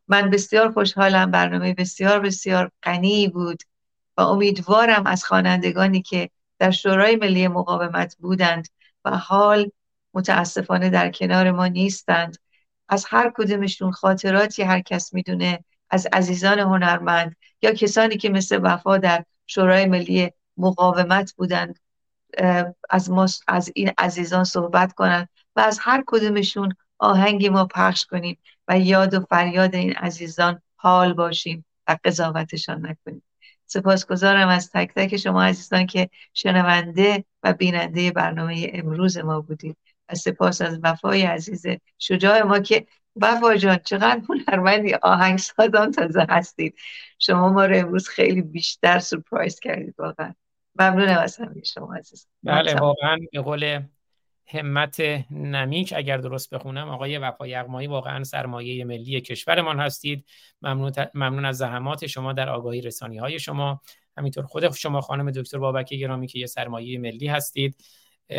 [0.08, 3.64] من بسیار خوشحالم برنامه بسیار بسیار غنی بود
[4.18, 6.30] و امیدوارم از خوانندگانی که
[6.60, 8.68] در شورای ملی مقاومت بودند
[9.06, 9.72] و حال
[10.14, 12.38] متاسفانه در کنار ما نیستند
[12.90, 18.98] از هر کدومشون خاطراتی هر کس می‌دونه از عزیزان هنرمند یا کسانی که مثل وفا
[18.98, 21.80] در شورای ملی مقاومت بودند
[22.90, 28.38] از ما از این عزیزان صحبت کنند و از هر کدومشون آهنگی ما پخش کنیم
[28.68, 33.24] و یاد و فریاد این عزیزان حال باشیم و قضاوتشان نکنیم.
[33.66, 39.78] سپاسگزارم از تک تک شما عزیزان که شنونده و بیننده برنامه امروز ما بودید.
[40.10, 41.66] و سپاس از وفای عزیز
[41.98, 44.94] شجاع ما که وفا جان چقدر هنرمندی.
[44.94, 46.76] آهنگسازان تازه هستید.
[47.20, 50.34] شما ما رو امروز خیلی بیشتر سورپرایز کردید واقعا.
[50.76, 53.82] ممنونم از همه شما عزیز بله واقعا به قول
[54.48, 55.00] همت
[55.32, 60.26] نمیک اگر درست بخونم آقای وفا یغمایی واقعا سرمایه ملی کشورمان هستید.
[60.62, 63.82] ممنون, ممنون از زحمات شما در آگاهی رسانی های شما.
[64.18, 67.76] همینطور خود شما خانم دکتر بابک گرامی که یه سرمایه ملی هستید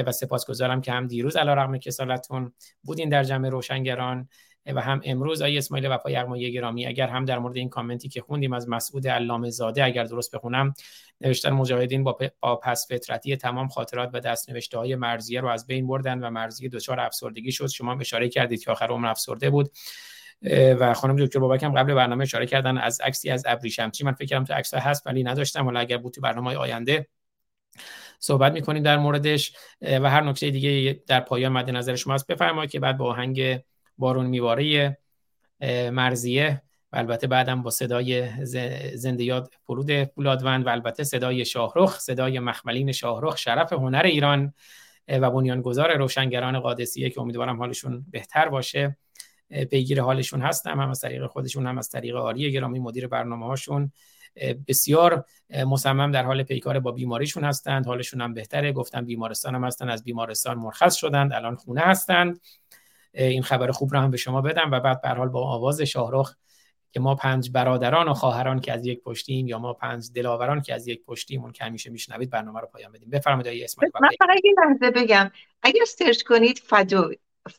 [0.07, 4.29] و سپاسگزارم که هم دیروز علیرغم کسالتون بودین در جمع روشنگران.
[4.67, 6.87] و هم امروز آقای اسماعیل وفا یغمایی گرامی.
[6.87, 10.75] اگر هم در مورد این کامنتی که خوندیم از مسعود علامه زاده اگر درست بخونم
[11.21, 12.19] نوشتن مجاهدین با,
[12.63, 16.69] پس فطرتی تمام خاطرات و دست نوشته های مرزیه رو از بین بردن و مرزیه
[16.69, 17.67] دچار افسردگی شد.
[17.67, 19.71] شما هم اشاره کردید که آخر عمر افسرده بود.
[20.81, 24.27] و خانم دکتر بابک هم قبل برنامه اشاره کردن از عکسی از ابریشمچی من فکر
[24.27, 25.67] کردم تو عکس هست ولی نداشتم.
[25.67, 27.09] ولی اگر بود تو برنامه آینده
[28.19, 29.53] صحبت می‌کنیم در موردش.
[29.83, 33.61] و هر نکته دیگه در پایان مد نظر شما هست بفرمایید که بعد با آهنگ
[33.99, 34.99] بارون میواره
[35.91, 36.63] مرزیه
[36.93, 38.57] و البته بعدم با صدای ز-
[38.95, 44.55] زنده یاد فرود پولادوند و البته صدای شاهرخ صدای مخملین شاهرخ شرف هنر ایران
[45.09, 48.97] و بنیانگذار روشنگران قادسیه که امیدوارم حالشون بهتر باشه.
[49.71, 53.93] پیگیر حالشون هستم هم از طریق خودشون هم از طریق آری گرامی مدیر برنامه هاشون
[54.69, 55.25] بسیار
[55.67, 57.87] مصمم در حال پیکار با بیماریشون هستند.
[57.87, 58.73] حالشون هم بهتره.
[58.73, 62.41] گفتم بیمارستان هم هستن از بیمارستان مرخص شدند الان خونه هستند.
[63.15, 66.35] این خبر خوب رو هم به شما بدم و بعد به حال با آواز شاهرخ
[66.93, 70.75] که ما پنج برادران و خواهران که از یک پشتیم یا ما پنج دلاوران که
[70.75, 73.11] از یک پشتیم اون که همیشه میشنوید برنامه رو پایان بدیم.
[73.11, 74.09] بفرمایید آقای اسماعیل من.
[74.19, 75.31] فقط یه لحظه بگم.
[75.63, 77.11] اگر سرچ کنید فدو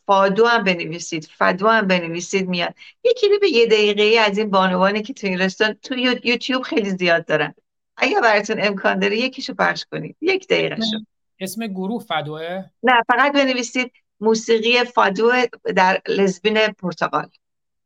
[0.05, 2.73] فادو هم بنویسید فدو هم بنویسید میاد.
[3.03, 6.89] یه کلیپ یه دقیقه از این بانوانی که تو این رستوران تو یو- یوتیوب خیلی
[6.89, 7.53] زیاد دارن.
[7.97, 10.15] اگر براتون امکان داره یکیشو پخش کنید.
[10.21, 10.97] یک دقیقه شو
[11.39, 15.31] اسم گروه فدوه؟ نه فقط بنویسید موسیقی فادو
[15.75, 17.29] در لزبین پرتغال.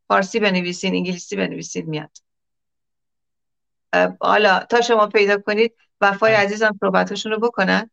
[0.08, 2.18] فارسی بنویسین انگلیسی بنویسید میاد.
[4.22, 7.90] حالا تا شما پیدا کنید وفای عزیزم صحبتشون رو بکنن.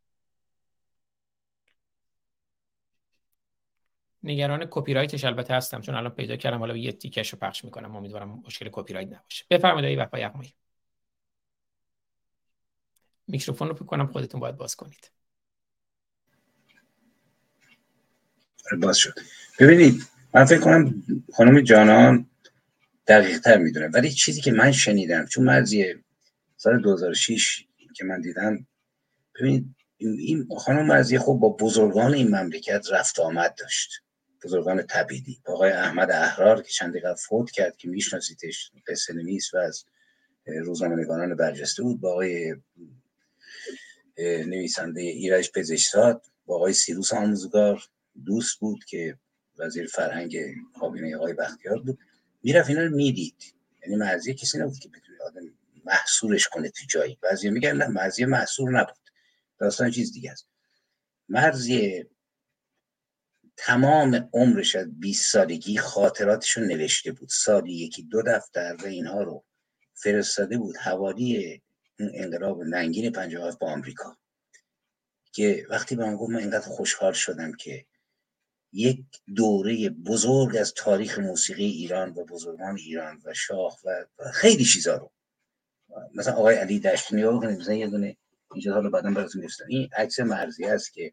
[4.22, 7.96] نگران کپی رایتش البته هستم چون الان پیدا کردم حالا یه تیکش رو پخش می‌کنم.
[7.96, 9.44] امیدوارم مشکل کپی رایت نباشه.
[9.50, 10.54] بفرمایید آقای وفا یغمایی
[13.26, 15.10] میکروفون رو فکر کنم خودتون باید باز کنید.
[18.80, 19.14] باز شد.
[19.60, 20.02] ببینید
[20.34, 22.26] من فکر کنم خانم جانان
[23.06, 23.88] دقیق تر می‌دونه.
[23.88, 25.94] ولی چیزی که من شنیدم چون مرزی
[26.56, 27.64] سال 2006
[27.96, 28.66] که من دیدم
[29.40, 33.90] ببینید این خانم مرزی خب با بزرگان این مملکت رفت آمد داشت.
[34.44, 39.56] بزرگان تبیدی آقای احمد احرار که چند قبل فوت کرد که میشناسیدش قصه نویس و
[39.56, 39.84] از
[40.46, 42.54] روزنامه‌نگاران برجسته بود با آقای
[44.18, 47.82] نویسنده ایرج پزشکزاد با آقای سیروس آموزگار.
[48.24, 49.18] دوست بود که
[49.58, 50.36] وزیر فرهنگ
[50.80, 51.98] کابینه آقای بختیار بود.
[52.42, 53.54] می‌رفت اینا رو می‌دید.
[53.82, 55.42] یعنی مرزی کسی نبود که بتونه آدم
[55.84, 57.18] محصورش کنه تو جایی.
[57.22, 58.96] بعضی میگن نه مرزی محصور نبود.
[59.58, 60.48] داستان چیز دیگه است.
[61.28, 62.04] مرزی
[63.56, 67.28] تمام عمرش از 20 سالگی خاطراتش رو نوشته بود.
[67.28, 69.44] سالی یکی دو دفتر و اینها رو
[69.94, 70.76] فرستاده بود.
[70.76, 71.62] حوالی
[72.00, 74.16] اون انقلاب ننگین 57 با آمریکا.
[75.32, 77.86] که وقتی به من گفت من اینقدر خوشحال شدم که
[78.74, 79.04] یک
[79.36, 85.10] دوره بزرگ از تاریخ موسیقی ایران و بزرگان ایران و شاه و خیلی چیزا رو.
[86.14, 86.82] مثلا آقای علی
[87.12, 88.16] نگاه کنید مثلا یه دونه
[88.52, 91.12] اینجا حالا بعدا براتون می‌رسن این عکس مرزی است که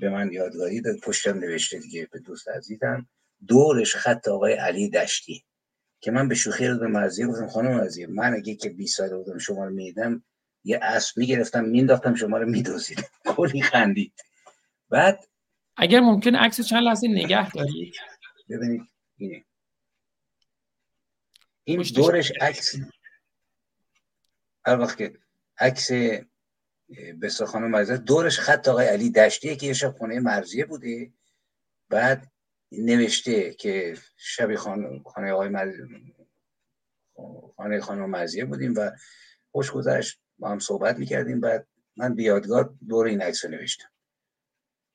[0.00, 3.08] به من یادگاری داد پشتم نوشته دیگه به دوست عزیزم.
[3.48, 5.44] دورش خط آقای علی دشتی
[6.00, 9.16] که من به شوخی رو به مرزی گفتم خانم مرزی من اگه که 20 سال
[9.16, 10.24] بودم شما رو می‌دیدم
[10.64, 13.08] یه اسب می‌گرفتم مینداختم شما رو میدوزیدم.
[13.36, 14.12] کلی خندید.
[14.90, 15.28] بعد
[15.82, 17.94] اگر ممکن عکس چند لحظه نگه دارید
[18.48, 18.82] ببینید
[19.16, 19.44] اینه.
[21.64, 22.74] این دورش عکس
[24.66, 25.18] هر وقت که
[25.58, 25.90] عکس
[27.18, 31.12] به خانم مرزی دورش خط آقای علی دشتیه که یه شب خونه مرزیه بوده.
[31.88, 32.32] بعد
[32.72, 35.82] نوشته که شبی خانه, خانه آقای مرزی
[37.56, 38.90] خانه خانم مرزیه بودیم و
[39.52, 41.40] خوش گذشت با هم صحبت می‌کردیم.
[41.40, 41.66] بعد
[41.96, 43.90] من به یادگار دور این عکس رو نوشتم.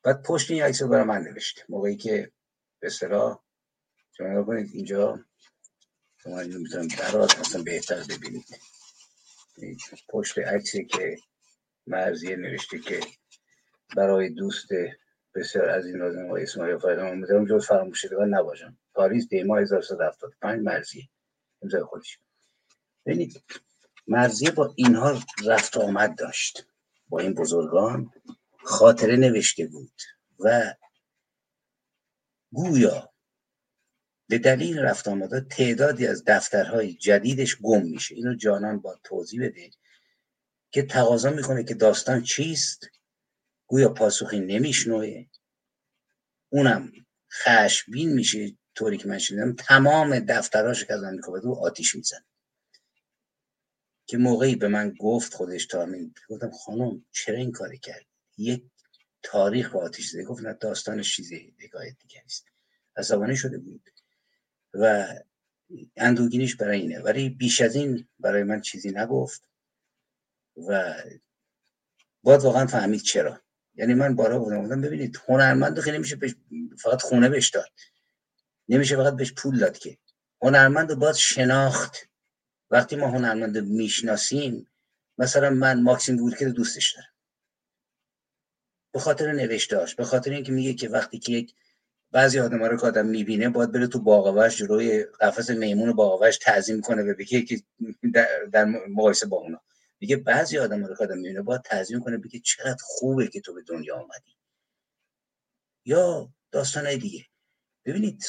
[0.05, 1.61] بعد پشت این عکس رو برای من نوشته.
[1.69, 2.31] موقعی که
[2.79, 3.43] به اصطلاح
[4.17, 5.19] شما کنید اینجا
[6.17, 8.45] شما اینو می‌تونم دراز اصلا بهتر ببینید.
[9.57, 9.77] این
[10.09, 11.17] پشت عکسی که
[11.87, 12.99] مرزیه نوشته که
[13.95, 14.67] برای دوست
[15.35, 18.77] بسیار از این نازم و اسماعیل فایدم امیدوارم جز فراموش شدگان نباشم.
[18.93, 21.09] پاریس دیما 1375 مرزیه.
[21.61, 22.19] امضای خودش.
[23.05, 23.43] ببینید
[24.07, 26.67] مرزیه با اینها رفت و آمد داشت.
[27.09, 28.11] با این بزرگان
[28.65, 30.01] خاطره نوشته بود
[30.39, 30.73] و
[32.51, 33.13] گویا
[34.29, 38.15] به دلیل رفت آمده تعدادی از دفترهای جدیدش گم میشه.
[38.15, 39.69] اینو جانان با توضیح بده
[40.71, 42.89] که تقاضا می‌کنه که داستان چیست.
[43.67, 45.25] گویا پاسخی نمیشنوه.
[46.49, 46.91] اونم
[47.31, 48.57] خشبین میشه.
[48.75, 52.25] طوری که من شنیدم تمام دفتراش که از آمریکا او آتیش میزن
[54.05, 58.05] که موقعی به من گفت خودش تا همین گفتم خانم چرا این کاری کرد
[58.37, 58.63] یک
[59.23, 60.23] تاریخ با آتیش زده.
[60.23, 62.45] گفت نه داستانش چیزی حکایت دیگه است
[62.97, 63.89] عصبانی شده بود.
[64.73, 65.07] و
[65.95, 66.99] اندوگینیش برای اینه.
[66.99, 69.49] ولی بیش از این برای من چیزی نگفت
[70.57, 70.95] و
[72.23, 73.41] باید واقعا فهمید چرا.
[73.75, 76.35] یعنی من بارها گفتم گفتم ببینید هنرمند که نمیشه بهش
[76.79, 77.71] فقط خونه بهش داد.
[78.69, 79.97] نمیشه فقط بهش پول داد که.
[80.41, 81.97] هنرمند رو باید شناخت.
[82.71, 84.67] وقتی ما هنرمند می‌شناسیم
[85.17, 87.14] مثلا من ماکسیم رو دوستش دارم.
[88.95, 91.55] به خاطر نوشتاش به خاطر اینکه میگه که وقتی که یک
[92.11, 96.81] بعضی آدم رو که آدم می‌بینه باید بره تو باغوش جلوی قفس میمون باغوش تعظیم
[96.81, 97.61] کنه و بگه که
[98.53, 99.61] در, مقایسه با اونا.
[99.99, 103.53] میگه بعضی آدم رو که آدم می‌بینه باید تعظیم کنه بگه چقدر خوبه که تو
[103.53, 104.37] به دنیا آمدی
[105.85, 107.25] یا داستانهای دیگه.
[107.85, 108.25] ببینید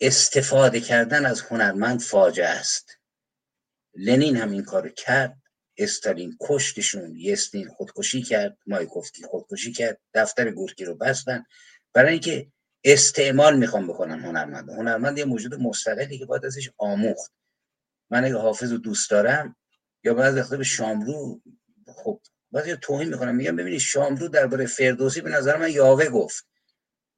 [0.00, 2.90] استفاده کردن از هنرمند فاجعه است.
[3.94, 5.47] لنین هم این کار کرد.
[5.78, 11.44] استالین کشتشون یستین خودکشی کرد مایکوفسکی خودکشی کرد دفتر گورکی رو بستن.
[11.92, 12.52] برای اینکه
[12.84, 14.70] استعمال می‌خوام بکنن هنرمند.
[14.70, 17.32] هنرمند یه موجود مستقلی که باید ازش آموخت.
[18.10, 19.56] من اگه حافظ رو دوست دارم
[20.04, 21.40] یا بعض وقتا به شاملو
[21.94, 22.20] خب
[22.52, 23.36] بعضی توهین می‌کنم.
[23.36, 26.46] میگم ببینید شاملو درباره فردوسی به نظر من یاوه گفت.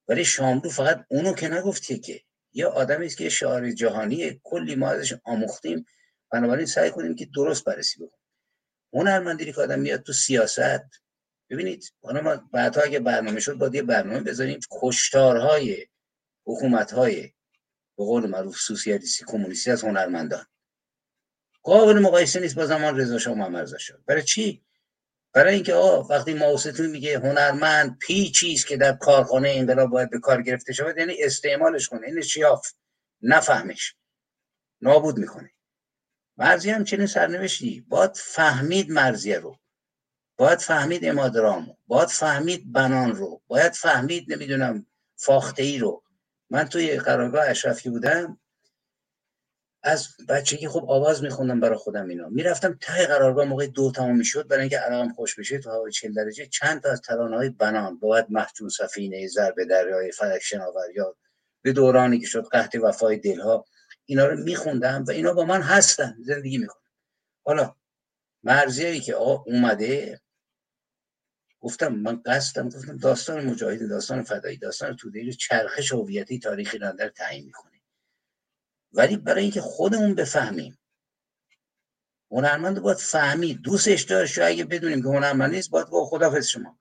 [0.08, 2.20] ولی شاملو فقط اونو که نگفتی که.
[2.52, 5.86] یه آدمی است که شاعر جهانی کلی ما ازش آموختیم.
[6.32, 8.19] بنابراین سعی کنیم که درست بررسی بکنیم.
[8.92, 11.00] هنرمندی که آدم میاد تو سیاست
[11.50, 15.86] ببینید حالا ما بعدها اگه برنامه شد باید یه برنامه بذاریم کشتارهای
[16.46, 17.32] حکومتهای
[17.96, 20.46] به قول معروف سوسیالیستی کمونیستی از هنرمندان.
[21.62, 24.64] قابل مقایسه نیست با زمان رضا شاه محمد شد برای چی؟
[25.32, 30.18] برای اینکه آقا وقتی ماوستون میگه هنرمند پیچی است که در کارخانه انقلاب باید به
[30.18, 32.72] کار گرفته شود یعنی استعمالش کنه این شیاف
[33.22, 33.94] نفهمش
[34.80, 35.50] نابود می‌کنه.
[36.38, 37.86] مرزی هم چنین سرنوشتی.
[37.88, 39.56] باید فهمید مرزیه رو.
[40.36, 43.42] باید فهمید امادرام باید فهمید بنان رو.
[43.46, 44.86] باید فهمید نمی‌دونم
[45.16, 46.02] فاخته ای رو.
[46.50, 48.38] من توی قرارگاه اشرفی بودم.
[49.82, 52.28] از بچگی خب آواز میخوندم برای خودم اینا.
[52.28, 56.12] می‌رفتم ته قرارگاه موقع دو تمام می‌شد برای اینکه علاقم خوش بشه تو هوای چل
[56.12, 61.16] درجه چند تا از ترانه های بنان باید محجون سفینه ضرب دریای فلک شناور یا
[61.62, 63.66] به دورانی که شد قحط وفای دلها
[64.10, 66.82] اینا رو میخوندم و اینا با من هستن زندگی می‌کنم
[67.44, 67.76] حالا
[68.42, 70.20] مرزیه که آقا اومده.
[71.60, 77.44] گفتم من قصدم گفتم داستان مجاهدین داستان فدایی داستان توده چرخش هویتی تاریخی در تعیین
[77.44, 77.80] می‌کنه.
[78.92, 80.78] ولی برای اینکه خودمون بفهمیم
[82.30, 84.38] هنرمند باید فهمید دوستش داشت.
[84.38, 86.78] یا اگه بدونیم که هنرمند نیست باید با خدافظ شما.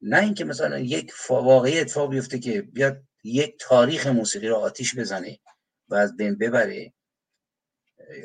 [0.00, 5.38] نه اینکه مثلا یک واقعی اتفاق بیفته که بیاد یک تاریخ موسیقی رو آتیش بزنه.
[5.88, 6.92] و از بین ببره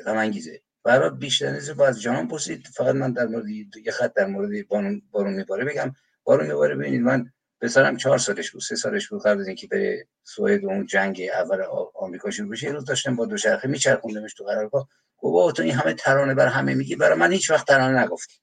[0.06, 0.62] غم انگیزه.
[0.84, 2.66] برای بیشتر نیست با از جهان پرسید.
[2.66, 3.48] فقط من در مورد
[3.84, 5.94] یه خط در مورد بارون, میباره بگم.
[6.24, 10.08] بارون میباره ببینید من پسرم چهار سالش بود سه سالش بود قبل از اینکه بره
[10.22, 11.62] سوئد اون جنگ اول
[11.94, 12.66] آمریکا شروع بشه.
[12.66, 14.88] یه روز داشتم با دوچرخه میچرخوندمش تو قرارگاه.
[15.18, 16.96] گفت تو این همه ترانه بر همه میگی.
[16.96, 18.34] برای من هیچ وقت ترانه نگفتی.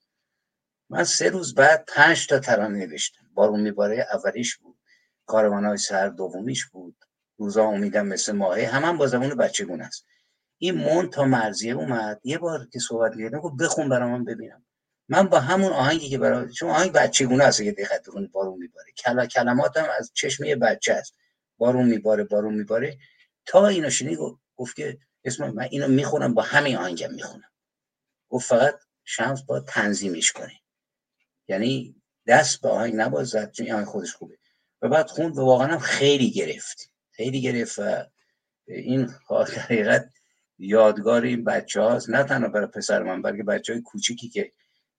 [0.90, 3.30] من سه روز بعد پنج تا ترانه نوشتم.
[3.34, 4.78] بارون میباره اولیش بود.
[5.26, 6.96] کاروان های سر دومیش بود.
[7.38, 10.06] روزا امیدم مثل ماهه هم, هم با زمان بچگونه است.
[10.58, 14.64] این مون تا مرزیه اومد یه بار که صحبت کردم گفت بخون برای من ببینم.
[15.08, 18.92] من با همون آهنگی که برای چون آهنگ بچگونه است که دقت بارون میباره.
[18.92, 21.14] کلا کلماتم از چشمه بچه است.
[21.58, 22.98] بارون میباره بارون میباره.
[23.46, 24.18] تا اینو شنید
[24.56, 27.50] گفت که اسم من اینو می‌خونم با همین آهنگم می‌خونم.
[28.28, 28.74] گفت فقط
[29.04, 30.52] شمس با تنظیمش کنه
[31.48, 34.38] یعنی دست به آهنگ نباید زد چون آهنگ خودش خوبه.
[34.82, 36.90] و بعد خوند و واقعا هم خیلی گرفت.
[37.18, 37.78] خیلی گرفت
[38.66, 39.10] این
[39.58, 40.10] حقیقت
[40.58, 42.10] یادگار این بچه هاست.
[42.10, 44.52] نه تنها برای پسر من بلکه بچه های کوچیکی که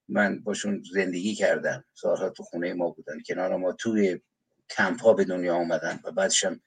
[0.08, 1.84] من باشون زندگی کردم.
[1.94, 4.20] سالها تو خونه ما بودن کنار ما توی
[4.70, 6.60] کمپ ها به دنیا آمدن و بعدش هم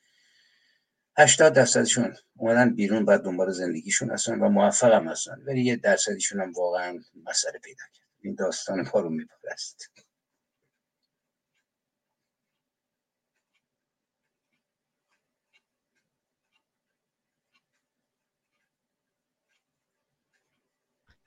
[1.18, 5.42] 80 درصدشون اومدن بیرون بعد دنبال زندگیشون هستن و موفق هم هستن.
[5.48, 8.08] ولی یه درصدشون هم واقعا مسئله پیدا کرد.
[8.22, 9.90] این داستان ما رو میپرست.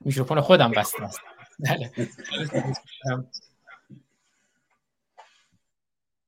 [0.07, 1.19] میکروفون خودم بسته است.
[1.59, 1.91] بله.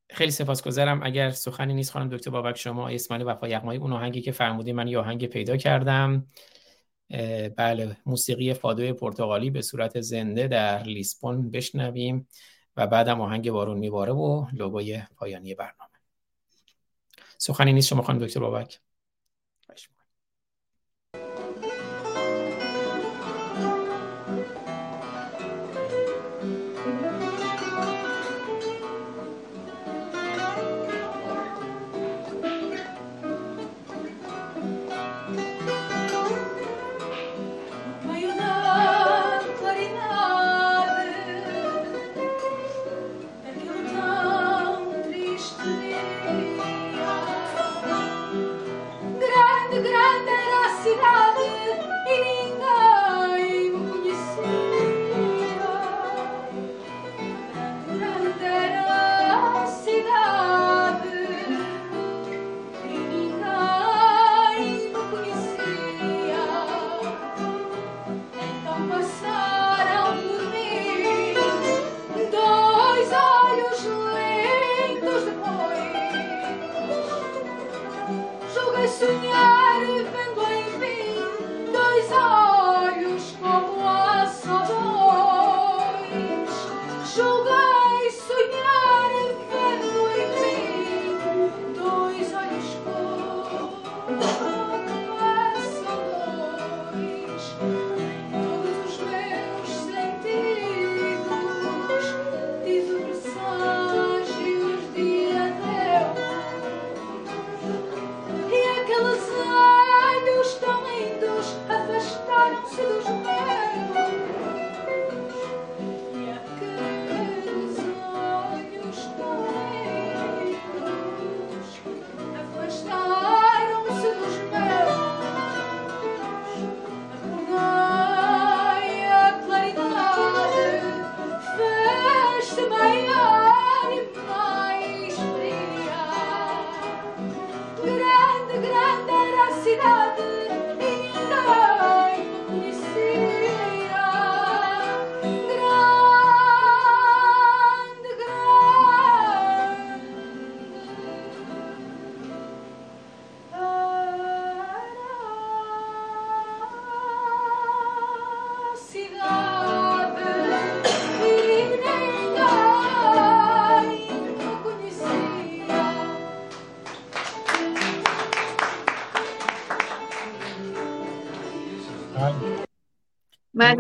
[0.10, 1.04] خیلی سپاسگزارم.
[1.04, 4.88] اگر سخنی نیست خانم دکتر بابک شما اسماعیل وفا یغمایی اون آهنگی که فرمودی من
[4.88, 6.28] یه آهنگ پیدا کردم.
[7.58, 12.28] بله موسیقی فادوی پرتغالی به صورت زنده در لیسبون بشنویم
[12.78, 15.90] و بعدم آهنگ بارون میباره و لوگوی پایانی برنامه.
[17.38, 18.80] سخنی نیست شما خانم دکتر بابک؟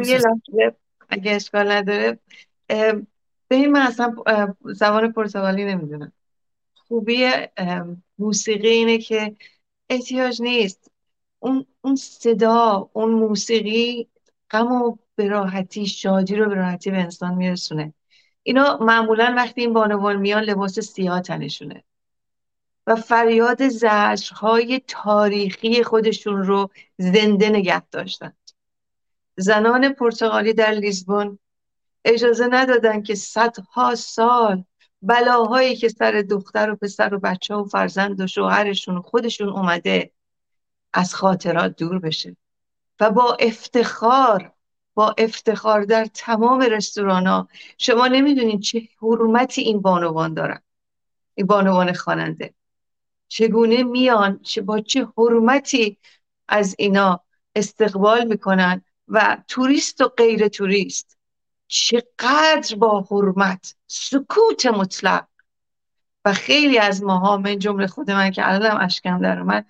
[0.07, 0.75] یه لحظه
[1.09, 2.19] اگه اشکال نداره
[3.49, 4.15] ببین من اصلا
[4.65, 6.11] زبان پرتغالی نمی‌دونم.
[6.73, 7.31] خوبی
[8.17, 9.35] موسیقی اینه که
[9.89, 10.91] احتیاج نیست.
[11.39, 14.07] اون اون صدا اون موسیقی
[14.51, 17.93] غم و به راحتی شادی رو به راحتی به انسان میرسونه.
[18.43, 21.83] اینا معمولا وقتی این بانوان میان لباس سیاه تنشونه.
[22.87, 28.33] و فریاد زجرهای تاریخی خودشون رو زنده نگه داشتن.
[29.39, 31.39] زنان پرتغالی در لیزبون
[32.05, 34.63] اجازه ندادن که صدها سال
[35.01, 40.11] بلاهایی که سر دختر و پسر و بچه و فرزند و شوهرشون و خودشون اومده
[40.93, 42.37] از خاطرات دور بشه
[42.99, 44.53] و با افتخار
[44.93, 47.47] با افتخار در تمام رستوران ها
[47.77, 50.61] شما نمی‌دونین چه حرمتی این بانوان دارن
[51.35, 52.53] این بانوان خواننده.
[53.27, 55.97] چگونه میان چه با چه حرمتی
[56.47, 57.19] از اینا
[57.55, 61.17] استقبال می‌کنن؟ و توریست و غیر توریست.
[61.67, 65.25] چقدر با حرمت سکوت مطلق.
[66.25, 69.65] و خیلی از ماها من جمله خود من که الانم اشکم در اومد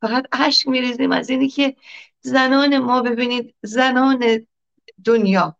[0.00, 1.76] فقط اشک میریزیم از اینی که
[2.20, 4.46] زنان ما ببینید زنان
[5.04, 5.56] دنیا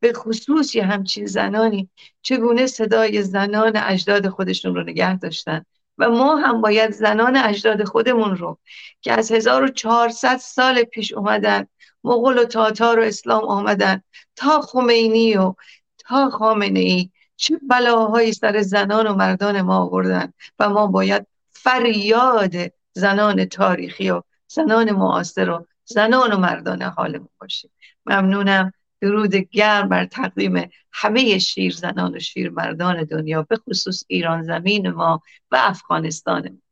[0.00, 1.90] به خصوص یه همچین زنانی
[2.22, 5.64] چگونه صدای زنان اجداد خودشون رو نگه داشتن.
[5.98, 8.58] و ما هم باید زنان اجداد خودمون رو
[9.00, 11.66] که از 1400 سال پیش اومدن
[12.06, 14.02] مغول و تاتار و اسلام آمدن.
[14.36, 15.54] تا خمینی و
[15.98, 17.10] تا خامنه ای.
[17.36, 22.54] چه بلاهایی سر زنان و مردان ما آوردن و ما باید فریاد
[22.92, 27.70] زنان تاریخی و زنان معاصر و زنان و مردان حالمون باشیم.
[28.06, 28.72] ممنونم.
[29.00, 34.90] درود گرم بر تقدیم همه شیر زنان و شیر مردان دنیا به خصوص ایران زمین
[34.90, 36.65] ما و افغانستان ما.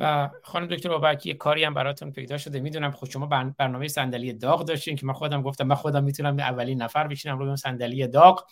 [0.00, 2.60] و خانم دکتر بابک یه کاری هم براتون پیدا شده.
[2.60, 6.38] می‌دونم خود شما بر- برنامه صندلی داغ داشتین که من خودم گفتم من خودم می‌تونم
[6.38, 8.44] اولین نفر بشینم روی اون صندلی داغ.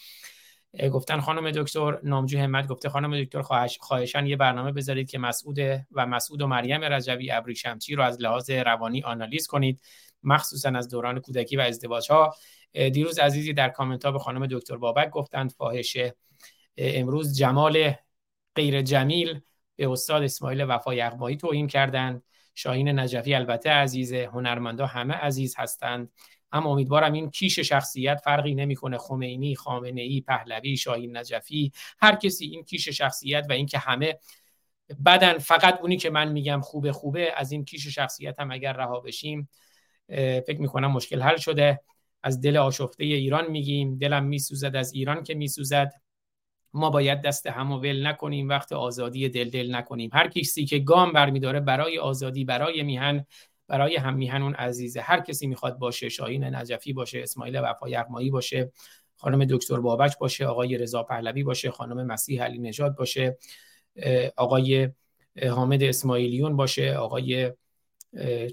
[0.92, 5.58] گفتن خانم دکتر نامجو همت گفته خانم دکتر خواهش خواهشان یه برنامه بذارید که مسعود
[5.92, 9.80] و مسعود و مریم رجبی ابری شمچی رو از لحاظ روانی آنالیز کنید.
[10.22, 12.34] مخصوصا از دوران کودکی و ازدواج ها
[12.72, 16.14] دیروز عزیزی در کامنت ها به خانم دکتر بابک گفتند فاحشه.
[16.76, 17.92] امروز جمال
[18.54, 19.40] غیر جمیل
[19.78, 22.22] به استاد اسماعیل وفا یغمایی توهین کردند.
[22.54, 26.12] شاهین نجفی البته عزیزه هنرمندا همه عزیز هستند.
[26.52, 28.98] اما امیدوارم این کیش شخصیت فرقی نمی‌کنه.
[28.98, 34.18] خمینی خامنه ای پهلوی شاهین نجفی هر کسی این کیش شخصیت و اینکه همه
[35.06, 39.00] بدن فقط اونی که من میگم خوبه خوبه از این کیش شخصیت هم اگر رها
[39.00, 39.48] بشیم
[40.46, 41.80] فکر می‌کنم مشکل حل شده.
[42.22, 43.98] از دل آشفته ایران میگیم.
[43.98, 45.92] دلم میسوزد از ایران که میسوزد.
[46.74, 50.10] ما باید دست هم و ول نکنیم وقت آزادی دل دل نکنیم.
[50.12, 53.26] هر کسی که گام برمیداره برای آزادی برای میهن
[53.68, 55.00] برای هم میهن اون عزیزه.
[55.00, 58.72] هر کسی می‌خواد باشه شاهین نجفی باشه اسماعیل وفا یغمایی باشه
[59.16, 63.38] خانم دکتر بابک باشه آقای رضا پهلوی باشه خانم مسیح علی نژاد باشه
[64.36, 64.88] آقای
[65.50, 67.52] حامد اسماعیلیون باشه آقای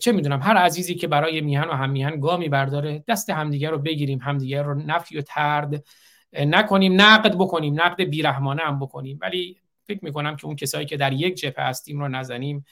[0.01, 3.03] چه می‌دونم هر عزیزی که برای میهن و هم میهن گامی برداره.
[3.07, 5.83] دست همدیگه رو بگیریم همدیگه رو نفی و ترد
[6.33, 9.19] نکنیم نقد بکنیم نقد بیرحمانه هم بکنیم.
[9.21, 12.65] ولی فکر می‌کنم که اون کسایی که در یک جبهه هستیم رو نزنیم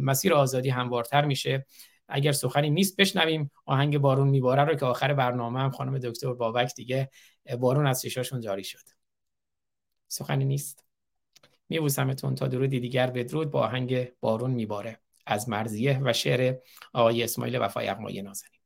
[0.00, 1.66] مسیر آزادی هموارتر میشه.
[2.08, 3.50] اگر سخنی نیست بشنویم.
[3.66, 7.10] آهنگ بارون میباره رو که آخر برنامه هم خانم دکتر بابک دیگه
[7.60, 8.88] بارون از چشاشون جاری شد.
[10.08, 10.84] سخنی نیست.
[11.68, 13.50] میبوسمتون تا درودی دیگر بدرود.
[13.50, 15.00] با آهنگ بارون میباره.
[15.26, 16.56] از مرزیه و شعر
[16.92, 18.60] آقای اسماعیل وفا یغمایی نازنین.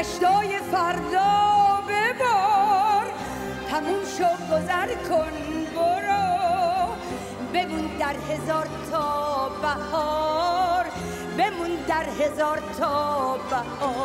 [0.00, 3.06] دشتای فردا ببار.
[3.70, 5.32] تموم شو گذر کن
[5.74, 6.94] برو.
[7.52, 10.84] بمون در هزار تا بهار.
[11.38, 14.03] بمون در هزار تا بهار.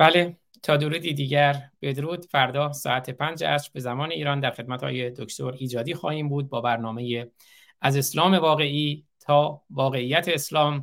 [0.00, 2.24] بله تا درودی دیگر بدرود.
[2.24, 6.60] فردا ساعت پنج عصر به زمان ایران در خدمت های دکتر ایجادی خواهیم بود با
[6.60, 7.30] برنامه
[7.80, 10.80] از اسلام واقعی تا واقعیت اسلام.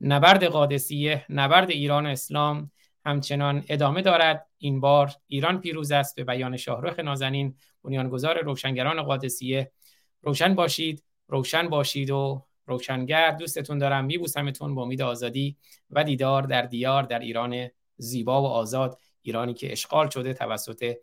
[0.00, 2.70] نبرد قادسیه نبرد ایران و اسلام
[3.06, 4.46] همچنان ادامه دارد.
[4.58, 7.56] این بار ایران پیروز است به بیان شاهرخ نازنین.
[7.84, 9.72] بنیانگذار روشنگران قادسیه
[10.22, 13.30] روشن باشید روشن باشید و روشنگر.
[13.30, 15.56] دوستتون دارم میبوسمتون با امید آزادی
[15.90, 17.68] و دیدار در دیار در ایران
[17.98, 20.94] زیبا و آزاد ایرانی که اشغال شده توسط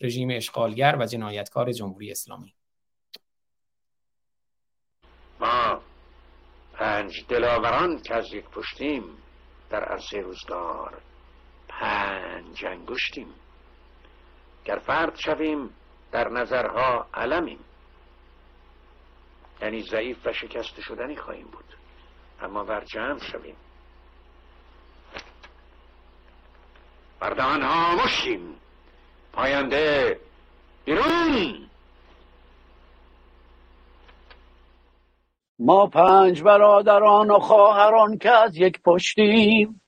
[0.00, 2.54] رژیم اشغالگر و جنایتکار جمهوری اسلامی.
[5.40, 5.80] ما
[6.72, 9.04] پنج دلاوران که از یک پشتیم
[9.70, 11.02] در عرصه روزگار
[11.68, 13.28] پنج انگشتیم.
[14.64, 15.70] گر فرد شویم
[16.12, 17.58] در نظرها علمیم.
[19.62, 21.76] یعنی ضعیف و شکست شدنی خواهیم بود.
[22.40, 23.56] اما بر جمع شویم
[27.22, 28.40] بردهان ها مشتیم
[29.32, 30.20] پاینده
[30.84, 31.68] بیرون.
[35.58, 39.80] ما پنج برادران و خواهران که از یک پشتیم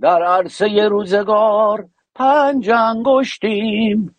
[0.00, 4.16] در عرصه روزگار پنج انگشتیم.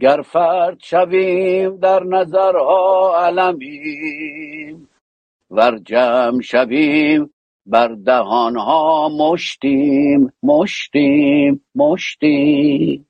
[0.00, 4.88] گر فرد شویم در نظرها علمیم
[5.50, 7.33] ور جمع شویم
[7.66, 13.08] بر دهانها مشتیم مشتیم مشتیم.